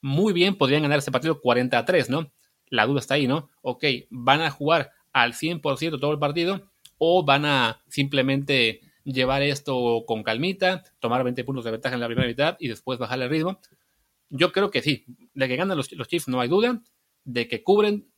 muy 0.00 0.32
bien 0.32 0.56
podrían 0.56 0.82
ganar 0.82 0.98
este 0.98 1.12
partido 1.12 1.40
40 1.40 1.78
a 1.78 1.84
3, 1.84 2.10
¿no? 2.10 2.30
La 2.68 2.86
duda 2.86 3.00
está 3.00 3.14
ahí, 3.14 3.26
¿no? 3.26 3.50
Ok, 3.62 3.84
¿van 4.10 4.42
a 4.42 4.50
jugar 4.50 4.92
al 5.12 5.32
100% 5.32 6.00
todo 6.00 6.12
el 6.12 6.18
partido 6.18 6.70
o 6.98 7.24
van 7.24 7.44
a 7.44 7.82
simplemente 7.88 8.80
llevar 9.04 9.42
esto 9.42 10.04
con 10.06 10.22
calmita, 10.22 10.82
tomar 10.98 11.24
20 11.24 11.44
puntos 11.44 11.64
de 11.64 11.70
ventaja 11.70 11.94
en 11.94 12.00
la 12.00 12.06
primera 12.06 12.28
mitad 12.28 12.56
y 12.58 12.68
después 12.68 12.98
bajar 12.98 13.20
el 13.20 13.30
ritmo? 13.30 13.60
Yo 14.30 14.52
creo 14.52 14.70
que 14.70 14.82
sí, 14.82 15.04
de 15.34 15.48
que 15.48 15.56
ganan 15.56 15.76
los, 15.76 15.92
los 15.92 16.08
Chiefs 16.08 16.28
no 16.28 16.40
hay 16.40 16.48
duda, 16.48 16.82
de 17.24 17.48
que 17.48 17.62
cubren 17.62 18.08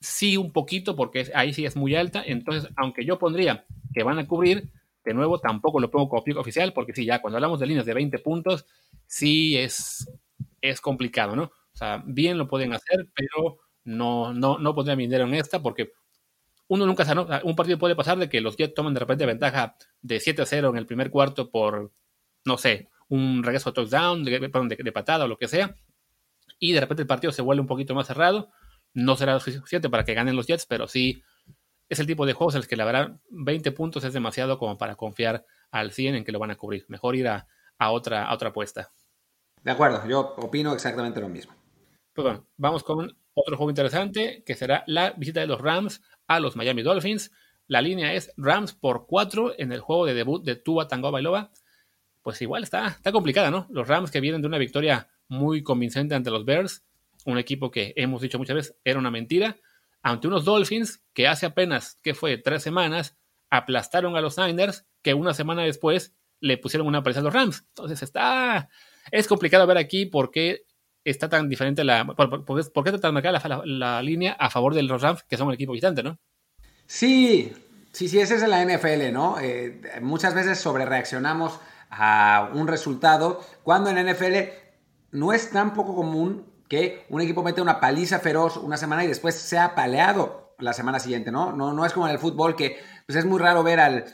sí 0.00 0.36
un 0.36 0.52
poquito 0.52 0.96
porque 0.96 1.30
ahí 1.34 1.52
sí 1.52 1.64
es 1.64 1.76
muy 1.76 1.94
alta, 1.94 2.22
entonces 2.24 2.70
aunque 2.76 3.04
yo 3.04 3.18
pondría 3.18 3.64
que 3.94 4.02
van 4.02 4.18
a 4.18 4.26
cubrir, 4.26 4.70
de 5.06 5.14
nuevo, 5.14 5.38
tampoco 5.40 5.80
lo 5.80 5.90
pongo 5.90 6.08
como 6.10 6.24
pico 6.24 6.40
oficial, 6.40 6.72
porque 6.74 6.92
sí, 6.92 7.06
ya 7.06 7.22
cuando 7.22 7.38
hablamos 7.38 7.60
de 7.60 7.66
líneas 7.66 7.86
de 7.86 7.94
20 7.94 8.18
puntos, 8.18 8.66
sí 9.06 9.56
es, 9.56 10.10
es 10.60 10.80
complicado, 10.82 11.36
¿no? 11.36 11.44
O 11.44 11.76
sea, 11.78 12.02
bien 12.06 12.38
lo 12.38 12.48
pueden 12.48 12.74
hacer, 12.74 13.08
pero 13.14 13.58
no, 13.84 14.34
no, 14.34 14.58
no 14.58 14.74
pondría 14.74 14.96
mi 14.96 15.04
dinero 15.04 15.24
en 15.26 15.34
esta, 15.34 15.62
porque 15.62 15.92
uno 16.68 16.86
nunca 16.86 17.04
sabe. 17.04 17.26
Un 17.44 17.56
partido 17.56 17.78
puede 17.78 17.96
pasar 17.96 18.18
de 18.18 18.28
que 18.28 18.40
los 18.40 18.56
Jets 18.56 18.74
toman 18.74 18.94
de 18.94 19.00
repente 19.00 19.26
ventaja 19.26 19.76
de 20.02 20.20
7 20.20 20.42
a 20.42 20.46
0 20.46 20.70
en 20.70 20.76
el 20.78 20.86
primer 20.86 21.10
cuarto 21.10 21.50
por, 21.50 21.92
no 22.44 22.58
sé, 22.58 22.88
un 23.08 23.42
regreso 23.44 23.70
a 23.70 23.72
touchdown, 23.72 24.24
de, 24.24 24.40
de, 24.40 24.76
de 24.84 24.92
patada 24.92 25.24
o 25.26 25.28
lo 25.28 25.38
que 25.38 25.48
sea, 25.48 25.76
y 26.58 26.72
de 26.72 26.80
repente 26.80 27.02
el 27.02 27.08
partido 27.08 27.32
se 27.32 27.42
vuelve 27.42 27.60
un 27.62 27.66
poquito 27.68 27.94
más 27.94 28.06
cerrado. 28.06 28.50
No 28.94 29.16
será 29.16 29.38
suficiente 29.40 29.90
para 29.90 30.04
que 30.04 30.14
ganen 30.14 30.36
los 30.36 30.46
Jets, 30.46 30.66
pero 30.66 30.88
sí 30.88 31.22
es 31.88 31.98
el 32.00 32.06
tipo 32.06 32.26
de 32.26 32.32
juegos 32.32 32.54
en 32.54 32.60
los 32.60 32.68
que 32.68 32.76
la 32.76 32.84
verdad 32.84 33.20
20 33.30 33.72
puntos 33.72 34.04
es 34.04 34.12
demasiado 34.12 34.58
como 34.58 34.76
para 34.78 34.96
confiar 34.96 35.44
al 35.70 35.92
100 35.92 36.16
en 36.16 36.24
que 36.24 36.32
lo 36.32 36.38
van 36.38 36.50
a 36.50 36.56
cubrir. 36.56 36.84
Mejor 36.88 37.16
ir 37.16 37.28
a, 37.28 37.46
otra, 37.78 38.32
otra 38.32 38.50
apuesta. 38.50 38.90
De 39.62 39.70
acuerdo, 39.70 40.06
yo 40.08 40.34
opino 40.36 40.72
exactamente 40.72 41.20
lo 41.20 41.28
mismo. 41.28 41.54
Pues 42.12 42.24
bueno, 42.24 42.46
vamos 42.56 42.82
con 42.82 43.16
otro 43.34 43.56
juego 43.56 43.70
interesante 43.70 44.42
que 44.44 44.54
será 44.54 44.84
la 44.86 45.10
visita 45.10 45.40
de 45.40 45.46
los 45.46 45.60
Rams 45.60 46.02
a 46.26 46.40
los 46.40 46.56
Miami 46.56 46.82
Dolphins. 46.82 47.30
La 47.66 47.82
línea 47.82 48.14
es 48.14 48.32
Rams 48.36 48.72
por 48.72 49.06
4 49.06 49.54
en 49.58 49.72
el 49.72 49.80
juego 49.80 50.06
de 50.06 50.14
debut 50.14 50.44
de 50.44 50.56
Tua 50.56 50.88
Tango 50.88 51.10
Bailoba. 51.10 51.50
Pues 52.22 52.40
igual 52.42 52.62
está, 52.62 52.88
está 52.88 53.12
complicada, 53.12 53.50
¿no? 53.50 53.66
Los 53.70 53.86
Rams 53.86 54.10
que 54.10 54.20
vienen 54.20 54.40
de 54.40 54.48
una 54.48 54.58
victoria 54.58 55.08
muy 55.28 55.62
convincente 55.62 56.14
ante 56.14 56.30
los 56.30 56.44
Bears, 56.44 56.84
un 57.24 57.38
equipo 57.38 57.70
que 57.70 57.92
hemos 57.96 58.22
dicho 58.22 58.38
muchas 58.38 58.56
veces 58.56 58.76
era 58.84 58.98
una 58.98 59.10
mentira, 59.10 59.56
ante 60.06 60.28
unos 60.28 60.44
Dolphins 60.44 61.02
que 61.12 61.26
hace 61.26 61.46
apenas, 61.46 61.98
que 62.00 62.14
fue 62.14 62.38
tres 62.38 62.62
semanas, 62.62 63.16
aplastaron 63.50 64.14
a 64.14 64.20
los 64.20 64.38
Niners, 64.38 64.86
que 65.02 65.14
una 65.14 65.34
semana 65.34 65.62
después 65.62 66.14
le 66.38 66.58
pusieron 66.58 66.86
una 66.86 67.02
presa 67.02 67.18
a 67.18 67.22
los 67.24 67.34
Rams. 67.34 67.64
Entonces 67.70 68.04
está, 68.04 68.68
es 69.10 69.26
complicado 69.26 69.66
ver 69.66 69.78
aquí 69.78 70.06
por 70.06 70.30
qué 70.30 70.64
está 71.02 71.28
tan 71.28 71.48
diferente 71.48 71.82
la, 71.82 72.06
por, 72.06 72.44
qué 72.84 72.90
está 72.90 73.00
tan 73.00 73.14
marcada 73.14 73.64
la, 73.64 74.00
línea 74.00 74.34
a 74.38 74.48
favor 74.48 74.74
de 74.74 74.84
los 74.84 75.02
Rams, 75.02 75.24
que 75.24 75.36
son 75.36 75.48
el 75.48 75.54
equipo 75.54 75.72
visitante, 75.72 76.04
¿no? 76.04 76.20
Sí, 76.86 77.52
sí, 77.90 78.08
sí, 78.08 78.20
ese 78.20 78.36
es 78.36 78.48
la 78.48 78.64
NFL, 78.64 79.12
¿no? 79.12 79.40
Eh, 79.40 79.80
muchas 80.02 80.36
veces 80.36 80.60
sobre 80.60 80.84
reaccionamos 80.84 81.58
a 81.90 82.48
un 82.54 82.68
resultado 82.68 83.44
cuando 83.64 83.90
en 83.90 84.06
NFL 84.06 84.36
no 85.10 85.32
es 85.32 85.50
tan 85.50 85.74
poco 85.74 85.96
común 85.96 86.46
que 86.68 87.06
un 87.08 87.20
equipo 87.20 87.42
mete 87.42 87.60
una 87.60 87.80
paliza 87.80 88.18
feroz 88.18 88.56
una 88.56 88.76
semana 88.76 89.04
y 89.04 89.08
después 89.08 89.34
sea 89.34 89.74
paleado 89.74 90.54
la 90.58 90.72
semana 90.72 90.98
siguiente, 90.98 91.30
¿no? 91.30 91.52
No, 91.52 91.72
no 91.72 91.84
es 91.84 91.92
como 91.92 92.06
en 92.06 92.12
el 92.12 92.18
fútbol 92.18 92.56
que 92.56 92.78
pues 93.06 93.16
es 93.16 93.24
muy 93.24 93.38
raro 93.38 93.62
ver 93.62 93.80
al 93.80 94.04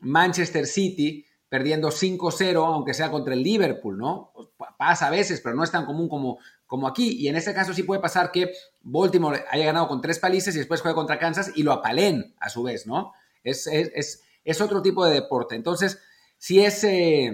Manchester 0.00 0.66
City 0.66 1.26
perdiendo 1.48 1.88
5-0, 1.88 2.56
aunque 2.56 2.94
sea 2.94 3.10
contra 3.10 3.34
el 3.34 3.42
Liverpool, 3.42 3.96
¿no? 3.96 4.32
Pasa 4.76 5.06
a 5.06 5.10
veces, 5.10 5.40
pero 5.40 5.56
no 5.56 5.64
es 5.64 5.70
tan 5.70 5.86
común 5.86 6.08
como, 6.08 6.38
como 6.66 6.86
aquí. 6.86 7.16
Y 7.18 7.28
en 7.28 7.36
este 7.36 7.54
caso 7.54 7.72
sí 7.72 7.82
puede 7.82 8.02
pasar 8.02 8.30
que 8.30 8.52
Baltimore 8.82 9.44
haya 9.50 9.64
ganado 9.64 9.88
con 9.88 10.00
tres 10.00 10.18
palizas 10.18 10.54
y 10.54 10.58
después 10.58 10.82
juegue 10.82 10.94
contra 10.94 11.18
Kansas 11.18 11.52
y 11.54 11.62
lo 11.62 11.72
apalen 11.72 12.34
a 12.38 12.50
su 12.50 12.62
vez, 12.62 12.86
¿no? 12.86 13.12
Es, 13.42 13.66
es, 13.66 14.22
es, 14.44 14.60
otro 14.60 14.82
tipo 14.82 15.06
de 15.06 15.14
deporte. 15.14 15.54
Entonces, 15.54 15.98
sí 16.36 16.62
es, 16.62 16.84
eh, 16.84 17.32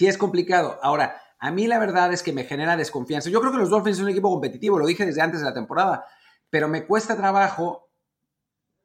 es 0.00 0.18
complicado. 0.18 0.78
Ahora, 0.82 1.20
a 1.42 1.50
mí 1.50 1.66
la 1.66 1.80
verdad 1.80 2.12
es 2.12 2.22
que 2.22 2.32
me 2.32 2.44
genera 2.44 2.76
desconfianza. 2.76 3.28
Yo 3.28 3.40
creo 3.40 3.50
que 3.50 3.58
los 3.58 3.68
Dolphins 3.68 3.96
son 3.96 4.04
un 4.04 4.12
equipo 4.12 4.30
competitivo, 4.30 4.78
lo 4.78 4.86
dije 4.86 5.04
desde 5.04 5.22
antes 5.22 5.40
de 5.40 5.46
la 5.46 5.52
temporada, 5.52 6.06
pero 6.48 6.68
me 6.68 6.86
cuesta 6.86 7.16
trabajo 7.16 7.90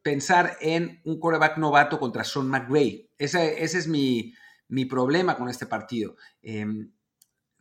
pensar 0.02 0.58
en 0.60 1.00
un 1.06 1.20
coreback 1.20 1.60
novato 1.60 2.00
contra 2.00 2.24
Sean 2.24 2.48
McVay. 2.48 3.12
Ese, 3.16 3.64
es 3.64 3.88
mi, 3.88 4.34
mi, 4.70 4.86
problema 4.86 5.38
con 5.38 5.50
este 5.50 5.68
partido. 5.68 6.16
Em, 6.42 6.92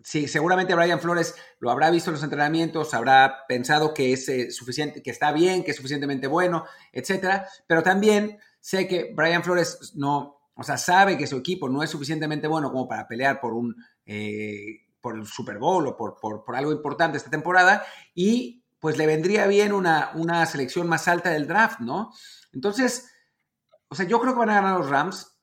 sí, 0.03 0.29
seguramente 0.29 0.75
Brian 0.75 0.99
Flores 0.99 1.35
lo 1.59 1.71
habrá 1.71 1.91
visto 1.91 2.09
en 2.09 2.15
los 2.15 2.23
entrenamientos, 2.23 2.95
habrá 2.95 3.45
pensado 3.47 3.93
que 3.93 4.15
es 4.15 4.27
eh, 4.31 4.51
suficiente, 4.51 5.03
que 5.03 5.11
está 5.11 5.31
bien, 5.31 5.63
que 5.63 5.73
es 5.73 5.77
suficientemente 5.77 6.27
bueno, 6.27 6.65
etcétera. 6.91 7.47
Pero 7.67 7.83
también 7.83 8.39
sé 8.61 8.89
que 8.89 9.13
Brian 9.15 9.45
Flores 9.45 9.93
no, 9.95 10.41
o 10.55 10.63
sea, 10.63 10.79
sabe 10.79 11.19
que 11.19 11.27
su 11.27 11.37
equipo 11.37 11.69
no 11.69 11.83
es 11.83 11.91
suficientemente 11.91 12.49
bueno 12.49 12.71
como 12.71 12.89
para 12.89 13.07
pelear 13.07 13.43
por 13.43 13.53
un 13.53 13.77
eh, 14.07 14.86
por 15.07 15.17
el 15.17 15.25
Super 15.25 15.59
Bowl 15.59 15.87
o 15.87 15.97
por, 15.97 16.19
por, 16.19 16.57
algo 16.57 16.73
importante 16.73 17.17
esta 17.17 17.31
temporada 17.31 17.85
y 18.13 18.65
pues 18.81 18.99
le 18.99 19.07
vendría 19.07 19.47
bien 19.47 19.73
una, 19.73 20.11
una 20.15 20.45
selección 20.47 20.89
más 20.89 21.07
alta 21.07 21.31
del 21.31 21.47
draft, 21.47 21.79
¿no? 21.79 22.13
Entonces, 22.53 23.09
o 23.87 23.95
sea, 23.95 24.05
yo 24.05 24.21
creo 24.21 24.33
que 24.33 24.41
van 24.41 24.51
a 24.51 24.55
ganar 24.55 24.81
los 24.81 24.91
Rams. 24.91 25.39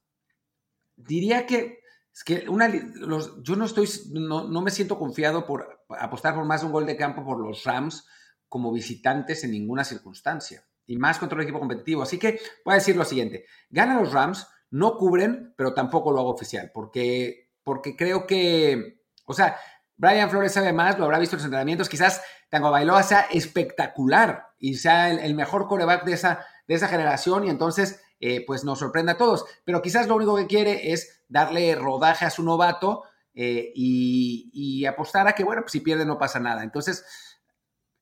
Diría 0.97 1.45
que 1.45 1.79
es 2.13 2.25
que 2.25 2.49
una, 2.49 2.67
yo 2.67 3.55
no 3.55 3.63
estoy, 3.63 3.87
no, 4.11 4.49
no, 4.49 4.61
me 4.61 4.69
siento 4.69 4.99
confiado 4.99 5.45
por 5.45 5.85
apostar 5.87 6.35
por 6.35 6.43
más 6.43 6.59
de 6.59 6.67
un 6.67 6.73
gol 6.73 6.85
de 6.85 6.97
campo 6.97 7.23
por 7.23 7.39
los 7.39 7.63
Rams 7.63 8.05
como 8.49 8.73
visitantes 8.73 9.45
en 9.45 9.51
ninguna 9.51 9.85
circunstancia. 9.85 10.67
Y 10.85 10.97
más 10.97 11.19
contra 11.19 11.37
un 11.37 11.43
equipo 11.43 11.59
competitivo. 11.59 12.03
Así 12.03 12.19
que 12.19 12.41
voy 12.65 12.73
a 12.73 12.79
decir 12.79 12.97
lo 12.97 13.05
siguiente. 13.05 13.45
Ganan 13.69 13.99
los 14.01 14.11
Rams, 14.11 14.45
no 14.71 14.97
cubren, 14.97 15.53
pero 15.55 15.73
tampoco 15.73 16.11
lo 16.11 16.19
hago 16.19 16.33
oficial. 16.33 16.69
Porque, 16.73 17.53
porque 17.63 17.95
creo 17.95 18.27
que, 18.27 19.02
o 19.25 19.33
sea, 19.33 19.57
Brian 19.95 20.29
Flores 20.29 20.53
sabe 20.53 20.73
más, 20.73 20.97
lo 20.97 21.05
habrá 21.05 21.19
visto 21.19 21.35
en 21.35 21.39
los 21.39 21.45
entrenamientos. 21.45 21.89
Quizás 21.89 22.21
Tango 22.49 22.71
Bailoa 22.71 23.03
sea 23.03 23.21
espectacular 23.31 24.47
y 24.59 24.75
sea 24.75 25.11
el, 25.11 25.35
mejor 25.35 25.67
coreback 25.67 26.03
de 26.03 26.13
esa, 26.13 26.45
de 26.67 26.75
esa 26.75 26.87
generación. 26.87 27.45
Y 27.45 27.49
entonces 27.49 28.01
eh, 28.19 28.43
pues 28.45 28.63
nos 28.63 28.79
sorprende 28.79 29.11
a 29.11 29.17
todos. 29.17 29.45
Pero 29.63 29.81
quizás 29.81 30.07
lo 30.07 30.15
único 30.15 30.35
que 30.35 30.47
quiere 30.47 30.91
es 30.91 31.23
darle 31.27 31.75
rodaje 31.75 32.25
a 32.25 32.29
su 32.29 32.43
novato 32.43 33.03
eh, 33.33 33.71
y, 33.75 34.85
apostar 34.85 35.27
a 35.27 35.33
que, 35.33 35.43
bueno, 35.43 35.61
pues 35.61 35.71
si 35.71 35.79
pierde 35.79 36.05
no 36.05 36.17
pasa 36.17 36.39
nada. 36.39 36.63
Entonces, 36.63 37.05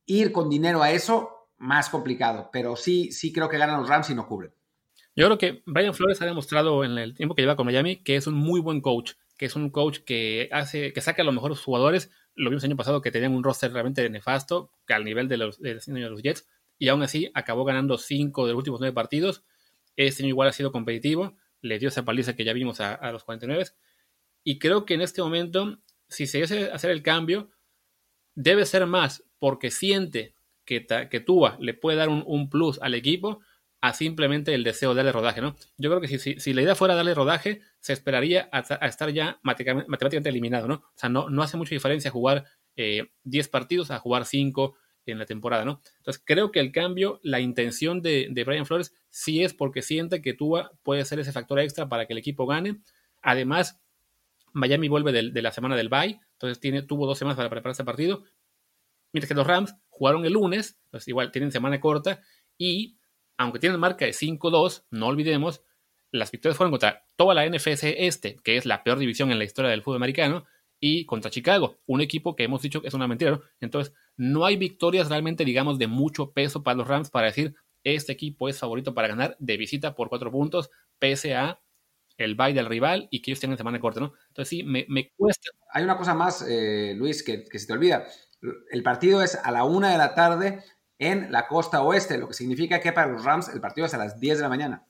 ir 0.05 0.31
con 0.31 0.49
dinero 0.49 0.81
a 0.81 0.91
eso, 0.91 1.49
más 1.57 1.89
complicado. 1.89 2.49
Pero 2.51 2.75
sí, 2.75 3.11
sí 3.11 3.31
creo 3.31 3.49
que 3.49 3.57
ganan 3.57 3.79
los 3.79 3.89
Rams 3.89 4.09
y 4.09 4.15
no 4.15 4.27
cubren. 4.27 4.53
Yo 5.15 5.25
creo 5.25 5.37
que 5.37 5.63
Brian 5.65 5.93
Flores 5.93 6.21
ha 6.21 6.25
demostrado 6.25 6.83
en 6.83 6.97
el 6.97 7.15
tiempo 7.15 7.35
que 7.35 7.41
lleva 7.41 7.57
con 7.57 7.65
Miami 7.65 8.01
que 8.01 8.15
es 8.15 8.27
un 8.27 8.35
muy 8.35 8.61
buen 8.61 8.79
coach, 8.79 9.13
que 9.41 9.47
es 9.47 9.55
un 9.55 9.71
coach 9.71 10.01
que 10.05 10.49
hace, 10.51 10.93
que 10.93 11.01
saca 11.01 11.23
a 11.23 11.25
los 11.25 11.33
mejores 11.33 11.59
jugadores. 11.59 12.11
Lo 12.35 12.51
vimos 12.51 12.63
el 12.63 12.69
año 12.69 12.77
pasado 12.77 13.01
que 13.01 13.09
tenían 13.09 13.33
un 13.33 13.43
roster 13.43 13.73
realmente 13.73 14.07
nefasto, 14.07 14.71
que 14.85 14.93
al 14.93 15.03
nivel 15.03 15.27
de 15.27 15.37
los, 15.37 15.59
de 15.59 15.81
los 15.87 16.21
Jets, 16.21 16.47
y 16.77 16.89
aún 16.89 17.01
así 17.01 17.31
acabó 17.33 17.65
ganando 17.65 17.97
cinco 17.97 18.45
de 18.45 18.53
los 18.53 18.59
últimos 18.59 18.79
nueve 18.79 18.93
partidos 18.93 19.43
este 19.95 20.21
año 20.21 20.29
igual 20.29 20.47
ha 20.47 20.53
sido 20.53 20.71
competitivo, 20.71 21.35
le 21.61 21.79
dio 21.79 21.89
esa 21.89 22.05
paliza 22.05 22.35
que 22.35 22.43
ya 22.43 22.53
vimos 22.53 22.81
a, 22.81 23.11
los 23.11 23.23
49. 23.23 23.65
Y 24.43 24.59
creo 24.59 24.85
que 24.85 24.93
en 24.93 25.01
este 25.01 25.23
momento, 25.23 25.79
si 26.07 26.27
se 26.27 26.43
hace 26.43 26.71
hacer 26.71 26.91
el 26.91 27.01
cambio, 27.01 27.49
debe 28.35 28.67
ser 28.67 28.85
más 28.85 29.23
porque 29.39 29.71
siente 29.71 30.35
que, 30.65 30.85
que 31.09 31.19
Tua 31.19 31.57
le 31.59 31.73
puede 31.73 31.97
dar 31.97 32.09
un, 32.09 32.49
plus 32.51 32.79
al 32.79 32.93
equipo 32.93 33.41
a 33.81 33.93
simplemente 33.93 34.53
el 34.53 34.63
deseo 34.63 34.91
de 34.91 34.97
darle 34.97 35.11
rodaje, 35.11 35.41
¿no? 35.41 35.55
Yo 35.77 35.89
creo 35.89 36.01
que 36.01 36.19
si, 36.19 36.53
la 36.53 36.61
idea 36.61 36.75
fuera 36.75 36.93
darle 36.93 37.15
rodaje, 37.15 37.61
se 37.79 37.93
esperaría 37.93 38.47
a, 38.51 38.59
estar 38.85 39.11
ya 39.11 39.39
matemáticamente, 39.41 40.29
eliminado, 40.29 40.67
¿no? 40.67 40.75
O 40.75 40.93
sea, 40.95 41.09
no, 41.09 41.29
no 41.29 41.41
hace 41.41 41.57
mucha 41.57 41.73
diferencia 41.73 42.11
jugar 42.11 42.45
10 42.75 43.07
eh, 43.47 43.49
partidos 43.49 43.89
a 43.89 43.99
jugar 43.99 44.25
5 44.25 44.75
en 45.07 45.17
la 45.17 45.25
temporada, 45.25 45.65
¿no? 45.65 45.81
Entonces 45.97 46.21
creo 46.23 46.51
que 46.51 46.59
el 46.59 46.71
cambio, 46.71 47.19
la 47.23 47.39
intención 47.39 48.03
de, 48.03 48.31
Brian 48.45 48.67
Flores 48.67 48.93
sí 49.09 49.43
es 49.43 49.53
porque 49.53 49.81
siente 49.81 50.21
que 50.21 50.33
Tua 50.33 50.71
puede 50.83 51.03
ser 51.03 51.19
ese 51.19 51.31
factor 51.31 51.59
extra 51.59 51.89
para 51.89 52.05
que 52.05 52.13
el 52.13 52.19
equipo 52.19 52.45
gane. 52.45 52.81
Además, 53.23 53.81
Miami 54.53 54.89
vuelve 54.89 55.11
de, 55.11 55.41
la 55.41 55.51
semana 55.51 55.75
del 55.75 55.89
bye, 55.89 56.19
entonces 56.33 56.59
tiene, 56.59 56.83
tuvo 56.83 57.07
dos 57.07 57.17
semanas 57.17 57.37
para 57.37 57.49
preparar 57.49 57.71
ese 57.71 57.83
partido. 57.83 58.23
Mientras 59.11 59.27
que 59.27 59.35
los 59.35 59.47
Rams 59.47 59.75
jugaron 59.89 60.23
el 60.25 60.33
lunes, 60.33 60.79
pues 60.91 61.07
igual 61.07 61.31
tienen 61.31 61.51
semana 61.51 61.79
corta 61.79 62.21
y 62.57 62.97
aunque 63.41 63.59
tienen 63.59 63.79
marca 63.79 64.05
de 64.05 64.11
5-2, 64.11 64.83
no 64.91 65.07
olvidemos, 65.07 65.61
las 66.11 66.31
victorias 66.31 66.57
fueron 66.57 66.71
contra 66.71 67.05
toda 67.15 67.33
la 67.33 67.45
NFC 67.45 67.83
este, 67.97 68.37
que 68.43 68.57
es 68.57 68.65
la 68.65 68.83
peor 68.83 68.99
división 68.99 69.31
en 69.31 69.37
la 69.37 69.45
historia 69.45 69.71
del 69.71 69.81
fútbol 69.81 69.97
americano, 69.97 70.45
y 70.83 71.05
contra 71.05 71.29
Chicago, 71.29 71.77
un 71.85 72.01
equipo 72.01 72.35
que 72.35 72.43
hemos 72.43 72.63
dicho 72.63 72.81
que 72.81 72.87
es 72.87 72.93
una 72.95 73.07
mentira. 73.07 73.39
Entonces, 73.59 73.93
no 74.17 74.45
hay 74.45 74.57
victorias 74.57 75.09
realmente, 75.09 75.45
digamos, 75.45 75.77
de 75.77 75.85
mucho 75.85 76.31
peso 76.31 76.63
para 76.63 76.75
los 76.75 76.87
Rams 76.87 77.11
para 77.11 77.27
decir 77.27 77.55
este 77.83 78.11
equipo 78.11 78.49
es 78.49 78.59
favorito 78.59 78.93
para 78.93 79.07
ganar 79.07 79.35
de 79.39 79.57
visita 79.57 79.95
por 79.95 80.09
cuatro 80.09 80.31
puntos, 80.31 80.69
pese 80.99 81.35
a 81.35 81.61
el 82.17 82.35
bye 82.35 82.53
del 82.53 82.67
rival 82.67 83.07
y 83.11 83.21
que 83.21 83.31
ellos 83.31 83.39
tienen 83.39 83.57
semana 83.57 83.79
corta, 83.79 83.99
¿no? 83.99 84.13
Entonces 84.27 84.49
sí, 84.49 84.63
me, 84.63 85.11
cuesta. 85.15 85.49
Hay 85.71 85.83
una 85.83 85.97
cosa 85.97 86.13
más, 86.13 86.45
eh, 86.47 86.93
Luis, 86.95 87.23
que, 87.23 87.45
se 87.51 87.67
te 87.67 87.73
olvida. 87.73 88.05
El 88.71 88.83
partido 88.83 89.21
es 89.21 89.35
a 89.35 89.51
la 89.51 89.63
una 89.63 89.91
de 89.91 89.97
la 89.97 90.13
tarde 90.13 90.63
en 91.01 91.31
la 91.31 91.47
costa 91.47 91.81
oeste, 91.81 92.19
lo 92.19 92.27
que 92.27 92.35
significa 92.35 92.79
que 92.79 92.93
para 92.93 93.11
los 93.11 93.25
Rams 93.25 93.49
el 93.49 93.59
partido 93.59 93.87
es 93.87 93.93
a 93.95 93.97
las 93.97 94.19
10 94.19 94.37
de 94.37 94.43
la 94.43 94.49
mañana. 94.49 94.85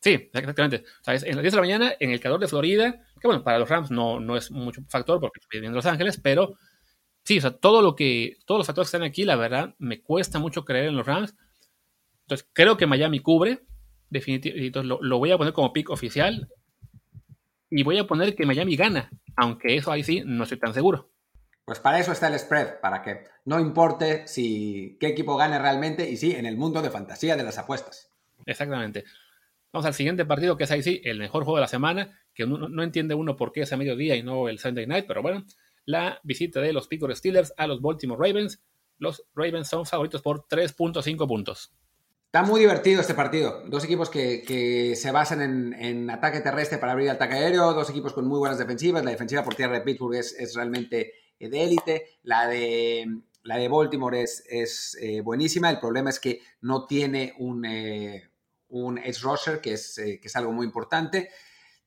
Sí, 0.00 0.30
exactamente. 0.32 0.84
O 1.00 1.04
sea, 1.04 1.14
es 1.14 1.24
en 1.24 1.34
las 1.34 1.42
10 1.42 1.52
de 1.52 1.56
la 1.56 1.62
mañana 1.62 1.92
en 1.98 2.12
el 2.12 2.20
calor 2.20 2.38
de 2.38 2.46
Florida, 2.46 3.02
que 3.20 3.26
bueno, 3.26 3.42
para 3.42 3.58
los 3.58 3.68
Rams 3.68 3.90
no, 3.90 4.20
no 4.20 4.36
es 4.36 4.52
mucho 4.52 4.80
factor 4.88 5.18
porque 5.18 5.40
viven 5.50 5.70
en 5.70 5.74
Los 5.74 5.86
Ángeles, 5.86 6.20
pero 6.22 6.54
sí, 7.24 7.38
o 7.38 7.40
sea, 7.40 7.50
todo 7.50 7.82
lo 7.82 7.96
que, 7.96 8.36
todos 8.46 8.60
los 8.60 8.66
factores 8.68 8.88
que 8.88 8.96
están 8.96 9.08
aquí, 9.08 9.24
la 9.24 9.34
verdad, 9.34 9.74
me 9.78 10.00
cuesta 10.00 10.38
mucho 10.38 10.64
creer 10.64 10.86
en 10.86 10.96
los 10.96 11.04
Rams. 11.04 11.34
Entonces, 12.22 12.48
creo 12.52 12.76
que 12.76 12.86
Miami 12.86 13.18
cubre, 13.18 13.64
definitivamente, 14.08 14.84
lo, 14.84 15.02
lo 15.02 15.18
voy 15.18 15.32
a 15.32 15.38
poner 15.38 15.52
como 15.52 15.72
pick 15.72 15.90
oficial 15.90 16.48
y 17.70 17.82
voy 17.82 17.98
a 17.98 18.06
poner 18.06 18.36
que 18.36 18.46
Miami 18.46 18.76
gana, 18.76 19.10
aunque 19.34 19.74
eso 19.76 19.90
ahí 19.90 20.04
sí 20.04 20.22
no 20.24 20.44
estoy 20.44 20.60
tan 20.60 20.74
seguro. 20.74 21.10
Pues 21.66 21.80
para 21.80 21.98
eso 21.98 22.12
está 22.12 22.28
el 22.28 22.38
spread, 22.38 22.80
para 22.80 23.02
que 23.02 23.24
no 23.44 23.58
importe 23.58 24.28
si 24.28 24.96
qué 25.00 25.08
equipo 25.08 25.36
gane 25.36 25.58
realmente 25.58 26.08
y 26.08 26.16
sí, 26.16 26.32
en 26.32 26.46
el 26.46 26.56
mundo 26.56 26.80
de 26.80 26.90
fantasía 26.90 27.36
de 27.36 27.42
las 27.42 27.58
apuestas. 27.58 28.08
Exactamente. 28.46 29.04
Vamos 29.72 29.84
al 29.84 29.94
siguiente 29.94 30.24
partido, 30.24 30.56
que 30.56 30.62
es 30.64 30.70
ahí 30.70 30.82
sí, 30.82 31.02
el 31.04 31.18
mejor 31.18 31.42
juego 31.42 31.56
de 31.56 31.62
la 31.62 31.68
semana, 31.68 32.18
que 32.32 32.46
no, 32.46 32.82
entiende 32.82 33.14
uno 33.14 33.36
por 33.36 33.50
qué 33.50 33.62
es 33.62 33.72
a 33.72 33.76
mediodía 33.76 34.14
y 34.14 34.22
no 34.22 34.48
el 34.48 34.60
Sunday 34.60 34.86
night, 34.86 35.06
pero 35.08 35.22
bueno, 35.22 35.44
la 35.84 36.20
visita 36.22 36.60
de 36.60 36.72
los 36.72 36.86
Pittsburgh 36.86 37.16
Steelers 37.16 37.52
a 37.56 37.66
los 37.66 37.82
Baltimore 37.82 38.26
Ravens. 38.26 38.62
Los 38.98 39.24
Ravens 39.34 39.68
son 39.68 39.84
favoritos 39.84 40.22
por 40.22 40.46
3.5 40.46 41.26
puntos. 41.26 41.72
Está 42.26 42.42
muy 42.42 42.60
divertido 42.60 43.00
este 43.00 43.14
partido. 43.14 43.62
Dos 43.66 43.84
equipos 43.84 44.10
que, 44.10 44.94
se 44.96 45.10
basan 45.10 45.72
en, 45.72 46.10
ataque 46.10 46.40
terrestre 46.40 46.78
para 46.78 46.92
abrir 46.92 47.08
el 47.08 47.16
ataque 47.16 47.34
aéreo, 47.34 47.72
dos 47.72 47.90
equipos 47.90 48.12
con 48.12 48.26
muy 48.26 48.38
buenas 48.38 48.58
defensivas. 48.58 49.04
La 49.04 49.10
defensiva 49.10 49.42
por 49.42 49.54
tierra 49.54 49.74
de 49.74 49.80
Pittsburgh 49.80 50.14
es, 50.16 50.54
realmente 50.54 51.12
de 51.38 51.62
élite. 51.62 52.18
La 52.22 52.46
de, 52.48 53.06
la 53.42 53.56
de 53.56 53.68
Baltimore 53.68 54.22
es, 54.22 54.44
es 54.48 54.96
eh, 55.00 55.20
buenísima. 55.20 55.70
El 55.70 55.80
problema 55.80 56.10
es 56.10 56.20
que 56.20 56.40
no 56.60 56.86
tiene 56.86 57.34
un... 57.38 57.64
Eh, 57.64 58.30
un 58.68 58.98
edge 58.98 59.22
rusher, 59.22 59.60
que 59.60 59.74
es, 59.74 59.96
eh, 59.98 60.18
que 60.20 60.26
es 60.26 60.34
algo 60.34 60.52
muy 60.52 60.66
importante. 60.66 61.30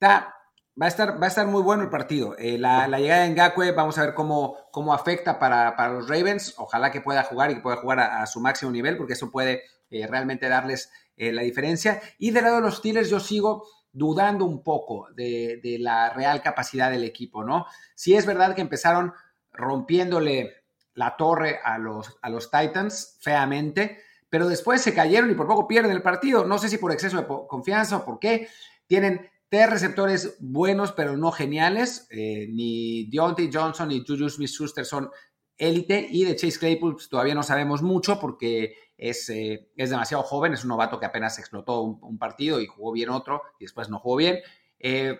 va, 0.01 0.33
a 0.79 0.87
estar, 0.87 1.21
va 1.21 1.25
a 1.25 1.27
estar 1.27 1.45
muy 1.45 1.61
bueno 1.61 1.83
el 1.83 1.89
partido. 1.89 2.37
La, 2.39 2.87
llegada 2.87 3.23
de 3.23 3.31
Ngakwe, 3.31 3.73
vamos 3.73 3.97
a 3.97 4.05
ver 4.05 4.13
cómo, 4.13 4.55
cómo 4.71 4.93
afecta 4.93 5.37
para, 5.39 5.89
los 5.89 6.07
Ravens. 6.07 6.55
Ojalá 6.57 6.89
que 6.89 7.01
pueda 7.01 7.23
jugar 7.23 7.51
y 7.51 7.55
que 7.55 7.61
pueda 7.61 7.75
jugar 7.75 7.99
a, 7.99 8.25
su 8.27 8.39
máximo 8.39 8.71
nivel, 8.71 8.95
porque 8.95 9.11
eso 9.11 9.29
puede 9.29 9.63
realmente 9.91 10.47
darles 10.47 10.89
la 11.17 11.41
diferencia. 11.41 12.01
Y 12.17 12.31
del 12.31 12.45
lado 12.45 12.55
de 12.55 12.61
los 12.61 12.77
Steelers, 12.77 13.09
yo 13.09 13.19
sigo 13.19 13.67
dudando 13.91 14.45
un 14.45 14.63
poco 14.63 15.09
de, 15.13 15.59
de, 15.61 15.79
la 15.79 16.11
real 16.11 16.41
capacidad 16.41 16.89
del 16.89 17.03
equipo, 17.03 17.43
¿no? 17.43 17.65
Si 17.93 18.15
es 18.15 18.25
verdad 18.25 18.55
que 18.55 18.61
empezaron 18.61 19.13
rompiéndole 19.59 20.55
la 20.95 21.15
torre 21.15 21.59
a 21.63 21.77
los, 21.77 22.17
a 22.21 22.29
los 22.29 22.51
Titans 22.51 23.17
feamente, 23.21 23.99
pero 24.29 24.47
después 24.47 24.81
se 24.81 24.93
cayeron 24.93 25.31
y 25.31 25.35
por 25.35 25.47
poco 25.47 25.67
pierden 25.67 25.91
el 25.91 26.01
partido. 26.01 26.45
No 26.45 26.57
sé 26.57 26.69
si 26.69 26.77
por 26.77 26.91
exceso 26.91 27.17
de 27.17 27.27
confianza 27.47 27.97
o 27.97 28.05
por 28.05 28.19
qué. 28.19 28.47
Tienen 28.85 29.29
tres 29.49 29.69
receptores 29.69 30.37
buenos, 30.39 30.91
pero 30.91 31.17
no 31.17 31.31
geniales. 31.31 32.07
Eh, 32.11 32.47
ni 32.49 33.05
Deontay 33.09 33.49
Johnson 33.51 33.89
ni 33.89 34.03
Juju 34.05 34.29
Smith-Schuster 34.29 34.85
son 34.85 35.09
élite. 35.57 36.07
Y 36.09 36.25
de 36.25 36.35
Chase 36.35 36.59
Claypool 36.59 36.93
pues, 36.93 37.09
todavía 37.09 37.33
no 37.33 37.43
sabemos 37.43 37.81
mucho 37.81 38.19
porque 38.19 38.75
es, 38.97 39.29
eh, 39.29 39.71
es, 39.75 39.89
demasiado 39.89 40.23
joven. 40.23 40.53
Es 40.53 40.63
un 40.63 40.69
novato 40.69 40.99
que 40.99 41.07
apenas 41.07 41.39
explotó 41.39 41.81
un, 41.81 42.19
partido 42.19 42.61
y 42.61 42.67
jugó 42.67 42.91
bien 42.91 43.09
otro 43.09 43.41
y 43.59 43.65
después 43.65 43.89
no 43.89 43.99
jugó 43.99 44.17
bien. 44.17 44.39
Eh, 44.79 45.17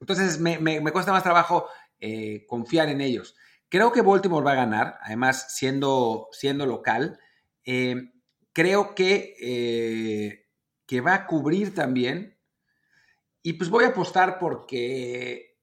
entonces 0.00 0.40
me, 0.40 0.80
cuesta 0.92 1.12
más 1.12 1.22
trabajo 1.22 1.66
confiar 2.46 2.90
en 2.90 3.00
ellos. 3.00 3.34
Creo 3.74 3.90
que 3.90 4.02
Baltimore 4.02 4.46
va 4.46 4.52
a 4.52 4.54
ganar, 4.54 4.98
además 5.02 5.46
siendo, 5.48 6.28
siendo 6.30 6.64
local 6.64 7.18
creo 8.52 8.94
que, 8.94 9.34
eh, 9.40 10.46
que 10.86 11.00
va 11.00 11.14
a 11.14 11.26
cubrir 11.26 11.74
también. 11.74 12.38
y 13.42 13.54
pues 13.54 13.68
voy 13.68 13.82
a 13.82 13.88
apostar 13.88 14.38
porque, 14.38 15.58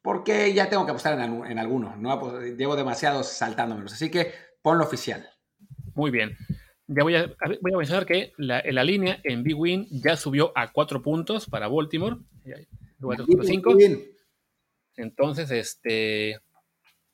porque 0.00 0.54
ya 0.54 0.70
tengo 0.70 0.86
que 0.86 0.92
apostar 0.92 1.20
en, 1.20 1.44
en 1.44 1.58
alguno, 1.58 1.94
¿no? 1.96 2.40
Llevo 2.56 2.76
demasiados 2.76 3.28
saltándomelos, 3.28 3.92
así 3.92 4.10
que 4.10 4.32
ponlo 4.62 4.82
oficial. 4.82 5.28
Muy 5.94 6.10
bien. 6.10 6.34
Ya 6.86 7.02
voy 7.02 7.16
a, 7.16 7.26
voy 7.60 7.74
a 7.74 7.76
mencionar 7.76 8.06
que 8.06 8.32
la, 8.38 8.62
la 8.64 8.84
línea 8.84 9.20
en 9.22 9.42
Big 9.42 9.58
Win 9.58 9.86
ya 9.90 10.16
subió 10.16 10.50
a 10.56 10.72
cuatro 10.72 11.02
puntos 11.02 11.46
para 11.46 11.68
Baltimore. 11.68 12.16
Entonces, 14.96 15.50
este, 15.50 16.40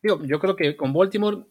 digo, 0.03 0.25
yo 0.25 0.39
creo 0.39 0.57
que 0.57 0.77
con 0.77 0.93
Baltimore 0.93 1.45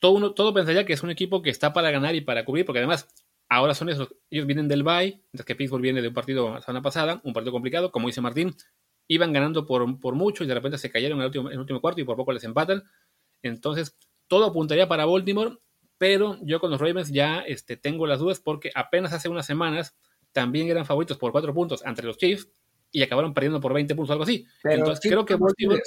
todo, 0.00 0.12
uno, 0.12 0.32
todo 0.32 0.54
pensaría 0.54 0.84
que 0.84 0.92
es 0.92 1.02
un 1.02 1.10
equipo 1.10 1.42
que 1.42 1.50
está 1.50 1.72
para 1.72 1.90
ganar 1.90 2.14
y 2.14 2.20
para 2.20 2.44
cubrir, 2.44 2.64
porque 2.64 2.78
además 2.78 3.08
ahora 3.48 3.74
son 3.74 3.88
esos, 3.90 4.08
ellos 4.30 4.46
vienen 4.46 4.68
del 4.68 4.82
bye, 4.82 5.22
mientras 5.32 5.44
que 5.44 5.54
Pittsburgh 5.54 5.82
viene 5.82 6.00
de 6.00 6.08
un 6.08 6.14
partido 6.14 6.54
la 6.54 6.62
semana 6.62 6.82
pasada, 6.82 7.20
un 7.24 7.32
partido 7.32 7.52
complicado, 7.52 7.92
como 7.92 8.06
dice 8.06 8.20
Martín, 8.20 8.54
iban 9.08 9.32
ganando 9.32 9.66
por, 9.66 9.98
por 10.00 10.14
mucho 10.14 10.44
y 10.44 10.46
de 10.46 10.54
repente 10.54 10.78
se 10.78 10.90
cayeron 10.90 11.18
en 11.18 11.22
el, 11.22 11.26
último, 11.26 11.48
en 11.48 11.54
el 11.54 11.60
último 11.60 11.80
cuarto 11.80 12.00
y 12.00 12.04
por 12.04 12.16
poco 12.16 12.32
les 12.32 12.44
empatan. 12.44 12.84
Entonces, 13.42 13.98
todo 14.28 14.46
apuntaría 14.46 14.86
para 14.86 15.04
Baltimore, 15.04 15.58
pero 15.98 16.38
yo 16.42 16.60
con 16.60 16.70
los 16.70 16.80
Ravens 16.80 17.10
ya 17.10 17.40
este, 17.40 17.76
tengo 17.76 18.06
las 18.06 18.20
dudas 18.20 18.40
porque 18.40 18.70
apenas 18.74 19.12
hace 19.12 19.28
unas 19.28 19.46
semanas 19.46 19.96
también 20.32 20.68
eran 20.68 20.86
favoritos 20.86 21.18
por 21.18 21.32
cuatro 21.32 21.52
puntos 21.52 21.84
ante 21.84 22.02
los 22.02 22.16
Chiefs 22.16 22.48
y 22.92 23.02
acabaron 23.02 23.34
perdiendo 23.34 23.60
por 23.60 23.74
20 23.74 23.94
puntos 23.96 24.10
o 24.10 24.12
algo 24.12 24.22
así. 24.22 24.46
Entonces 24.64 25.00
creo 25.02 25.24
que 25.24 25.34
Baltimore... 25.34 25.82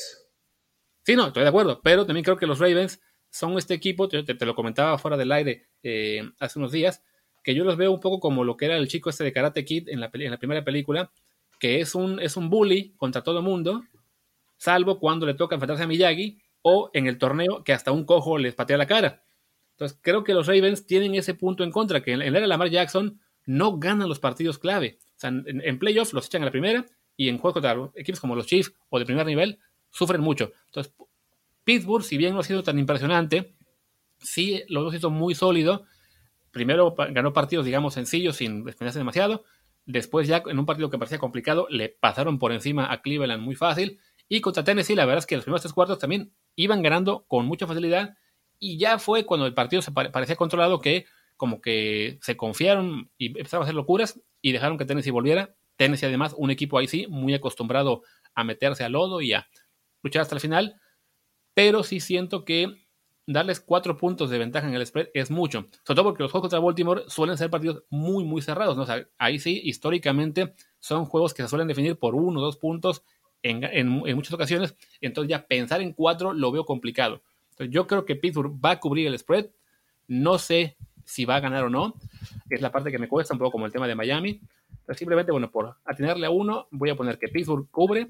Sí, 1.04 1.16
no, 1.16 1.28
estoy 1.28 1.44
de 1.44 1.50
acuerdo, 1.50 1.82
pero 1.84 2.06
también 2.06 2.24
creo 2.24 2.38
que 2.38 2.48
los 2.48 2.60
Ravens 2.60 3.02
son 3.30 3.58
este 3.58 3.74
equipo, 3.74 4.08
te, 4.08 4.24
te 4.24 4.46
lo 4.46 4.56
comentaba 4.56 4.98
fuera 4.98 5.18
del 5.18 5.32
aire 5.32 5.68
eh, 5.82 6.22
hace 6.40 6.60
unos 6.60 6.72
días, 6.72 7.04
que 7.44 7.54
yo 7.54 7.66
los 7.66 7.76
veo 7.76 7.92
un 7.92 8.00
poco 8.00 8.20
como 8.20 8.44
lo 8.44 8.56
que 8.56 8.66
era 8.66 8.78
el 8.78 8.88
chico 8.88 9.10
este 9.10 9.24
de 9.24 9.34
Karate 9.34 9.66
Kid 9.66 9.90
en 9.90 10.00
la, 10.00 10.10
en 10.14 10.38
primera 10.38 10.64
película, 10.64 11.12
que 11.60 11.82
es 11.82 11.94
un, 11.94 12.20
es 12.20 12.38
un 12.38 12.50
bully 12.50 12.94
contra 12.96 13.22
todo 13.22 13.42
mundo, 13.42 13.84
salvo 14.58 15.00
cuando 15.00 15.26
le 15.26 15.34
toca 15.34 15.56
enfrentarse 15.56 15.84
a 15.84 15.88
Miyagi 15.88 16.40
o 16.62 16.90
en 16.94 17.08
el 17.08 17.18
torneo 17.18 17.64
que 17.64 17.74
hasta 17.74 17.92
un 17.92 18.06
cojo 18.06 18.38
les 18.38 18.56
patea 18.56 18.78
la 18.78 18.88
cara. 18.88 19.24
Entonces, 19.72 20.00
creo 20.02 20.24
que 20.24 20.34
los 20.34 20.48
Ravens 20.48 20.86
tienen 20.86 21.16
ese 21.16 21.34
punto 21.34 21.64
en 21.64 21.72
contra, 21.72 22.02
que 22.02 22.14
en, 22.14 22.20
la 22.20 22.26
era 22.26 22.42
de 22.42 22.48
Lamar 22.48 22.70
Jackson 22.70 23.20
no 23.46 23.78
ganan 23.78 24.08
los 24.08 24.20
partidos 24.20 24.58
clave. 24.58 25.00
O 25.02 25.20
sea, 25.20 25.30
en, 25.30 25.80
playoffs 25.80 26.14
los 26.14 26.28
echan 26.28 26.44
a 26.44 26.46
la 26.46 26.52
primera 26.52 26.86
y 27.18 27.28
en 27.28 27.38
juegos 27.38 27.62
contra 27.62 27.92
equipos 27.96 28.22
como 28.22 28.36
los 28.36 28.46
Chiefs 28.46 28.74
o 28.90 29.00
de 29.00 29.06
primer 29.06 29.26
nivel 29.26 29.60
sufren 29.94 30.20
mucho. 30.20 30.52
Entonces, 30.66 30.94
Pittsburgh, 31.64 32.04
si 32.04 32.18
bien 32.18 32.34
no 32.34 32.42
ha 32.42 32.44
sido 32.44 32.64
tan 32.64 32.78
impresionante, 32.78 33.56
sí 34.20 34.64
lo 34.68 34.88
ha 34.88 34.92
sido 34.92 35.10
muy 35.10 35.36
sólido. 35.36 35.86
Primero 36.52 36.94
ganó 37.12 37.32
partidos, 37.32 37.66
digamos, 37.66 37.94
sencillos, 37.94 38.36
sin 38.36 38.66
despeñarse 38.66 39.00
demasiado. 39.00 39.46
Después, 39.86 40.28
ya 40.28 40.44
en 40.46 40.60
un 40.60 40.66
partido 40.66 40.90
que 40.90 40.98
parecía 40.98 41.20
complicado, 41.20 41.68
le 41.70 41.90
pasaron 41.90 42.40
por 42.40 42.52
encima 42.52 42.92
a 42.92 43.02
Cleveland 43.02 43.42
muy 43.42 43.56
fácil. 43.56 44.00
Y 44.28 44.42
contra 44.42 44.64
Tennessee, 44.64 44.96
la 44.96 45.06
verdad 45.06 45.20
es 45.20 45.26
que 45.26 45.36
los 45.36 45.46
primeros 45.46 45.62
tres 45.62 45.74
cuartos 45.74 46.00
también 46.00 46.34
iban 46.56 46.82
ganando 46.82 47.26
con 47.28 47.46
mucha 47.46 47.68
facilidad 47.68 48.16
y 48.60 48.78
ya 48.78 48.98
fue 48.98 49.26
cuando 49.26 49.46
el 49.46 49.54
partido 49.54 49.82
se 49.82 49.92
parecía 49.92 50.36
controlado 50.36 50.80
que 50.80 51.06
como 51.36 51.60
que 51.60 52.20
se 52.22 52.38
confiaron 52.38 53.12
y 53.18 53.28
empezaron 53.28 53.64
a 53.64 53.66
hacer 53.66 53.76
locuras 53.76 54.22
y 54.42 54.54
dejaron 54.54 54.78
que 54.78 54.86
Tennessee 54.86 55.12
volviera. 55.12 55.56
Tennessee 55.76 56.06
además 56.06 56.34
un 56.38 56.52
equipo 56.52 56.78
ahí 56.78 56.88
sí 56.88 57.06
muy 57.10 57.34
acostumbrado 57.34 58.04
a 58.34 58.44
meterse 58.44 58.84
al 58.84 58.94
lodo 58.94 59.20
y 59.22 59.34
a 59.34 59.48
luchar 60.04 60.22
hasta 60.22 60.36
el 60.36 60.42
final, 60.42 60.80
pero 61.54 61.84
sí 61.84 62.00
siento 62.00 62.46
que 62.46 62.68
darles 63.26 63.60
cuatro 63.60 63.98
puntos 63.98 64.30
de 64.30 64.38
ventaja 64.38 64.68
en 64.68 64.74
el 64.74 64.86
spread 64.86 65.08
es 65.14 65.32
mucho, 65.32 65.70
sobre 65.84 65.96
todo 65.96 66.04
porque 66.04 66.24
los 66.24 66.32
juegos 66.32 66.50
contra 66.50 66.60
Baltimore 66.60 67.04
suelen 67.08 67.38
ser 67.38 67.50
partidos 67.50 67.84
muy 67.90 68.26
muy 68.26 68.42
cerrados, 68.42 68.78
¿no? 68.78 68.86
ahí 69.18 69.40
sí 69.40 69.62
históricamente 69.64 70.54
son 70.80 71.06
juegos 71.06 71.34
que 71.34 71.42
se 71.42 71.48
suelen 71.48 71.68
definir 71.68 71.98
por 71.98 72.16
uno 72.16 72.42
o 72.42 72.44
dos 72.44 72.58
puntos 72.58 73.04
en, 73.42 73.88
muchas 73.88 74.34
ocasiones, 74.34 74.76
entonces 75.02 75.30
ya 75.30 75.48
pensar 75.48 75.82
en 75.82 75.94
cuatro 75.94 76.34
lo 76.34 76.52
veo 76.52 76.66
complicado 76.66 77.22
yo 77.60 77.88
creo 77.88 78.06
que 78.06 78.16
Pittsburgh 78.16 78.54
va 78.64 78.72
a 78.72 78.80
cubrir 78.80 79.08
el 79.08 79.18
spread. 79.18 79.48
No 80.08 80.38
sé 80.38 80.78
si 81.06 81.26
va 81.26 81.36
a 81.36 81.40
ganar 81.40 81.64
o 81.66 81.70
no. 81.70 81.96
Es 82.50 82.62
la 82.62 82.72
parte 82.72 82.92
que 82.92 83.00
me 83.00 83.08
cuesta 83.08 83.34
un 83.34 83.40
poco 83.40 83.52
como 83.52 83.66
el 83.66 83.72
tema 83.72 83.88
de 83.88 83.96
Miami. 83.96 84.42
Pero 84.86 84.98
simplemente, 84.98 85.32
bueno, 85.32 85.50
por 85.50 85.78
atenerle 85.86 86.26
a 86.26 86.30
uno, 86.30 86.68
voy 86.72 86.90
a 86.90 86.96
poner 86.96 87.18
que 87.18 87.30
Pittsburgh 87.30 87.70
cubre, 87.72 88.10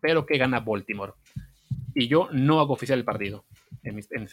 pero 0.00 0.26
que 0.26 0.38
gana 0.38 0.60
Baltimore. 0.60 1.14
Y 1.94 2.08
yo 2.08 2.28
no 2.32 2.60
hago 2.60 2.74
oficial 2.74 2.98
el 2.98 3.04
partido 3.04 3.46
en 3.82 3.94
mis, 3.94 4.10
en, 4.12 4.28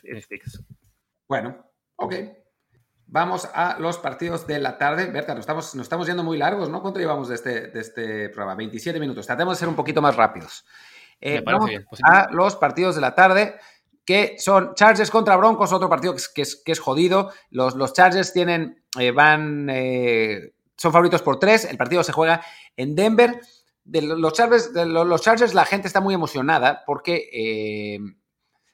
Bueno, 1.28 1.66
ok. 1.96 2.16
Vamos 3.08 3.48
a 3.54 3.78
los 3.80 3.98
partidos 4.00 4.48
de 4.48 4.60
la 4.60 4.78
tarde. 4.78 5.12
Berta, 5.12 5.34
nos 5.34 5.42
estamos, 5.42 5.76
nos 5.76 5.86
estamos 5.86 6.08
yendo 6.08 6.24
muy 6.24 6.38
largos, 6.38 6.70
¿no? 6.70 6.82
¿Cuánto 6.82 7.00
llevamos 7.00 7.28
de 7.28 7.36
este, 7.36 7.68
de 7.68 7.80
este 7.80 8.30
programa? 8.30 8.56
27 8.56 9.00
minutos. 9.00 9.28
Tratemos 9.28 9.56
de 9.56 9.60
ser 9.60 9.70
un 9.70 9.76
poquito 9.76 10.02
más 10.02 10.16
rápidos. 10.16 10.66
Eh, 11.22 11.42
vamos 11.46 11.70
pues 11.90 12.02
a 12.04 12.28
los 12.32 12.56
partidos 12.56 12.96
de 12.96 13.02
la 13.02 13.16
tarde 13.16 13.56
que 14.06 14.36
son 14.38 14.74
Chargers 14.76 15.10
contra 15.10 15.38
Broncos, 15.38 15.72
otro 15.72 15.88
partido 15.90 16.14
que 16.14 16.42
es, 16.42 16.56
que 16.58 16.72
es, 16.72 16.80
jodido. 16.80 17.32
Los, 17.50 17.76
los, 17.76 17.94
Chargers 17.94 18.34
tienen, 18.34 18.84
eh, 19.00 19.12
van, 19.12 19.70
eh, 19.70 20.54
son 20.76 20.92
favoritos 20.92 21.22
por 21.22 21.40
tres. 21.40 21.66
El 21.66 21.78
partido 21.78 22.04
se 22.04 22.12
juega 22.12 22.42
en 22.76 22.96
Denver. 22.96 23.40
De 23.84 24.02
los, 24.02 24.34
Chargers, 24.34 24.72
los 24.74 25.54
la 25.54 25.66
gente 25.66 25.88
está 25.88 26.00
muy 26.00 26.14
emocionada 26.14 26.84
porque 26.86 27.30
eh, 27.34 28.00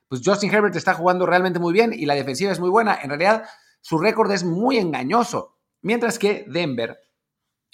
pues 0.07 0.21
Justin 0.23 0.53
Herbert 0.53 0.75
está 0.75 0.93
jugando 0.93 1.25
realmente 1.25 1.59
muy 1.59 1.73
bien 1.73 1.93
y 1.93 2.05
la 2.05 2.15
defensiva 2.15 2.51
es 2.51 2.59
muy 2.59 2.69
buena. 2.69 2.99
En 3.01 3.09
realidad, 3.09 3.45
su 3.81 3.97
récord 3.97 4.31
es 4.31 4.43
muy 4.43 4.77
engañoso. 4.77 5.57
Mientras 5.81 6.19
que 6.19 6.45
Denver, 6.47 6.99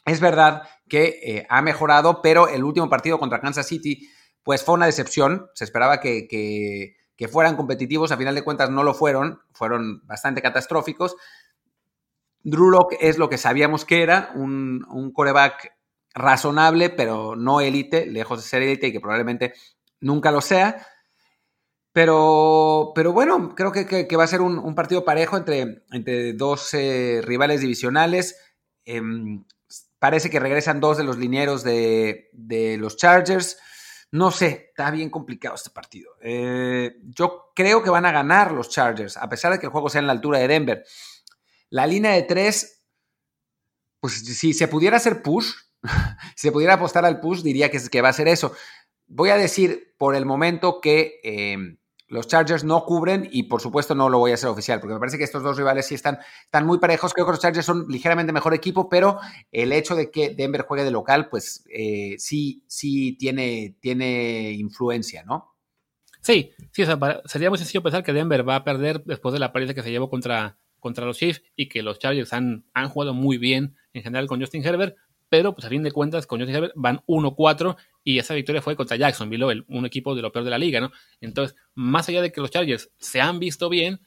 es 0.05 0.19
verdad 0.19 0.63
que 0.87 1.45
ha 1.49 1.61
mejorado, 1.61 2.21
pero 2.21 2.47
el 2.47 2.63
último 2.63 2.89
partido 2.89 3.19
contra 3.19 3.41
Kansas 3.41 3.67
City, 3.67 4.07
pues 4.43 4.63
fue 4.63 4.75
una 4.75 4.85
decepción. 4.85 5.47
Se 5.55 5.63
esperaba 5.63 5.99
que, 5.99 6.27
que 7.15 7.27
fueran 7.27 7.55
competitivos, 7.55 8.11
a 8.11 8.17
final 8.17 8.35
de 8.35 8.43
cuentas 8.43 8.69
no 8.69 8.83
lo 8.83 8.93
fueron, 8.93 9.41
fueron 9.53 10.05
bastante 10.05 10.41
catastróficos. 10.41 11.15
Drew 12.43 12.87
es 12.99 13.17
lo 13.17 13.29
que 13.29 13.37
sabíamos 13.37 13.85
que 13.85 14.03
era, 14.03 14.31
un, 14.35 14.85
un 14.89 15.11
coreback 15.11 15.73
razonable, 16.15 16.89
pero 16.89 17.35
no 17.35 17.61
élite, 17.61 18.07
lejos 18.07 18.41
de 18.41 18.49
ser 18.49 18.63
élite 18.63 18.87
y 18.87 18.91
que 18.91 19.01
probablemente 19.01 19.53
nunca 19.99 20.31
lo 20.31 20.41
sea. 20.41 20.87
Pero, 21.91 22.91
pero 22.95 23.13
bueno, 23.13 23.53
creo 23.55 23.71
que, 23.71 24.17
va 24.17 24.23
a 24.23 24.27
ser 24.27 24.41
un, 24.41 24.75
partido 24.75 25.05
parejo 25.05 25.37
entre, 25.37 25.83
entre 25.91 26.33
dos 26.33 26.73
eh, 26.73 27.21
rivales 27.23 27.61
divisionales. 27.61 28.37
Em, 28.83 29.45
parece 29.99 30.29
que 30.29 30.39
regresan 30.39 30.79
dos 30.79 30.97
de 30.97 31.03
los 31.03 31.17
linieros 31.17 31.63
de, 31.63 32.29
de 32.33 32.77
los 32.77 32.97
Chargers. 32.97 33.57
No 34.11 34.31
sé, 34.31 34.67
está 34.69 34.91
bien 34.91 35.09
complicado 35.09 35.55
este 35.55 35.69
partido. 35.69 36.11
Eh, 36.21 36.97
yo 37.03 37.51
creo 37.55 37.81
que 37.83 37.89
van 37.89 38.05
a 38.05 38.11
ganar 38.11 38.51
los 38.51 38.69
Chargers, 38.69 39.17
a 39.17 39.27
pesar 39.29 39.53
de 39.53 39.59
que 39.59 39.65
el 39.65 39.71
juego 39.71 39.89
sea 39.89 39.99
en 40.01 40.07
la 40.07 40.13
altura 40.13 40.39
de 40.39 40.47
Denver. 40.47 40.85
La 41.69 41.87
línea 41.87 42.11
de 42.11 42.23
tres, 42.23 42.83
pues 43.99 44.13
si 44.13 44.53
se 44.53 44.67
pudiera 44.67 44.97
hacer 44.97 45.21
push, 45.21 45.53
si 46.35 46.47
se 46.47 46.51
pudiera 46.51 46.73
apostar 46.73 47.05
al 47.05 47.19
push, 47.19 47.41
diría 47.41 47.69
que, 47.69 47.79
que 47.89 48.01
va 48.01 48.09
a 48.09 48.13
ser 48.13 48.27
eso. 48.27 48.53
Voy 49.07 49.29
a 49.29 49.37
decir 49.37 49.93
por 49.97 50.15
el 50.15 50.25
momento 50.25 50.81
que 50.81 51.19
eh, 51.23 51.77
los 52.07 52.27
Chargers 52.27 52.63
no 52.63 52.85
cubren 52.85 53.27
y 53.31 53.43
por 53.43 53.61
supuesto 53.61 53.95
no 53.95 54.09
lo 54.09 54.19
voy 54.19 54.31
a 54.31 54.35
hacer 54.35 54.49
oficial, 54.49 54.79
porque 54.79 54.93
me 54.93 54.99
parece 54.99 55.17
que 55.17 55.23
estos 55.23 55.43
dos 55.43 55.57
rivales 55.57 55.87
sí 55.87 55.95
están, 55.95 56.19
están 56.43 56.65
muy 56.65 56.79
parejos. 56.79 57.13
Creo 57.13 57.25
que 57.25 57.31
los 57.31 57.41
Chargers 57.41 57.65
son 57.65 57.87
ligeramente 57.89 58.31
mejor 58.31 58.53
equipo, 58.53 58.89
pero 58.89 59.19
el 59.51 59.71
hecho 59.71 59.95
de 59.95 60.11
que 60.11 60.29
Denver 60.29 60.61
juegue 60.61 60.83
de 60.83 60.91
local, 60.91 61.29
pues 61.29 61.65
eh, 61.69 62.15
sí, 62.17 62.63
sí 62.67 63.17
tiene, 63.17 63.75
tiene 63.79 64.51
influencia, 64.51 65.23
¿no? 65.23 65.55
Sí, 66.21 66.51
sí, 66.71 66.83
sería 67.25 67.49
muy 67.49 67.59
sencillo 67.59 67.83
pensar 67.83 68.03
que 68.03 68.13
Denver 68.13 68.47
va 68.47 68.55
a 68.55 68.63
perder 68.63 69.03
después 69.03 69.31
de 69.33 69.39
la 69.39 69.53
pérdida 69.53 69.75
que 69.75 69.83
se 69.83 69.91
llevó 69.91 70.09
contra, 70.09 70.57
contra 70.79 71.05
los 71.05 71.17
Chiefs 71.17 71.43
y 71.55 71.69
que 71.69 71.83
los 71.83 71.99
Chargers 71.99 72.33
han, 72.33 72.65
han 72.73 72.89
jugado 72.89 73.13
muy 73.13 73.37
bien 73.37 73.75
en 73.93 74.01
general 74.01 74.27
con 74.27 74.39
Justin 74.39 74.65
Herbert, 74.65 74.95
pero 75.29 75.53
pues 75.53 75.65
a 75.65 75.69
fin 75.69 75.83
de 75.83 75.91
cuentas 75.91 76.27
con 76.27 76.39
Justin 76.39 76.55
Herbert 76.55 76.73
van 76.75 77.01
1-4 77.07 77.75
y 78.03 78.19
esa 78.19 78.33
victoria 78.33 78.61
fue 78.61 78.75
contra 78.75 78.97
Jacksonville, 78.97 79.63
un 79.67 79.85
equipo 79.85 80.15
de 80.15 80.21
lo 80.21 80.31
peor 80.31 80.45
de 80.45 80.51
la 80.51 80.57
liga, 80.57 80.79
¿no? 80.79 80.91
Entonces, 81.19 81.55
más 81.73 82.07
allá 82.09 82.21
de 82.21 82.31
que 82.31 82.41
los 82.41 82.51
Chargers 82.51 82.91
se 82.97 83.21
han 83.21 83.39
visto 83.39 83.69
bien, 83.69 83.99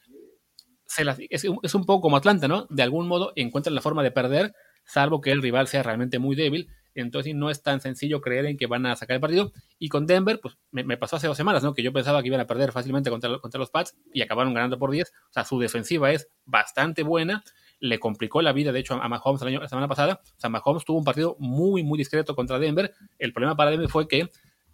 es, 1.29 1.75
un 1.75 1.85
poco 1.85 2.01
como 2.01 2.17
Atlanta, 2.17 2.47
¿no? 2.47 2.65
De 2.69 2.83
algún 2.83 3.07
modo 3.07 3.31
encuentran 3.35 3.75
la 3.75 3.81
forma 3.81 4.03
de 4.03 4.11
perder, 4.11 4.53
salvo 4.85 5.21
que 5.21 5.31
el 5.31 5.41
rival 5.41 5.67
sea 5.67 5.83
realmente 5.83 6.19
muy 6.19 6.35
débil. 6.35 6.69
Entonces 6.95 7.35
no 7.35 7.49
es 7.49 7.61
tan 7.61 7.79
sencillo 7.79 8.19
creer 8.19 8.45
en 8.47 8.57
que 8.57 8.65
van 8.65 8.85
a 8.85 8.95
sacar 8.95 9.15
el 9.15 9.21
partido. 9.21 9.53
Y 9.77 9.89
con 9.89 10.07
Denver, 10.07 10.39
pues 10.41 10.57
me, 10.71 10.97
pasó 10.97 11.17
hace 11.17 11.27
dos 11.27 11.37
semanas, 11.37 11.63
¿no? 11.63 11.73
Que 11.73 11.83
yo 11.83 11.93
pensaba 11.93 12.21
que 12.21 12.27
iban 12.27 12.39
a 12.39 12.47
perder 12.47 12.71
fácilmente 12.71 13.09
contra, 13.09 13.37
contra 13.39 13.59
los 13.59 13.69
Pats 13.69 13.95
y 14.11 14.21
acabaron 14.21 14.53
ganando 14.53 14.79
por 14.79 14.89
10. 14.91 15.07
O 15.07 15.33
sea, 15.33 15.45
su 15.45 15.59
defensiva 15.59 16.11
es 16.11 16.29
bastante 16.45 17.03
buena 17.03 17.43
le 17.79 17.99
complicó 17.99 18.41
la 18.41 18.53
vida, 18.53 18.71
de 18.71 18.79
hecho, 18.79 18.95
a 18.95 19.07
Mahomes 19.07 19.41
la 19.41 19.67
semana 19.67 19.87
pasada. 19.87 20.21
O 20.37 20.39
sea, 20.39 20.49
Mahomes 20.49 20.85
tuvo 20.85 20.97
un 20.97 21.03
partido 21.03 21.35
muy, 21.39 21.83
muy 21.83 21.97
discreto 21.97 22.35
contra 22.35 22.59
Denver. 22.59 22.93
El 23.17 23.33
problema 23.33 23.55
para 23.55 23.71
Denver 23.71 23.89
fue 23.89 24.07
que 24.07 24.29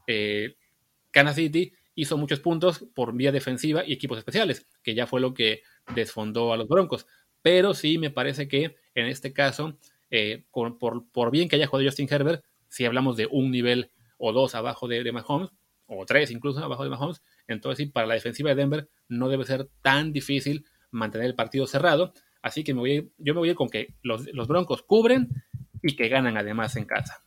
eh, 0.07 0.55
Kansas 1.11 1.35
City 1.35 1.73
hizo 1.95 2.17
muchos 2.17 2.39
puntos 2.39 2.85
por 2.93 3.13
vía 3.13 3.31
defensiva 3.31 3.83
y 3.85 3.93
equipos 3.93 4.17
especiales, 4.17 4.67
que 4.83 4.95
ya 4.95 5.07
fue 5.07 5.21
lo 5.21 5.33
que 5.33 5.63
desfondó 5.93 6.51
a 6.53 6.57
los 6.57 6.67
Broncos. 6.67 7.07
Pero 7.41 7.73
sí 7.73 7.97
me 7.97 8.09
parece 8.09 8.47
que 8.47 8.75
en 8.95 9.07
este 9.07 9.33
caso 9.33 9.77
eh, 10.09 10.45
por, 10.51 11.31
bien 11.31 11.47
que 11.47 11.55
haya 11.55 11.67
jugado 11.67 11.87
Justin 11.87 12.07
Herbert, 12.09 12.43
si 12.67 12.85
hablamos 12.85 13.17
de 13.17 13.27
un 13.27 13.51
nivel 13.51 13.91
o 14.17 14.33
dos 14.33 14.55
abajo 14.55 14.87
de, 14.87 15.03
de 15.03 15.11
Mahomes, 15.11 15.51
o 15.87 16.05
tres 16.05 16.31
incluso 16.31 16.63
abajo 16.63 16.83
de 16.83 16.89
Mahomes, 16.89 17.21
entonces 17.47 17.85
sí, 17.85 17.91
para 17.91 18.07
la 18.07 18.15
defensiva 18.15 18.49
de 18.49 18.55
Denver 18.55 18.89
no 19.07 19.29
debe 19.29 19.45
ser 19.45 19.69
tan 19.81 20.11
difícil 20.11 20.65
mantener 20.91 21.27
el 21.27 21.35
partido 21.35 21.67
cerrado. 21.67 22.13
Así 22.45 22.63
que 22.63 22.75
me 22.75 22.79
voy 22.79 23.11
yo 23.17 23.33
me 23.33 23.39
voy 23.39 23.49
a 23.49 23.51
ir 23.53 23.57
con 23.57 23.69
que 23.69 23.95
los, 24.03 24.47
Broncos 24.47 24.83
cubren 24.83 25.29
y 25.81 25.95
que 25.95 26.09
ganan 26.09 26.37
además 26.37 26.75
en 26.75 26.85
casa. 26.85 27.23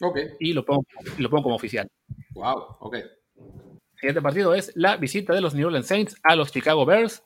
Ok. 0.00 0.18
Y 0.40 0.52
lo 0.52 0.64
pongo, 0.64 0.84
lo 1.18 1.30
pongo 1.30 1.44
como 1.44 1.54
oficial. 1.54 1.88
Wow, 2.32 2.78
ok. 2.80 2.96
Siguiente 3.94 4.20
partido 4.20 4.52
es 4.52 4.72
la 4.74 4.96
visita 4.96 5.34
de 5.34 5.40
los 5.40 5.54
New 5.54 5.68
Orleans 5.68 5.86
Saints 5.86 6.16
a 6.24 6.34
los 6.34 6.50
Chicago 6.50 6.84
Bears. 6.84 7.22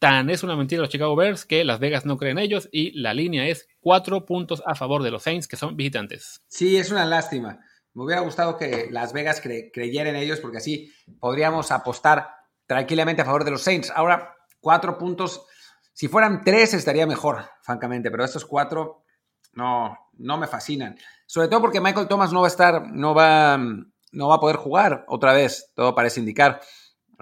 Tan 0.00 0.28
es 0.28 0.42
una 0.42 0.56
mentira 0.56 0.80
los 0.80 0.90
Chicago 0.90 1.14
Bears 1.14 1.44
que 1.44 1.62
Las 1.62 1.78
Vegas 1.78 2.04
no 2.04 2.18
creen 2.18 2.38
en 2.38 2.44
ellos 2.46 2.68
y 2.72 2.90
la 3.00 3.14
línea 3.14 3.46
es 3.46 3.68
cuatro 3.78 4.26
puntos 4.26 4.60
a 4.66 4.74
favor 4.74 5.04
de 5.04 5.12
los 5.12 5.22
Saints 5.22 5.46
que 5.46 5.54
son 5.54 5.76
visitantes. 5.76 6.42
Sí, 6.48 6.76
es 6.76 6.90
una 6.90 7.04
lástima. 7.04 7.60
Me 7.92 8.02
hubiera 8.02 8.22
gustado 8.22 8.58
que 8.58 8.88
Las 8.90 9.12
Vegas 9.12 9.40
creyera 9.40 10.10
en 10.10 10.16
ellos 10.16 10.40
porque 10.40 10.58
así 10.58 10.92
podríamos 11.20 11.70
apostar 11.70 12.28
tranquilamente 12.66 13.22
a 13.22 13.24
favor 13.24 13.44
de 13.44 13.52
los 13.52 13.62
Saints. 13.62 13.92
Ahora, 13.94 14.34
cuatro 14.58 14.98
puntos. 14.98 15.46
Si 15.94 16.08
fueran 16.08 16.42
tres 16.44 16.74
estaría 16.74 17.06
mejor, 17.06 17.48
francamente, 17.62 18.10
pero 18.10 18.24
estos 18.24 18.44
cuatro 18.44 19.04
no, 19.52 19.96
no 20.14 20.36
me 20.36 20.48
fascinan. 20.48 20.98
Sobre 21.24 21.48
todo 21.48 21.60
porque 21.60 21.80
Michael 21.80 22.08
Thomas 22.08 22.32
no 22.32 22.40
va 22.40 22.48
a 22.48 22.50
estar, 22.50 22.90
no 22.92 23.14
va, 23.14 23.56
no 23.56 24.28
va 24.28 24.34
a 24.34 24.40
poder 24.40 24.56
jugar 24.56 25.04
otra 25.06 25.32
vez, 25.32 25.72
todo 25.74 25.94
parece 25.94 26.20
indicar. 26.20 26.60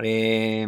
Eh, 0.03 0.67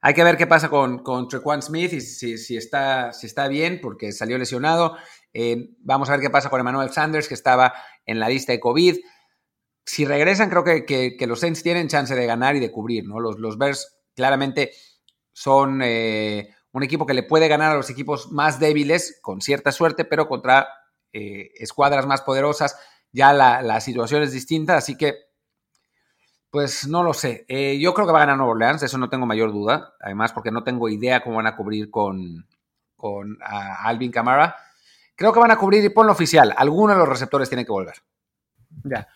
hay 0.00 0.14
que 0.14 0.24
ver 0.24 0.36
qué 0.36 0.46
pasa 0.46 0.68
con, 0.68 1.28
Trequan 1.28 1.62
Smith 1.62 1.92
y 1.92 2.00
si, 2.00 2.56
está, 2.56 3.12
si 3.12 3.26
está 3.26 3.46
bien, 3.46 3.80
porque 3.80 4.10
salió 4.10 4.38
lesionado. 4.38 4.96
Eh, 5.32 5.70
vamos 5.78 6.08
a 6.08 6.12
ver 6.12 6.20
qué 6.20 6.30
pasa 6.30 6.50
con 6.50 6.60
Emmanuel 6.60 6.90
Sanders, 6.90 7.28
que 7.28 7.34
estaba 7.34 7.74
en 8.06 8.18
la 8.18 8.28
lista 8.28 8.52
de 8.52 8.60
COVID. 8.60 8.96
Si 9.84 10.04
regresan, 10.04 10.50
creo 10.50 10.64
que, 10.64 11.16
los 11.26 11.40
Saints 11.40 11.62
tienen 11.62 11.88
chance 11.88 12.14
de 12.14 12.26
ganar 12.26 12.56
y 12.56 12.60
de 12.60 12.72
cubrir, 12.72 13.06
¿no? 13.06 13.20
Los, 13.20 13.38
los 13.38 13.56
Bears 13.56 13.98
claramente 14.14 14.72
son 15.38 15.82
eh, 15.84 16.52
un 16.72 16.82
equipo 16.82 17.06
que 17.06 17.14
le 17.14 17.22
puede 17.22 17.46
ganar 17.46 17.70
a 17.70 17.76
los 17.76 17.90
equipos 17.90 18.32
más 18.32 18.58
débiles 18.58 19.20
con 19.22 19.40
cierta 19.40 19.70
suerte, 19.70 20.04
pero 20.04 20.26
contra 20.26 20.66
eh, 21.12 21.52
escuadras 21.54 22.08
más 22.08 22.22
poderosas 22.22 22.76
ya 23.12 23.32
la, 23.32 23.80
situación 23.80 24.24
es 24.24 24.32
distinta, 24.32 24.76
así 24.76 24.96
que 24.96 25.14
pues 26.50 26.88
no 26.88 27.04
lo 27.04 27.14
sé. 27.14 27.46
yo 27.78 27.94
creo 27.94 28.06
que 28.06 28.12
va 28.12 28.18
a 28.18 28.22
ganar 28.22 28.36
Nueva 28.36 28.52
Orleans, 28.52 28.82
eso 28.82 28.98
no 28.98 29.08
tengo 29.08 29.26
mayor 29.26 29.52
duda. 29.52 29.94
Además, 30.00 30.32
porque 30.32 30.50
no 30.50 30.64
tengo 30.64 30.88
idea 30.88 31.22
cómo 31.22 31.36
van 31.36 31.46
a 31.46 31.54
cubrir 31.54 31.88
con, 31.88 32.48
con 32.96 33.38
Alvin 33.40 34.10
Camara. 34.10 34.56
Creo 35.14 35.32
que 35.32 35.40
van 35.40 35.52
a 35.52 35.58
cubrir 35.58 35.84
y 35.84 35.90
ponlo 35.90 36.12
oficial. 36.12 36.52
Alguno 36.56 36.94
de 36.94 36.98
los 36.98 37.08
receptores 37.08 37.48
tiene 37.48 37.64
que 37.64 37.72
volver. 37.72 37.94
Ya. 38.82 39.06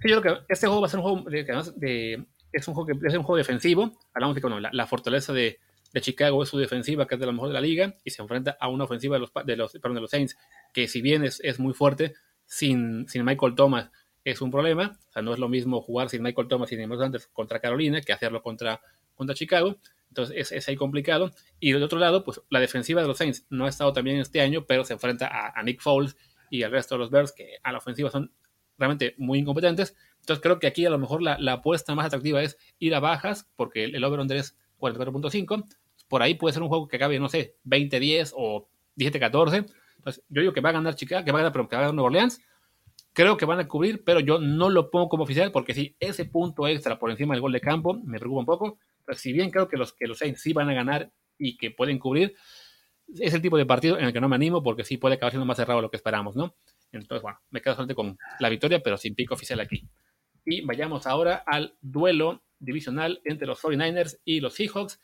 Sí, 0.00 0.08
yo 0.08 0.22
creo 0.22 0.46
que 0.46 0.52
este 0.52 0.66
juego 0.66 0.80
va 0.80 0.86
a 0.86 0.90
ser 0.90 1.00
un 1.00 1.04
juego 1.04 1.72
de, 1.76 2.26
es 2.52 2.68
un 2.68 2.74
juego 2.74 2.86
que 2.86 3.06
es 3.06 3.14
un 3.14 3.22
juego 3.22 3.36
defensivo. 3.36 3.92
Hablamos 4.14 4.34
de 4.34 4.42
que 4.42 4.48
la, 4.72 4.86
fortaleza 4.86 5.32
de, 5.32 5.58
Chicago 6.00 6.42
es 6.42 6.48
su 6.48 6.58
defensiva, 6.58 7.06
que 7.06 7.14
es 7.14 7.20
de 7.20 7.26
la 7.26 7.32
mejor 7.32 7.48
de 7.48 7.54
la 7.54 7.60
liga, 7.60 7.94
y 8.04 8.10
se 8.10 8.22
enfrenta 8.22 8.56
a 8.60 8.68
una 8.68 8.84
ofensiva 8.84 9.16
de 9.16 9.20
los, 9.20 9.32
de 9.44 9.56
los, 9.56 9.72
de 9.72 10.00
los 10.00 10.10
Saints, 10.10 10.36
que 10.72 10.88
si 10.88 11.02
bien 11.02 11.24
es, 11.24 11.40
es 11.42 11.58
muy 11.58 11.74
fuerte, 11.74 12.14
sin, 12.46 13.08
sin, 13.08 13.24
Michael 13.24 13.54
Thomas 13.54 13.90
es 14.24 14.40
un 14.40 14.50
problema. 14.50 14.98
O 15.08 15.12
sea, 15.12 15.22
no 15.22 15.32
es 15.32 15.38
lo 15.38 15.48
mismo 15.48 15.80
jugar 15.80 16.08
sin 16.08 16.22
Michael 16.22 16.48
Thomas 16.48 16.70
y 16.72 16.76
sin 16.76 16.92
antes 16.92 17.26
contra 17.28 17.60
Carolina 17.60 18.00
que 18.00 18.12
hacerlo 18.12 18.42
contra, 18.42 18.80
contra 19.14 19.34
Chicago. 19.34 19.76
Entonces 20.08 20.36
es, 20.36 20.52
es, 20.52 20.68
ahí 20.68 20.76
complicado. 20.76 21.30
Y 21.60 21.72
del 21.72 21.82
otro 21.82 21.98
lado, 21.98 22.24
pues 22.24 22.40
la 22.50 22.60
defensiva 22.60 23.00
de 23.00 23.08
los 23.08 23.18
Saints 23.18 23.46
no 23.48 23.66
ha 23.66 23.68
estado 23.68 23.92
también 23.92 24.18
este 24.18 24.40
año, 24.40 24.64
pero 24.66 24.84
se 24.84 24.92
enfrenta 24.92 25.52
a, 25.54 25.62
Nick 25.62 25.80
Foles 25.80 26.16
y 26.50 26.64
al 26.64 26.72
resto 26.72 26.96
de 26.96 26.98
los 26.98 27.10
Bears, 27.10 27.32
que 27.32 27.58
a 27.62 27.70
la 27.70 27.78
ofensiva 27.78 28.10
son 28.10 28.32
realmente 28.76 29.14
muy 29.18 29.38
incompetentes. 29.38 29.96
Entonces 30.30 30.42
creo 30.42 30.58
que 30.58 30.66
aquí 30.66 30.86
a 30.86 30.90
lo 30.90 30.98
mejor 30.98 31.22
la, 31.22 31.52
apuesta 31.52 31.94
más 31.94 32.06
atractiva 32.06 32.42
es 32.42 32.56
ir 32.78 32.94
a 32.94 33.00
bajas, 33.00 33.48
porque 33.56 33.84
el, 33.84 34.04
over-under 34.04 34.36
es 34.36 34.56
44.5. 34.78 35.66
Por 36.08 36.22
ahí 36.22 36.34
puede 36.34 36.52
ser 36.52 36.62
un 36.62 36.68
juego 36.68 36.88
que 36.88 36.96
acabe, 36.96 37.18
no 37.18 37.28
sé, 37.28 37.56
20-10 37.64 38.32
o 38.36 38.68
17-14. 38.96 39.66
Entonces 39.96 40.24
yo 40.28 40.40
digo 40.40 40.52
que 40.52 40.60
va 40.60 40.70
a 40.70 40.72
ganar 40.72 40.94
Chicago, 40.94 41.24
que 41.24 41.32
va 41.32 41.38
a 41.38 41.42
ganar, 41.42 41.52
pero 41.52 41.68
que 41.68 41.76
va 41.76 41.80
a 41.80 41.82
ganar 41.82 41.94
Nueva 41.94 42.06
Orleans. 42.06 42.40
Creo 43.12 43.36
que 43.36 43.44
van 43.44 43.58
a 43.58 43.66
cubrir, 43.66 44.04
pero 44.04 44.20
yo 44.20 44.38
no 44.38 44.70
lo 44.70 44.90
pongo 44.90 45.08
como 45.08 45.24
oficial 45.24 45.50
porque 45.50 45.74
si 45.74 45.96
ese 45.98 46.24
punto 46.24 46.68
extra 46.68 46.98
por 46.98 47.10
encima 47.10 47.34
del 47.34 47.40
gol 47.40 47.52
de 47.52 47.60
campo 47.60 47.94
me 47.94 48.18
preocupa 48.18 48.40
un 48.40 48.46
poco 48.46 48.78
si 49.14 49.32
bien 49.32 49.50
creo 49.50 49.68
que 49.68 49.76
los, 49.76 49.92
que 49.92 50.06
los 50.06 50.18
Saints 50.18 50.40
sí 50.40 50.52
van 50.52 50.68
a 50.68 50.74
ganar 50.74 51.10
y 51.38 51.56
que 51.56 51.70
pueden 51.70 51.98
cubrir, 51.98 52.34
es 53.18 53.34
el 53.34 53.42
tipo 53.42 53.56
de 53.56 53.66
partido 53.66 53.98
en 53.98 54.04
el 54.04 54.12
que 54.12 54.20
no 54.20 54.28
me 54.28 54.36
animo 54.36 54.62
porque 54.62 54.84
sí 54.84 54.96
puede 54.96 55.16
acabar 55.16 55.32
siendo 55.32 55.46
más 55.46 55.56
cerrado 55.56 55.80
de 55.80 55.82
lo 55.82 55.90
que 55.90 55.96
esperamos, 55.96 56.36
¿no? 56.36 56.54
Entonces, 56.92 57.22
bueno, 57.22 57.38
me 57.50 57.60
quedo 57.60 57.74
solamente 57.74 57.94
con 57.94 58.18
la 58.38 58.48
victoria, 58.48 58.80
pero 58.82 58.96
sin 58.96 59.14
pico 59.14 59.34
oficial 59.34 59.60
aquí. 59.60 59.88
Y 60.44 60.62
vayamos 60.62 61.06
ahora 61.06 61.42
al 61.46 61.76
duelo 61.80 62.42
divisional 62.58 63.20
entre 63.24 63.46
los 63.46 63.62
49ers 63.62 64.18
y 64.24 64.40
los 64.40 64.54
Seahawks 64.54 65.00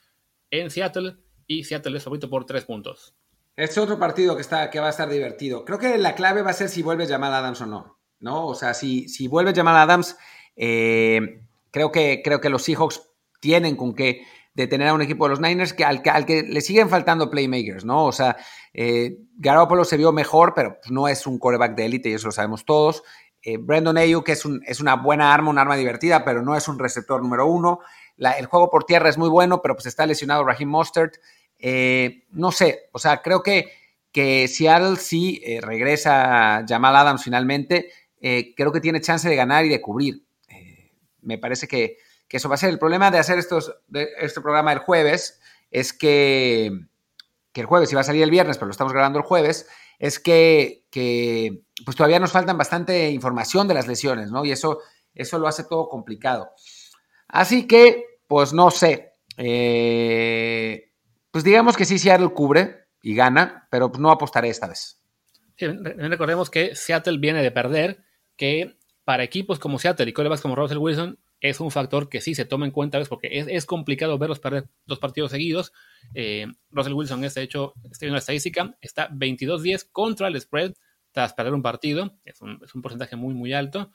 en 0.51 0.71
Seattle. 0.71 1.17
Y 1.47 1.65
Seattle 1.65 1.97
es 1.97 2.05
favorito 2.05 2.29
por 2.29 2.45
tres 2.45 2.65
puntos. 2.65 3.15
Es 3.57 3.79
otro 3.79 3.99
partido 3.99 4.35
que, 4.35 4.43
está, 4.43 4.71
que 4.71 4.81
va 4.81 4.89
a 4.89 4.91
estar 4.91 5.09
divertido. 5.09 5.65
Creo 5.65 5.79
que 5.79 5.97
la 5.97 6.15
clave 6.15 6.43
va 6.43 6.51
a 6.51 6.55
ser 6.55 6.69
si 6.69 6.83
vuelve 6.83 7.07
Jamal 7.07 7.33
Adams 7.33 7.61
o 7.63 7.67
no. 7.67 7.97
¿no? 8.21 8.47
O 8.47 8.55
sea, 8.55 8.75
si, 8.75 9.09
si 9.09 9.29
vuelve 9.29 9.55
Jamal 9.55 9.77
Adams, 9.77 10.17
eh, 10.57 11.43
creo, 11.71 11.93
que, 11.93 12.23
creo 12.25 12.41
que 12.41 12.51
los 12.51 12.63
Seahawks 12.63 13.03
tienen 13.41 13.77
con 13.77 13.95
qué 13.95 14.23
detener 14.55 14.89
a 14.89 14.95
un 14.95 15.03
equipo 15.03 15.25
de 15.25 15.31
los 15.31 15.41
Niners 15.41 15.75
que 15.75 15.85
al, 15.85 16.03
que 16.03 16.43
le 16.43 16.61
siguen 16.63 16.89
faltando 16.89 17.31
playmakers, 17.31 17.85
¿no? 17.85 18.07
O 18.07 18.13
sea, 18.13 18.37
eh, 18.73 19.19
Garoppolo 19.37 19.85
se 19.85 19.99
vio 19.99 20.13
mejor, 20.13 20.55
pero 20.55 20.79
pues, 20.81 20.91
no 20.91 21.09
es 21.09 21.27
un 21.27 21.39
quarterback 21.39 21.77
de 21.77 21.85
élite 21.85 22.09
y 22.09 22.15
eso 22.15 22.29
lo 22.29 22.33
sabemos 22.33 22.65
todos. 22.65 23.03
Eh, 23.49 23.59
Brandon 23.59 23.97
Ayuk 23.97 24.29
es, 24.29 24.45
un, 24.45 24.61
es, 24.67 24.81
una 24.81 24.97
buena 24.97 25.33
arma, 25.33 25.51
un 25.51 25.59
arma 25.59 25.77
divertida, 25.77 26.25
pero 26.25 26.43
no 26.43 26.57
es 26.57 26.67
un 26.67 26.81
receptor 26.81 27.23
número 27.23 27.47
uno. 27.47 27.79
el 28.19 28.47
juego 28.47 28.69
por 28.69 28.83
tierra 28.83 29.09
es 29.09 29.19
muy 29.19 29.29
bueno, 29.29 29.63
pero 29.63 29.77
pues 29.77 29.87
está 29.87 30.05
lesionado 30.05 30.43
Raheem 30.43 30.69
Mostert. 30.69 31.15
Eh, 31.57 32.25
no 32.31 32.51
sé, 32.51 32.89
o 32.91 32.99
sea, 32.99 33.23
creo 33.23 33.45
que, 33.45 33.71
que 34.11 34.49
Seattle 34.49 34.97
sí 34.97 35.41
eh, 35.47 35.61
regresa 35.61 36.65
Jamal 36.69 36.97
Adams 36.97 37.23
finalmente. 37.23 37.93
creo 38.21 38.73
que 38.73 38.81
tiene 38.81 39.01
chance 39.01 39.29
de 39.29 39.37
ganar 39.37 39.65
y 39.65 39.69
de 39.69 39.81
cubrir. 39.81 40.25
me 41.23 41.39
parece 41.39 41.69
que, 41.69 41.99
que 42.27 42.39
eso 42.39 42.49
va 42.49 42.57
a 42.57 42.59
ser 42.59 42.71
el 42.71 42.81
problema 42.81 43.13
de 43.13 43.19
hacer 43.19 43.39
estos, 43.39 43.73
este 43.93 44.41
programa 44.41 44.73
el 44.73 44.81
jueves, 44.81 45.41
es 45.71 45.93
que, 45.93 46.73
que 47.53 47.61
el 47.61 47.69
jueves 47.69 47.93
iba 47.93 48.01
a 48.01 48.05
salir 48.05 48.25
el 48.25 48.31
viernes, 48.33 48.57
pero 48.57 48.67
lo 48.67 48.73
estamos 48.73 48.93
grabando 48.93 49.21
el 49.21 49.25
jueves, 49.25 49.69
es 49.99 50.19
que, 50.19 50.85
que, 50.91 51.63
pues 51.85 51.97
todavía 51.97 52.19
nos 52.19 52.33
faltan 52.33 52.59
bastante 52.59 53.11
información 53.11 53.69
de 53.69 53.75
las 53.75 53.87
lesiones, 53.87 54.31
¿no? 54.31 54.45
Y 54.45 54.53
eso, 54.53 54.81
eso 55.15 55.39
lo 55.39 55.49
hace 55.49 55.65
todo 55.65 55.89
complicado. 55.89 56.51
Así 57.29 57.67
que, 57.67 58.21
pues 58.27 58.53
no 58.53 58.71
sé, 58.71 59.13
eh, 59.37 60.93
pues 61.31 61.45
digamos 61.45 61.77
que 61.77 61.85
sí 61.85 61.99
Seattle 61.99 62.31
cubre 62.31 62.87
y 63.03 63.15
gana, 63.15 63.69
pero 63.71 63.91
no 63.99 64.11
apostaré 64.11 64.49
esta 64.49 64.69
vez. 64.69 65.01
recordemos 65.59 66.51
que 66.51 66.75
Seattle 66.75 67.19
viene 67.19 67.43
de 67.43 67.51
perder, 67.51 68.05
que 68.37 68.77
para 69.05 69.23
equipos 69.23 69.59
como 69.59 69.79
Seattle 69.79 70.09
y 70.09 70.13
corebacks 70.13 70.43
como 70.43 70.57
Russell 70.57 70.79
Wilson 70.79 71.19
es 71.41 71.61
un 71.61 71.71
factor 71.71 72.09
que 72.09 72.21
sí 72.21 72.35
se 72.35 72.45
toma 72.45 72.67
en 72.67 72.73
cuenta, 72.73 72.99
¿ves? 72.99 73.09
porque 73.09 73.29
es, 73.33 73.67
complicado 73.67 74.19
verlos 74.19 74.41
perder 74.41 74.69
dos 74.87 74.99
partidos 74.99 75.31
seguidos. 75.31 75.73
Eh, 76.15 76.47
Russell 76.71 76.95
Wilson, 76.95 77.25
es, 77.25 77.35
de 77.35 77.43
hecho, 77.43 77.75
estoy 77.91 78.09
en 78.09 78.13
la 78.13 78.21
estadística, 78.21 78.77
está 78.81 79.11
22-10 79.11 79.89
contra 79.93 80.29
el 80.29 80.41
spread 80.41 80.73
tras 81.13 81.35
perder 81.35 81.55
un 81.55 81.63
partido, 81.63 82.19
es 82.25 82.41
un, 82.43 82.59
porcentaje 82.83 83.17
muy, 83.17 83.35
muy 83.35 83.53
alto. 83.53 83.91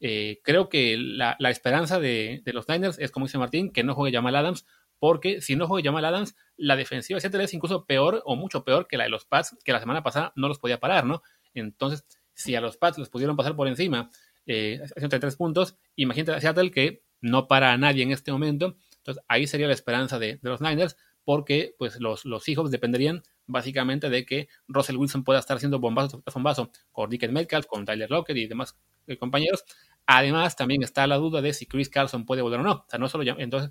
Eh, 0.00 0.40
creo 0.42 0.68
que 0.68 0.96
la, 0.98 1.36
esperanza 1.50 2.00
de, 2.00 2.42
los 2.46 2.68
Niners 2.68 2.98
es, 2.98 3.10
como 3.10 3.26
dice 3.26 3.38
Martín, 3.38 3.70
que 3.70 3.84
no 3.84 3.94
juegue 3.94 4.16
Jamal 4.16 4.36
Adams, 4.36 4.66
porque 4.98 5.40
si 5.40 5.56
no 5.56 5.66
juega 5.66 5.90
Jamal 5.90 6.04
Adams, 6.04 6.34
la 6.56 6.76
defensiva 6.76 7.18
de 7.18 7.44
es 7.44 7.54
incluso 7.54 7.84
peor 7.84 8.22
o 8.24 8.36
mucho 8.36 8.64
peor 8.64 8.86
que 8.86 8.96
la 8.96 9.04
de 9.04 9.10
los 9.10 9.24
Pats, 9.24 9.56
que 9.64 9.72
la 9.72 9.80
semana 9.80 10.02
pasada 10.02 10.32
no 10.36 10.48
los 10.48 10.58
podía 10.58 10.80
parar, 10.80 11.04
¿no? 11.04 11.22
Entonces, 11.54 12.06
si 12.34 12.54
a 12.54 12.60
los 12.60 12.76
Pats 12.76 12.98
los 12.98 13.10
pudieron 13.10 13.36
pasar 13.36 13.56
por 13.56 13.68
encima 13.68 14.10
eh, 14.46 14.80
33 14.94 15.36
puntos. 15.36 15.76
Imagínate 15.96 16.32
a 16.32 16.40
Seattle 16.40 16.70
que 16.70 17.02
no 17.20 17.48
para 17.48 17.72
a 17.72 17.78
nadie 17.78 18.02
en 18.02 18.12
este 18.12 18.32
momento. 18.32 18.76
Entonces 18.98 19.22
ahí 19.28 19.46
sería 19.46 19.66
la 19.66 19.72
esperanza 19.72 20.18
de, 20.18 20.38
los 20.42 20.60
Niners 20.60 20.96
porque 21.24 21.74
pues 21.78 22.00
los, 22.00 22.24
los 22.24 22.42
Seahawks 22.42 22.70
dependerían 22.70 23.22
básicamente 23.46 24.10
de 24.10 24.24
que 24.24 24.48
Russell 24.68 24.96
Wilson 24.96 25.24
pueda 25.24 25.38
estar 25.38 25.56
haciendo 25.56 25.78
bombazo 25.78 26.20
tras 26.20 26.34
bombazo 26.34 26.70
con 26.90 27.10
Dickens 27.10 27.32
Metcalf, 27.32 27.66
con 27.66 27.84
Tyler 27.84 28.10
Lockett 28.10 28.36
y 28.36 28.46
demás 28.46 28.76
eh, 29.06 29.16
compañeros. 29.16 29.64
Además, 30.06 30.56
también 30.56 30.82
está 30.82 31.06
la 31.06 31.16
duda 31.16 31.40
de 31.40 31.52
si 31.52 31.66
Chris 31.66 31.88
Carlson 31.88 32.26
puede 32.26 32.42
volver 32.42 32.60
o 32.60 32.62
no. 32.64 32.72
O 32.72 32.86
sea, 32.88 32.98
no 32.98 33.08
solo 33.08 33.24
Entonces, 33.38 33.70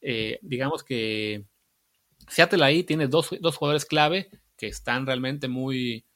eh, 0.00 0.38
digamos 0.42 0.82
que 0.82 1.44
Seattle 2.28 2.64
ahí 2.64 2.82
tiene 2.82 3.06
dos, 3.06 3.30
dos, 3.40 3.56
jugadores 3.56 3.84
clave 3.84 4.30
que 4.56 4.66
están 4.66 5.06
realmente 5.06 5.48
muy 5.48 6.06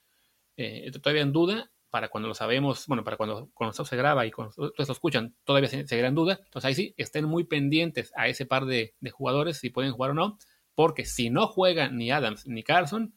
eh, 0.57 0.91
todavía 1.01 1.23
en 1.23 1.33
duda 1.33 1.71
para 1.95 2.09
cuando 2.09 2.27
lo 2.27 2.35
sabemos, 2.35 2.89
bueno, 2.89 3.05
para 3.05 3.17
cuando, 3.17 3.51
cuando 3.55 3.73
se 3.73 3.97
graba 3.97 4.27
y 4.27 4.33
cuando 4.33 4.53
ustedes 4.57 4.89
lo 4.89 4.93
escuchan, 4.95 5.37
todavía 5.45 5.69
se, 5.69 5.87
en 5.89 6.15
duda. 6.17 6.41
Entonces 6.45 6.65
ahí 6.65 6.75
sí, 6.75 6.93
estén 6.97 7.25
muy 7.25 7.45
pendientes 7.45 8.13
a 8.17 8.27
ese 8.27 8.47
par 8.47 8.65
de, 8.65 8.97
jugadores, 9.13 9.59
si 9.59 9.71
pueden 9.71 9.93
jugar 9.93 10.11
o 10.11 10.15
no, 10.15 10.37
porque 10.75 11.05
si 11.05 11.31
no 11.31 11.47
juegan 11.47 11.97
ni 11.97 12.11
Adams 12.11 12.49
ni 12.49 12.65
Carlson, 12.65 13.15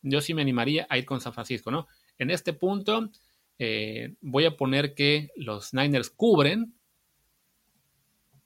yo 0.00 0.22
sí 0.22 0.32
me 0.32 0.40
animaría 0.40 0.86
a 0.88 0.96
ir 0.96 1.04
con 1.04 1.20
San 1.20 1.34
Francisco, 1.34 1.70
¿no? 1.70 1.88
En 2.16 2.30
este 2.30 2.54
punto 2.54 3.10
eh, 3.58 4.14
voy 4.22 4.46
a 4.46 4.56
poner 4.56 4.94
que 4.94 5.28
los 5.36 5.74
Niners 5.74 6.08
cubren, 6.08 6.72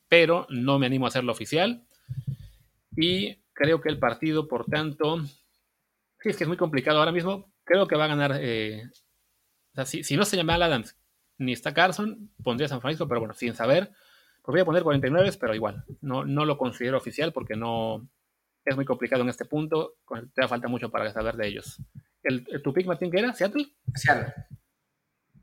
pero 0.08 0.48
no 0.50 0.80
me 0.80 0.86
animo 0.86 1.04
a 1.04 1.10
hacerlo 1.10 1.30
oficial. 1.30 1.84
Y 2.96 3.36
creo 3.52 3.80
que 3.80 3.88
el 3.88 4.00
partido, 4.00 4.48
por 4.48 4.64
tanto, 4.64 5.22
sí, 5.22 6.30
es 6.30 6.36
que 6.36 6.42
es 6.42 6.48
muy 6.48 6.56
complicado 6.56 6.98
ahora 6.98 7.12
mismo. 7.12 7.52
Creo 7.62 7.86
que 7.86 7.94
va 7.94 8.06
a 8.06 8.08
ganar. 8.08 8.36
Eh, 8.40 8.82
si, 9.84 10.16
no 10.16 10.24
se 10.24 10.36
llama 10.36 10.54
Adams 10.54 10.96
ni 11.38 11.52
está 11.52 11.72
Carson, 11.72 12.30
pondría 12.42 12.68
San 12.68 12.82
Francisco, 12.82 13.08
pero 13.08 13.20
bueno, 13.20 13.32
sin 13.32 13.54
saber, 13.54 13.90
pues 14.42 14.52
voy 14.52 14.60
a 14.60 14.64
poner 14.64 14.82
49, 14.82 15.32
pero 15.40 15.54
igual, 15.54 15.84
no, 16.02 16.24
no 16.24 16.44
lo 16.44 16.58
considero 16.58 16.98
oficial 16.98 17.32
porque 17.32 17.56
no 17.56 18.06
es 18.64 18.76
muy 18.76 18.84
complicado 18.84 19.22
en 19.22 19.28
este 19.28 19.44
punto. 19.44 19.96
Te 20.34 20.46
falta 20.46 20.68
mucho 20.68 20.90
para 20.90 21.10
saber 21.12 21.36
de 21.36 21.48
ellos. 21.48 21.80
¿El, 22.22 22.44
tu 22.62 22.72
pick, 22.72 22.86
Martín, 22.86 23.10
qué 23.10 23.20
era? 23.20 23.32
¿Seattle? 23.32 23.66
Seattle. 23.94 24.34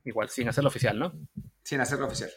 Igual, 0.06 0.30
sin 0.30 0.48
hacerlo 0.48 0.70
oficial, 0.70 0.98
¿no? 0.98 1.14
Sin 1.64 1.82
hacerlo 1.82 2.06
oficial. 2.06 2.30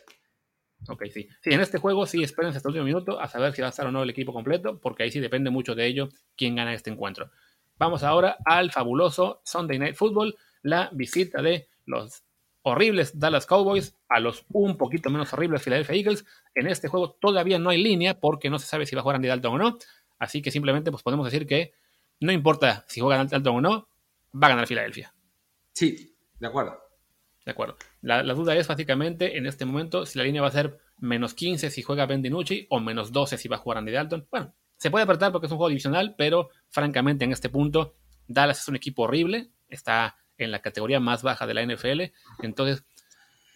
Ok, 0.88 1.05
sí. 1.12 1.28
Sí, 1.43 1.51
en 1.51 1.61
este 1.61 1.78
juego 1.78 2.07
sí 2.07 2.22
espérense 2.22 2.57
hasta 2.57 2.68
el 2.68 2.72
último 2.72 2.86
minuto 2.86 3.20
a 3.20 3.28
saber 3.28 3.53
si 3.53 3.61
va 3.61 3.68
a 3.68 3.70
estar 3.70 3.86
o 3.86 3.93
no 3.93 4.03
el 4.03 4.11
equipo 4.11 4.32
completo, 4.32 4.80
porque 4.80 5.03
ahí 5.03 5.11
sí 5.11 5.20
depende 5.20 5.51
mucho 5.51 5.74
de 5.74 5.86
ello 5.86 6.09
quién 6.36 6.57
gana 6.57 6.72
este 6.72 6.91
encuentro. 6.91 7.30
Vamos 7.76 8.03
ahora 8.03 8.38
al 8.45 8.72
fabuloso 8.72 9.43
Sunday 9.45 9.78
Night 9.78 9.95
Football, 9.95 10.36
la 10.62 10.91
visita 10.93 11.43
de 11.43 11.68
los 11.91 12.24
horribles 12.62 13.18
Dallas 13.18 13.47
Cowboys 13.47 13.97
a 14.09 14.20
los 14.20 14.45
un 14.53 14.76
poquito 14.76 15.11
menos 15.11 15.32
horribles 15.32 15.62
Philadelphia 15.62 15.97
Eagles. 15.97 16.24
En 16.55 16.66
este 16.66 16.88
juego 16.88 17.12
todavía 17.20 17.59
no 17.59 17.70
hay 17.70 17.82
línea 17.82 18.18
porque 18.18 18.51
no 18.51 18.59
se 18.59 18.66
sabe 18.66 18.86
si 18.86 18.95
va 18.95 19.01
a 19.01 19.03
jugar 19.03 19.16
Andy 19.16 19.28
Dalton 19.28 19.55
o 19.55 19.59
no, 19.59 19.78
así 20.18 20.43
que 20.43 20.51
simplemente 20.51 20.91
pues 20.91 21.03
podemos 21.03 21.24
decir 21.24 21.47
que 21.47 21.72
no 22.20 22.32
importa 22.32 22.84
si 22.88 23.01
juega 23.01 23.24
Dalton 23.24 23.57
o 23.57 23.61
no, 23.61 23.88
va 24.34 24.47
a 24.47 24.51
ganar 24.51 24.66
Philadelphia. 24.66 25.14
Sí, 25.72 26.16
de 26.38 26.47
acuerdo. 26.47 26.78
De 27.45 27.53
acuerdo. 27.53 27.76
La, 28.03 28.22
duda 28.22 28.55
es 28.55 28.68
básicamente 28.68 29.38
en 29.38 29.47
este 29.47 29.64
momento 29.64 30.05
si 30.05 30.18
la 30.18 30.24
línea 30.24 30.43
va 30.43 30.49
a 30.49 30.53
ser 30.53 30.78
menos 30.99 31.32
15 31.34 31.70
si 31.70 31.82
juega 31.82 32.07
Ben 32.07 32.22
DiNucci 32.22 32.66
o 32.68 32.80
menos 32.80 33.12
12 33.12 33.38
si 33.38 33.49
va 33.49 33.57
a 33.57 33.61
jugar 33.61 33.78
Andy 33.78 33.93
Dalton. 33.93 34.28
Bueno, 34.30 34.55
se 34.76 34.91
puede 34.91 35.05
apretar 35.05 35.32
porque 35.32 35.47
es 35.47 35.53
un 35.53 35.59
juego 35.59 35.70
divisional, 35.70 36.14
pero 36.16 36.51
francamente 36.68 37.24
en 37.24 37.32
este 37.32 37.49
punto 37.49 37.95
Dallas 38.28 38.61
es 38.61 38.68
un 38.68 38.76
equipo 38.76 39.03
horrible, 39.03 39.51
está 39.68 40.16
en 40.45 40.51
la 40.51 40.61
categoría 40.61 41.01
más 41.01 41.22
baja 41.22 41.47
de 41.47 41.55
la 41.55 41.64
NFL, 41.64 42.12
entonces 42.43 42.84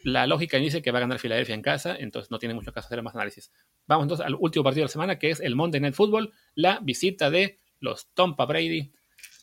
la 0.03 0.27
lógica 0.27 0.59
dice 0.59 0.83
que 0.83 0.91
va 0.91 0.99
a 0.99 1.01
ganar 1.01 1.19
Filadelfia 1.19 1.55
en 1.55 1.63
casa, 1.63 1.97
entonces 1.97 2.31
no 2.31 2.39
tiene 2.39 2.55
mucho 2.55 2.73
caso 2.73 2.87
hacer 2.87 3.03
más 3.03 3.15
análisis. 3.15 3.51
Vamos 3.87 4.05
entonces 4.05 4.27
al 4.27 4.35
último 4.35 4.65
partido 4.65 4.83
de 4.83 4.89
la 4.89 4.93
semana, 4.93 5.19
que 5.19 5.31
es 5.31 5.41
el 5.41 5.57
Monday 5.57 5.81
Night 5.81 5.95
Football, 5.95 6.33
la 6.55 6.81
visita 6.83 7.31
de 7.31 7.59
los 7.81 8.09
Tompa 8.13 8.45
Brady 8.45 8.93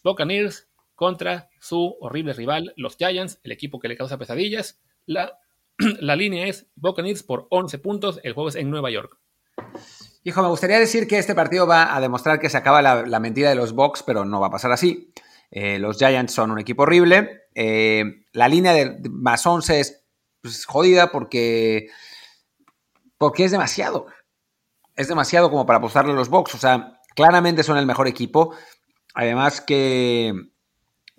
Buccaneers 0.03 0.67
contra 0.95 1.49
su 1.59 1.97
horrible 1.99 2.33
rival, 2.33 2.73
los 2.77 2.95
Giants, 2.95 3.39
el 3.43 3.51
equipo 3.51 3.79
que 3.79 3.87
le 3.87 3.97
causa 3.97 4.19
pesadillas. 4.19 4.79
La, 5.07 5.39
la 5.99 6.15
línea 6.15 6.45
es 6.45 6.67
Buccaneers 6.75 7.23
por 7.23 7.47
11 7.49 7.79
puntos. 7.79 8.19
El 8.23 8.33
juego 8.33 8.49
es 8.49 8.55
en 8.55 8.69
Nueva 8.69 8.91
York. 8.91 9.17
Hijo, 10.23 10.43
me 10.43 10.49
gustaría 10.49 10.77
decir 10.77 11.07
que 11.07 11.17
este 11.17 11.33
partido 11.33 11.65
va 11.65 11.95
a 11.95 11.99
demostrar 11.99 12.39
que 12.39 12.49
se 12.49 12.57
acaba 12.57 12.83
la, 12.83 13.19
mentira 13.19 13.49
de 13.49 13.55
los 13.55 13.73
Bucks, 13.73 14.03
pero 14.03 14.25
no 14.25 14.39
va 14.39 14.47
a 14.47 14.51
pasar 14.51 14.71
así. 14.71 15.11
Eh, 15.51 15.79
los 15.79 15.97
Giants 15.97 16.33
son 16.33 16.51
un 16.51 16.59
equipo 16.59 16.83
horrible. 16.83 17.47
Eh, 17.53 18.25
la 18.31 18.47
línea 18.47 18.73
de 18.73 18.97
más 19.09 19.45
11 19.45 19.79
es 19.79 20.03
pues, 20.41 20.65
jodida 20.65 21.11
porque, 21.11 21.89
porque 23.17 23.45
es 23.45 23.51
demasiado. 23.51 24.07
Es 24.95 25.07
demasiado 25.07 25.49
como 25.49 25.65
para 25.65 25.77
apostarle 25.77 26.13
a 26.13 26.15
los 26.15 26.29
Bucks. 26.29 26.55
O 26.55 26.57
sea, 26.57 26.99
claramente 27.15 27.63
son 27.63 27.77
el 27.77 27.85
mejor 27.85 28.07
equipo. 28.07 28.55
Además 29.13 29.61
que 29.61 30.33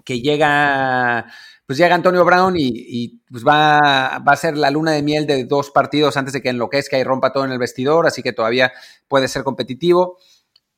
que 0.05 0.21
llega, 0.21 1.27
pues 1.67 1.79
llega 1.79 1.95
Antonio 1.95 2.25
Brown 2.25 2.55
y, 2.57 3.21
pues 3.31 3.45
va, 3.47 4.19
va, 4.19 4.33
a 4.33 4.37
ser 4.37 4.57
la 4.57 4.71
luna 4.71 4.93
de 4.93 5.03
miel 5.03 5.27
de 5.27 5.45
dos 5.45 5.71
partidos 5.71 6.17
antes 6.17 6.33
de 6.33 6.43
que 6.43 6.51
enloquezca 6.51 6.99
y 6.99 7.05
rompa 7.05 7.33
todo 7.33 7.45
en 7.45 7.53
el 7.53 7.59
vestidor, 7.59 8.07
así 8.07 8.23
que 8.23 8.33
todavía 8.33 8.73
puede 9.09 9.29
ser 9.29 9.45
competitivo. 9.45 10.19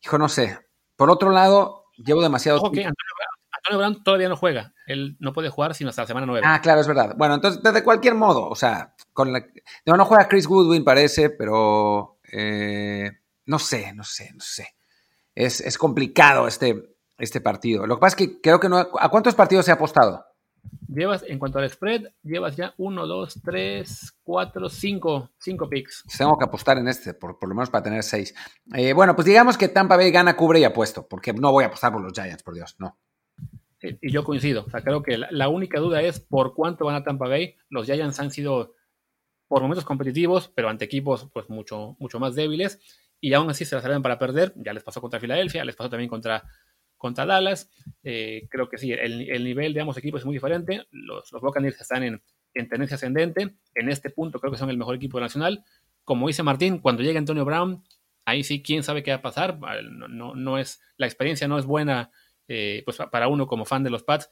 Hijo, 0.03 0.19
no 0.19 0.29
sé. 0.29 0.59
Por 0.97 1.11
otro 1.11 1.31
lado, 1.31 1.87
llevo 1.97 2.23
demasiado... 2.23 2.65
Antonio, 2.65 2.93
Brown, 3.73 4.03
todavía 4.03 4.29
no 4.29 4.37
juega. 4.37 4.73
Él 4.87 5.17
no 5.21 5.33
puede 5.33 5.49
jugar 5.49 5.75
sino 5.75 5.91
hasta 5.91 6.03
la 6.03 6.07
semana 6.07 6.27
9. 6.27 6.47
Ah, 6.47 6.61
claro, 6.61 6.81
es 6.81 6.87
verdad. 6.87 7.15
Bueno, 7.17 7.35
entonces, 7.35 7.63
de 7.63 7.85
cualquier 7.85 8.15
modo, 8.15 8.49
o 8.49 8.55
sea, 8.55 8.95
con 9.13 9.33
la... 9.33 9.45
no, 9.87 9.95
no 9.97 10.05
juega 10.05 10.29
Chris 10.29 10.47
Goodwin, 10.47 10.85
parece, 10.85 11.31
pero... 11.31 12.19
Eh, 12.33 13.11
no 13.47 13.59
sé, 13.59 13.93
no 13.95 14.05
sé, 14.05 14.31
no 14.35 14.41
sé. 14.41 14.75
Es, 15.35 15.61
es 15.61 15.79
complicado 15.79 16.49
este, 16.49 16.97
este 17.19 17.41
partido. 17.41 17.87
Lo 17.87 17.97
que 17.97 18.01
pasa 18.01 18.17
es 18.17 18.27
que 18.29 18.41
creo 18.41 18.61
que 18.61 18.69
no. 18.69 18.79
¿A 18.79 19.09
cuántos 19.09 19.35
partidos 19.35 19.65
se 19.65 19.71
ha 19.71 19.75
apostado? 19.75 20.25
Llevas, 20.89 21.25
en 21.27 21.39
cuanto 21.39 21.59
al 21.59 21.69
spread, 21.69 22.05
llevas 22.23 22.57
ya 22.57 22.73
uno, 22.79 23.07
dos, 23.07 23.41
tres, 23.43 24.15
cuatro, 24.23 24.69
cinco, 24.69 25.31
cinco 25.39 25.69
picks. 25.69 26.05
Tengo 26.17 26.39
que 26.39 26.45
apostar 26.45 26.79
en 26.79 26.89
este, 26.89 27.15
por, 27.15 27.39
por 27.39 27.49
lo 27.49 27.55
menos 27.55 27.69
para 27.69 27.83
tener 27.83 28.03
seis. 28.03 28.35
Eh, 28.75 28.93
bueno, 28.93 29.15
pues 29.15 29.27
digamos 29.27 29.59
que 29.59 29.69
Tampa 29.69 29.97
Bay 29.97 30.11
gana, 30.11 30.37
cubre 30.37 30.61
y 30.61 30.65
apuesto, 30.65 31.07
porque 31.07 31.33
no 31.33 31.53
voy 31.53 31.65
a 31.65 31.67
apostar 31.67 31.93
por 31.93 32.01
los 32.01 32.13
Giants, 32.13 32.43
por 32.43 32.55
Dios, 32.55 32.77
no. 32.79 32.97
Y 34.01 34.11
yo 34.11 34.25
coincido. 34.25 34.65
O 34.67 34.71
sea, 34.71 34.83
creo 34.83 35.03
que 35.03 35.19
la, 35.19 35.49
única 35.49 35.81
duda 35.81 36.03
es 36.03 36.21
por 36.21 36.55
cuánto 36.55 36.85
van 36.87 36.97
a 36.97 37.03
Tampa 37.03 37.29
Bay. 37.29 37.57
Los 37.69 37.87
Giants 37.87 38.21
han 38.21 38.31
sido 38.31 38.75
por 39.49 39.63
momentos 39.63 39.85
competitivos, 39.85 40.51
pero 40.55 40.69
ante 40.69 40.85
equipos 40.85 41.29
pues 41.33 41.49
mucho, 41.49 41.97
mucho 41.99 42.19
más 42.19 42.35
débiles. 42.35 42.81
Y 43.21 43.35
aún 43.35 43.49
así 43.51 43.65
se 43.65 43.75
las 43.75 43.85
salen 43.85 44.03
para 44.03 44.19
perder. 44.19 44.53
Ya 44.57 44.73
les 44.73 44.83
pasó 44.83 45.01
contra 45.01 45.21
Filadelfia, 45.21 45.65
les 45.65 45.77
pasó 45.77 45.91
también 45.91 46.09
contra 46.09 46.45
contra 47.05 47.27
Dallas. 47.27 47.71
Eh, 48.03 48.49
creo 48.51 48.71
que 48.71 48.79
sí, 48.79 48.91
el, 48.91 49.45
nivel 49.45 49.75
de 49.75 49.81
ambos 49.83 49.99
equipos 49.99 50.23
es 50.23 50.25
muy 50.25 50.37
diferente. 50.37 50.87
Los, 50.91 51.31
los 51.33 51.43
están 51.79 52.03
en, 52.03 52.23
tendencia 52.55 52.95
ascendente. 52.95 53.57
En 53.75 53.91
este 53.91 54.09
punto 54.09 54.41
creo 54.41 54.51
que 54.51 54.59
son 54.59 54.71
el 54.71 54.79
mejor 54.79 54.95
equipo 54.95 55.21
nacional. 55.21 55.65
Como 56.05 56.29
dice 56.29 56.43
Martín, 56.43 56.79
cuando 56.79 57.03
llegue 57.03 57.19
Antonio 57.19 57.45
Brown, 57.45 57.85
ahí 58.25 58.43
sí, 58.43 58.63
quién 58.63 58.83
sabe 58.83 59.03
qué 59.03 59.11
va 59.11 59.19
a 59.19 59.23
pasar. 59.23 59.59
No, 60.09 60.35
no, 60.35 60.59
es, 60.59 60.81
la 60.97 61.05
experiencia 61.05 61.47
no 61.47 61.59
es 61.59 61.67
buena 61.67 62.11
eh, 62.49 62.83
pues 62.85 62.99
para 63.11 63.29
uno 63.29 63.47
como 63.47 63.65
fan 63.65 63.83
de 63.83 63.91
los 63.91 64.03
Pats. 64.03 64.31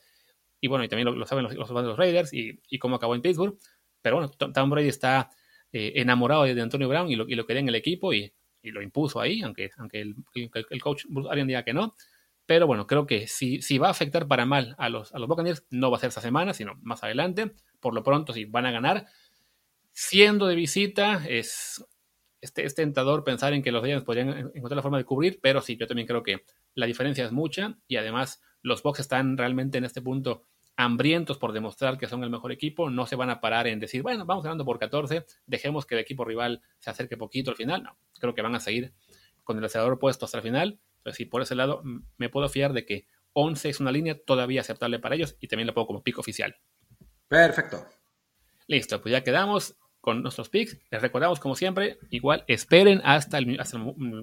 Y 0.61 0.69
bueno, 0.69 0.85
y 0.85 0.89
también 0.89 1.19
lo, 1.19 1.27
saben 1.27 1.45
los, 1.45 1.55
los, 1.55 1.69
de 1.69 1.83
los 1.83 1.99
Raiders 1.99 2.33
y, 2.33 2.61
cómo 2.79 2.97
acabó 2.97 3.15
en 3.15 3.23
Pittsburgh. 3.23 3.59
Pero 4.01 4.17
bueno, 4.17 4.31
Tom 4.31 4.71
Brady 4.71 4.89
está 4.89 5.31
eh, 5.73 5.93
enamorado 5.97 6.45
de, 6.45 6.61
Antonio 6.61 6.89
Brown 6.89 7.11
y 7.11 7.17
lo, 7.17 7.29
y 7.29 7.35
lo 7.35 7.47
quería 7.47 7.61
en 7.61 7.69
el 7.69 7.75
equipo 7.75 8.13
y, 8.13 8.33
lo 8.65 8.81
impuso 8.81 9.21
ahí, 9.21 9.43
aunque, 9.43 9.71
aunque 9.77 10.01
el, 10.01 10.15
el, 10.35 10.81
coach 10.81 11.05
Bruce 11.09 11.29
Arian 11.29 11.49
diga 11.49 11.65
que 11.65 11.75
no. 11.75 11.95
Pero 12.47 12.69
bueno, 12.69 12.87
creo 12.87 13.07
que 13.07 13.27
si, 13.27 13.61
si 13.61 13.79
va 13.79 13.89
a 13.89 13.91
afectar 13.91 14.29
para 14.29 14.47
mal 14.47 14.77
a 14.79 14.89
los, 14.89 15.13
a 15.13 15.19
los 15.19 15.29
Buccaneers, 15.29 15.67
no 15.71 15.91
va 15.91 15.97
a 15.97 16.01
ser 16.01 16.09
esta 16.09 16.21
semana, 16.21 16.55
sino 16.55 16.79
más 16.83 17.03
adelante. 17.03 17.53
Por 17.81 17.93
lo 17.93 18.05
pronto, 18.05 18.33
si 18.33 18.45
van 18.45 18.67
a 18.67 18.71
ganar. 18.71 19.07
Siendo 19.91 20.47
de 20.47 20.55
visita, 20.55 21.25
es, 21.29 21.85
este, 22.41 22.65
es 22.65 22.75
tentador 22.75 23.25
pensar 23.25 23.53
en 23.53 23.63
que 23.63 23.73
los 23.73 23.85
Giants 23.85 24.05
podrían 24.05 24.53
encontrar 24.55 24.77
la 24.77 24.83
forma 24.83 24.99
de 24.99 25.05
cubrir, 25.05 25.41
pero 25.43 25.61
sí, 25.61 25.77
yo 25.77 25.87
también 25.87 26.07
creo 26.07 26.23
que 26.23 26.45
la 26.75 26.87
diferencia 26.87 27.25
es 27.25 27.33
mucha 27.33 27.79
y 27.87 27.97
además 27.97 28.43
los 28.63 28.83
Bucks 28.83 29.01
están 29.01 29.37
realmente 29.37 29.79
en 29.79 29.85
este 29.85 30.03
punto 30.03 30.45
hambrientos 30.77 31.39
por 31.39 31.53
demostrar 31.53 31.99
que 31.99 32.07
son 32.07 32.25
el 32.25 32.31
mejor 32.31 32.51
equipo, 32.51 32.89
no 32.89 33.07
se 33.07 33.17
van 33.17 33.31
a 33.31 33.41
parar 33.41 33.67
en 33.67 33.79
decir, 33.79 34.03
bueno, 34.03 34.25
vamos 34.25 34.45
ganando 34.45 34.65
por 34.65 34.79
14, 34.79 35.27
dejemos 35.47 35.85
que 35.85 35.95
el 35.95 36.01
equipo 36.01 36.25
rival 36.25 36.63
se 36.79 36.91
acerque 36.91 37.17
poquito 37.17 37.51
al 37.51 37.57
final, 37.57 37.83
no, 37.83 37.97
creo 38.19 38.35
que 38.35 38.43
van 38.43 38.55
a 38.55 38.61
seguir 38.61 38.93
con 39.45 39.59
el 39.59 39.65
acelerador 39.65 39.99
puesto 39.99 40.25
hasta 40.25 40.39
el 40.39 40.43
final 40.43 40.81
entonces, 41.03 41.17
sí, 41.17 41.25
por 41.25 41.43
ese 41.43 41.57
lado 41.57 41.83
me 42.17 42.29
puedo 42.29 42.49
fiar 42.49 42.73
de 42.73 42.87
que 42.87 43.07
11 43.33 43.71
es 43.71 43.81
una 43.81 43.91
línea 43.91 44.17
todavía 44.25 44.61
aceptable 44.61 45.01
para 45.01 45.17
ellos 45.17 45.37
y 45.41 45.49
también 45.49 45.67
lo 45.67 45.75
pongo 45.75 45.89
como 45.89 46.03
pico 46.05 46.21
oficial. 46.21 46.57
Perfecto. 47.27 47.85
Listo, 48.69 49.03
pues 49.03 49.11
ya 49.11 49.25
quedamos 49.25 49.77
con 50.03 50.21
nuestros 50.21 50.51
picks. 50.51 50.77
Les 50.91 51.01
recordamos, 51.01 51.39
como 51.39 51.55
siempre, 51.55 51.97
igual 52.11 52.45
esperen 52.49 53.01
hasta 53.05 53.39
el, 53.39 53.59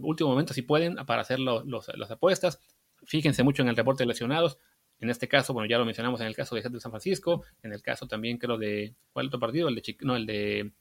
último 0.03 0.30
momento 0.30 0.53
si 0.53 0.61
pueden 0.61 0.97
para 1.07 1.21
hacer 1.21 1.39
las 1.39 2.11
apuestas. 2.11 2.59
Fíjense 3.05 3.43
mucho 3.43 3.63
en 3.63 3.69
el 3.69 3.77
reporte 3.77 4.03
de 4.03 4.07
lesionados. 4.07 4.59
En 4.99 5.09
este 5.09 5.30
caso, 5.30 5.53
bueno, 5.53 5.69
ya 5.69 5.77
lo 5.77 5.86
mencionamos 5.86 6.19
en 6.19 6.27
el 6.27 6.36
caso 6.36 6.55
de 6.55 6.61
San 6.61 6.91
Francisco, 6.91 7.45
en 7.63 7.71
el 7.71 7.82
caso 7.82 8.07
también 8.07 8.38
creo 8.38 8.57
de, 8.57 8.93
¿cuál 9.13 9.27
otro 9.27 9.39
partido? 9.39 9.69
El 9.69 9.75
de, 9.75 9.97
no, 10.01 10.17
el 10.17 10.25
de, 10.25 10.73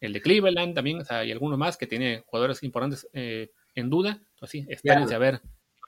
el 0.00 0.12
de 0.12 0.20
Cleveland 0.20 0.74
también, 0.74 0.98
o 0.98 1.04
sea, 1.04 1.18
hay 1.20 1.30
alguno 1.30 1.56
más 1.56 1.76
que 1.76 1.86
tiene 1.86 2.24
jugadores 2.26 2.64
importantes 2.64 3.08
eh, 3.12 3.52
en 3.76 3.88
duda. 3.88 4.20
Entonces 4.30 4.50
sí, 4.50 4.66
espérense 4.68 5.14
a 5.14 5.18
ver 5.18 5.40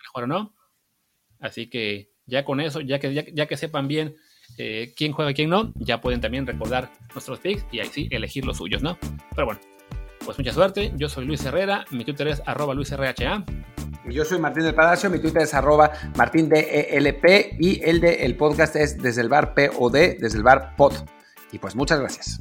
mejor 0.05 0.23
o 0.23 0.27
no. 0.29 0.55
Así 1.41 1.69
que 1.69 2.11
ya 2.27 2.45
con 2.45 2.61
eso, 2.61 2.81
ya 2.81 3.01
que, 3.01 3.13
ya, 3.13 3.47
que 3.47 3.57
sepan 3.57 3.89
bien 3.89 4.15
eh, 4.59 4.93
quién 4.97 5.13
juega 5.13 5.31
y 5.31 5.35
quién 5.35 5.51
no, 5.51 5.73
ya 5.75 6.01
pueden 6.01 6.21
también 6.21 6.47
recordar 6.47 6.91
nuestros 7.15 7.39
picks 7.39 7.65
y 7.71 7.81
ahí 7.81 7.89
sí 7.93 8.09
elegir 8.11 8.45
los 8.45 8.57
suyos, 8.59 8.83
¿no? 8.83 8.99
Pero 9.35 9.47
bueno, 9.47 9.61
pues 10.25 10.39
mucha 10.39 10.53
suerte. 10.53 10.93
Yo 10.97 11.09
soy 11.09 11.25
Luis 11.25 11.45
Herrera, 11.45 11.85
mi 11.91 12.05
Twitter 12.05 12.29
es 12.29 12.43
arroba 12.47 12.75
luisrha. 12.75 13.15
Y 14.09 14.15
yo 14.15 14.25
soy 14.25 14.39
Martín 14.39 14.65
del 14.65 14.75
Palacio, 14.75 15.11
mi 15.11 15.19
Twitter 15.19 15.43
es 15.43 15.55
arroba 15.55 15.91
martindelp 16.17 17.29
y 17.59 17.81
el 17.85 18.01
de 18.01 18.25
el 18.25 18.37
podcast 18.37 18.77
es 18.77 18.99
desde 18.99 19.21
el 19.21 19.29
bar 19.29 19.55
POD, 19.55 20.19
desde 20.21 20.39
el 20.39 20.43
bar 20.43 20.75
POD. 20.77 20.95
Y 21.53 21.59
pues 21.59 21.75
muchas 21.75 22.01
gracias. 22.01 22.41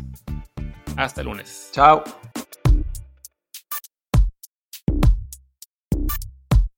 Hasta 0.95 1.21
el 1.21 1.27
lunes. 1.27 1.69
Chao. 1.71 2.03